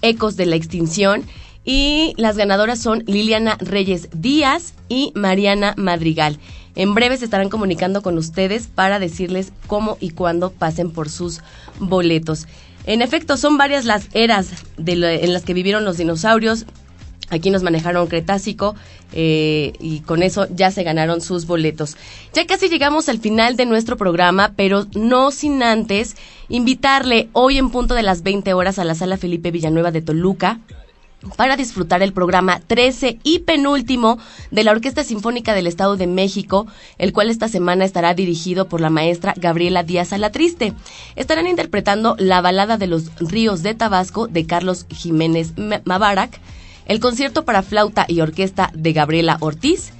Ecos 0.00 0.38
de 0.38 0.46
la 0.46 0.56
Extinción. 0.56 1.24
Y 1.62 2.14
las 2.16 2.38
ganadoras 2.38 2.78
son 2.78 3.04
Liliana 3.06 3.58
Reyes 3.60 4.08
Díaz 4.14 4.72
y 4.88 5.12
Mariana 5.14 5.74
Madrigal. 5.76 6.38
En 6.74 6.94
breve 6.94 7.18
se 7.18 7.26
estarán 7.26 7.50
comunicando 7.50 8.00
con 8.00 8.16
ustedes 8.16 8.66
para 8.66 8.98
decirles 8.98 9.52
cómo 9.66 9.98
y 10.00 10.12
cuándo 10.12 10.52
pasen 10.52 10.90
por 10.90 11.10
sus 11.10 11.42
boletos. 11.78 12.46
En 12.86 13.02
efecto, 13.02 13.36
son 13.36 13.58
varias 13.58 13.84
las 13.84 14.08
eras 14.14 14.52
en 14.78 15.32
las 15.34 15.42
que 15.42 15.52
vivieron 15.52 15.84
los 15.84 15.98
dinosaurios. 15.98 16.64
Aquí 17.30 17.50
nos 17.50 17.62
manejaron 17.62 18.08
Cretácico 18.08 18.74
eh, 19.12 19.72
y 19.78 20.00
con 20.00 20.22
eso 20.22 20.46
ya 20.50 20.70
se 20.70 20.82
ganaron 20.82 21.20
sus 21.20 21.46
boletos. 21.46 21.96
Ya 22.34 22.46
casi 22.46 22.68
llegamos 22.68 23.08
al 23.08 23.18
final 23.18 23.56
de 23.56 23.66
nuestro 23.66 23.96
programa, 23.96 24.52
pero 24.56 24.86
no 24.94 25.30
sin 25.30 25.62
antes 25.62 26.16
invitarle 26.48 27.28
hoy 27.32 27.58
en 27.58 27.70
punto 27.70 27.94
de 27.94 28.02
las 28.02 28.22
20 28.22 28.52
horas 28.54 28.78
a 28.78 28.84
la 28.84 28.94
sala 28.94 29.16
Felipe 29.16 29.50
Villanueva 29.50 29.90
de 29.92 30.02
Toluca 30.02 30.58
para 31.36 31.56
disfrutar 31.56 32.02
el 32.02 32.12
programa 32.12 32.60
13 32.66 33.18
y 33.22 33.40
penúltimo 33.40 34.18
de 34.50 34.64
la 34.64 34.70
Orquesta 34.72 35.04
Sinfónica 35.04 35.54
del 35.54 35.66
Estado 35.66 35.96
de 35.96 36.06
México, 36.06 36.66
el 36.98 37.12
cual 37.12 37.30
esta 37.30 37.48
semana 37.48 37.84
estará 37.84 38.14
dirigido 38.14 38.68
por 38.68 38.80
la 38.80 38.90
maestra 38.90 39.34
Gabriela 39.36 39.82
Díaz 39.82 40.12
Alatriste. 40.12 40.72
Estarán 41.16 41.46
interpretando 41.46 42.16
la 42.18 42.40
balada 42.40 42.78
de 42.78 42.86
los 42.86 43.10
ríos 43.20 43.62
de 43.62 43.74
Tabasco 43.74 44.28
de 44.28 44.46
Carlos 44.46 44.86
Jiménez 44.88 45.52
Mabarak, 45.84 46.40
el 46.86 47.00
concierto 47.00 47.44
para 47.44 47.62
flauta 47.62 48.04
y 48.08 48.20
orquesta 48.20 48.70
de 48.74 48.92
Gabriela 48.92 49.36
Ortiz, 49.40 49.92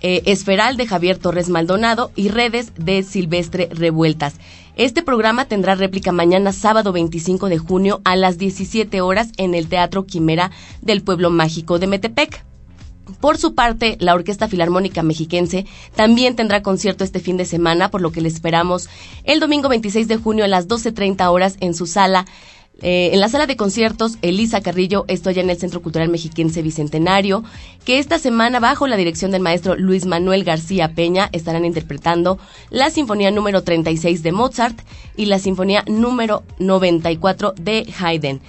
eh, 0.00 0.22
Esferal 0.26 0.76
de 0.76 0.86
Javier 0.86 1.18
Torres 1.18 1.48
Maldonado 1.48 2.12
y 2.14 2.28
Redes 2.28 2.72
de 2.76 3.02
Silvestre 3.02 3.68
Revueltas. 3.72 4.34
Este 4.76 5.02
programa 5.02 5.46
tendrá 5.46 5.74
réplica 5.74 6.12
mañana 6.12 6.52
sábado 6.52 6.92
25 6.92 7.48
de 7.48 7.58
junio 7.58 8.00
a 8.04 8.14
las 8.14 8.38
17 8.38 9.00
horas 9.00 9.30
en 9.36 9.54
el 9.56 9.66
Teatro 9.66 10.06
Quimera 10.06 10.52
del 10.82 11.02
Pueblo 11.02 11.30
Mágico 11.30 11.80
de 11.80 11.88
Metepec. 11.88 12.44
Por 13.20 13.38
su 13.38 13.56
parte, 13.56 13.96
la 13.98 14.14
Orquesta 14.14 14.46
Filarmónica 14.46 15.02
Mexiquense 15.02 15.66
también 15.96 16.36
tendrá 16.36 16.62
concierto 16.62 17.02
este 17.02 17.18
fin 17.18 17.36
de 17.36 17.44
semana, 17.44 17.90
por 17.90 18.02
lo 18.02 18.12
que 18.12 18.20
le 18.20 18.28
esperamos 18.28 18.88
el 19.24 19.40
domingo 19.40 19.68
26 19.68 20.06
de 20.06 20.16
junio 20.16 20.44
a 20.44 20.48
las 20.48 20.68
12.30 20.68 21.26
horas 21.28 21.56
en 21.60 21.74
su 21.74 21.86
sala. 21.86 22.26
Eh, 22.80 23.10
en 23.12 23.20
la 23.20 23.28
sala 23.28 23.46
de 23.46 23.56
conciertos 23.56 24.18
Elisa 24.22 24.60
Carrillo, 24.60 25.04
esto 25.08 25.30
en 25.30 25.50
el 25.50 25.58
Centro 25.58 25.82
Cultural 25.82 26.08
Mexiquense 26.08 26.62
Bicentenario, 26.62 27.42
que 27.84 27.98
esta 27.98 28.18
semana 28.20 28.60
bajo 28.60 28.86
la 28.86 28.96
dirección 28.96 29.32
del 29.32 29.42
maestro 29.42 29.74
Luis 29.76 30.06
Manuel 30.06 30.44
García 30.44 30.94
Peña 30.94 31.28
estarán 31.32 31.64
interpretando 31.64 32.38
la 32.70 32.90
Sinfonía 32.90 33.32
número 33.32 33.62
36 33.64 34.22
de 34.22 34.32
Mozart 34.32 34.78
y 35.16 35.26
la 35.26 35.40
Sinfonía 35.40 35.82
número 35.88 36.44
94 36.60 37.54
de 37.60 37.92
Haydn. 37.98 38.40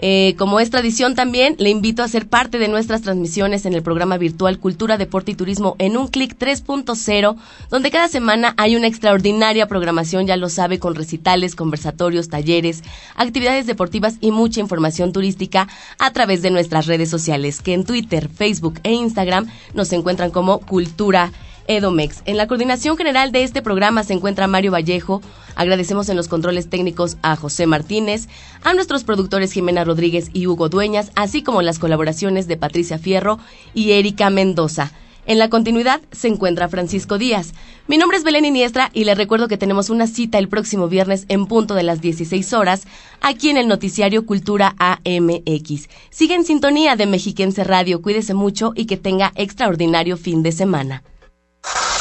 Eh, 0.00 0.34
como 0.38 0.60
es 0.60 0.70
tradición 0.70 1.14
también, 1.14 1.56
le 1.58 1.70
invito 1.70 2.02
a 2.02 2.08
ser 2.08 2.28
parte 2.28 2.58
de 2.58 2.68
nuestras 2.68 3.02
transmisiones 3.02 3.66
en 3.66 3.74
el 3.74 3.82
programa 3.82 4.16
virtual 4.16 4.60
Cultura, 4.60 4.96
Deporte 4.96 5.32
y 5.32 5.34
Turismo 5.34 5.74
en 5.78 5.96
un 5.96 6.06
clic 6.06 6.36
3.0, 6.38 7.36
donde 7.70 7.90
cada 7.90 8.08
semana 8.08 8.54
hay 8.56 8.76
una 8.76 8.86
extraordinaria 8.86 9.66
programación, 9.66 10.26
ya 10.26 10.36
lo 10.36 10.48
sabe, 10.48 10.78
con 10.78 10.94
recitales, 10.94 11.56
conversatorios, 11.56 12.28
talleres, 12.28 12.84
actividades 13.16 13.66
deportivas 13.66 14.16
y 14.20 14.30
mucha 14.30 14.60
información 14.60 15.12
turística 15.12 15.66
a 15.98 16.12
través 16.12 16.42
de 16.42 16.50
nuestras 16.50 16.86
redes 16.86 17.10
sociales, 17.10 17.60
que 17.60 17.74
en 17.74 17.84
Twitter, 17.84 18.28
Facebook 18.28 18.80
e 18.84 18.92
Instagram 18.92 19.46
nos 19.74 19.92
encuentran 19.92 20.30
como 20.30 20.60
Cultura 20.60 21.32
Edomex. 21.68 22.22
En 22.24 22.36
la 22.36 22.48
coordinación 22.48 22.96
general 22.96 23.30
de 23.30 23.44
este 23.44 23.62
programa 23.62 24.02
se 24.02 24.14
encuentra 24.14 24.48
Mario 24.48 24.72
Vallejo. 24.72 25.22
Agradecemos 25.54 26.08
en 26.08 26.16
los 26.16 26.26
controles 26.26 26.68
técnicos 26.68 27.16
a 27.22 27.36
José 27.36 27.66
Martínez, 27.66 28.28
a 28.64 28.74
nuestros 28.74 29.04
productores 29.04 29.52
Jimena 29.52 29.84
Rodríguez 29.84 30.30
y 30.32 30.46
Hugo 30.46 30.68
Dueñas, 30.68 31.12
así 31.14 31.42
como 31.42 31.62
las 31.62 31.78
colaboraciones 31.78 32.48
de 32.48 32.56
Patricia 32.56 32.98
Fierro 32.98 33.38
y 33.74 33.92
Erika 33.92 34.30
Mendoza. 34.30 34.92
En 35.28 35.38
la 35.38 35.50
continuidad 35.50 36.00
se 36.10 36.28
encuentra 36.28 36.70
Francisco 36.70 37.18
Díaz. 37.18 37.52
Mi 37.86 37.98
nombre 37.98 38.16
es 38.16 38.24
Belén 38.24 38.46
Iniestra 38.46 38.88
y 38.94 39.04
le 39.04 39.14
recuerdo 39.14 39.46
que 39.46 39.58
tenemos 39.58 39.90
una 39.90 40.06
cita 40.06 40.38
el 40.38 40.48
próximo 40.48 40.88
viernes 40.88 41.26
en 41.28 41.44
punto 41.44 41.74
de 41.74 41.82
las 41.82 42.00
16 42.00 42.54
horas 42.54 42.86
aquí 43.20 43.50
en 43.50 43.58
el 43.58 43.68
noticiario 43.68 44.24
Cultura 44.24 44.74
AMX. 44.78 45.90
Sigue 46.08 46.34
en 46.34 46.44
sintonía 46.44 46.96
de 46.96 47.04
Mexiquense 47.04 47.62
Radio, 47.62 48.00
cuídese 48.00 48.32
mucho 48.32 48.72
y 48.74 48.86
que 48.86 48.96
tenga 48.96 49.32
extraordinario 49.34 50.16
fin 50.16 50.42
de 50.42 50.52
semana. 50.52 51.02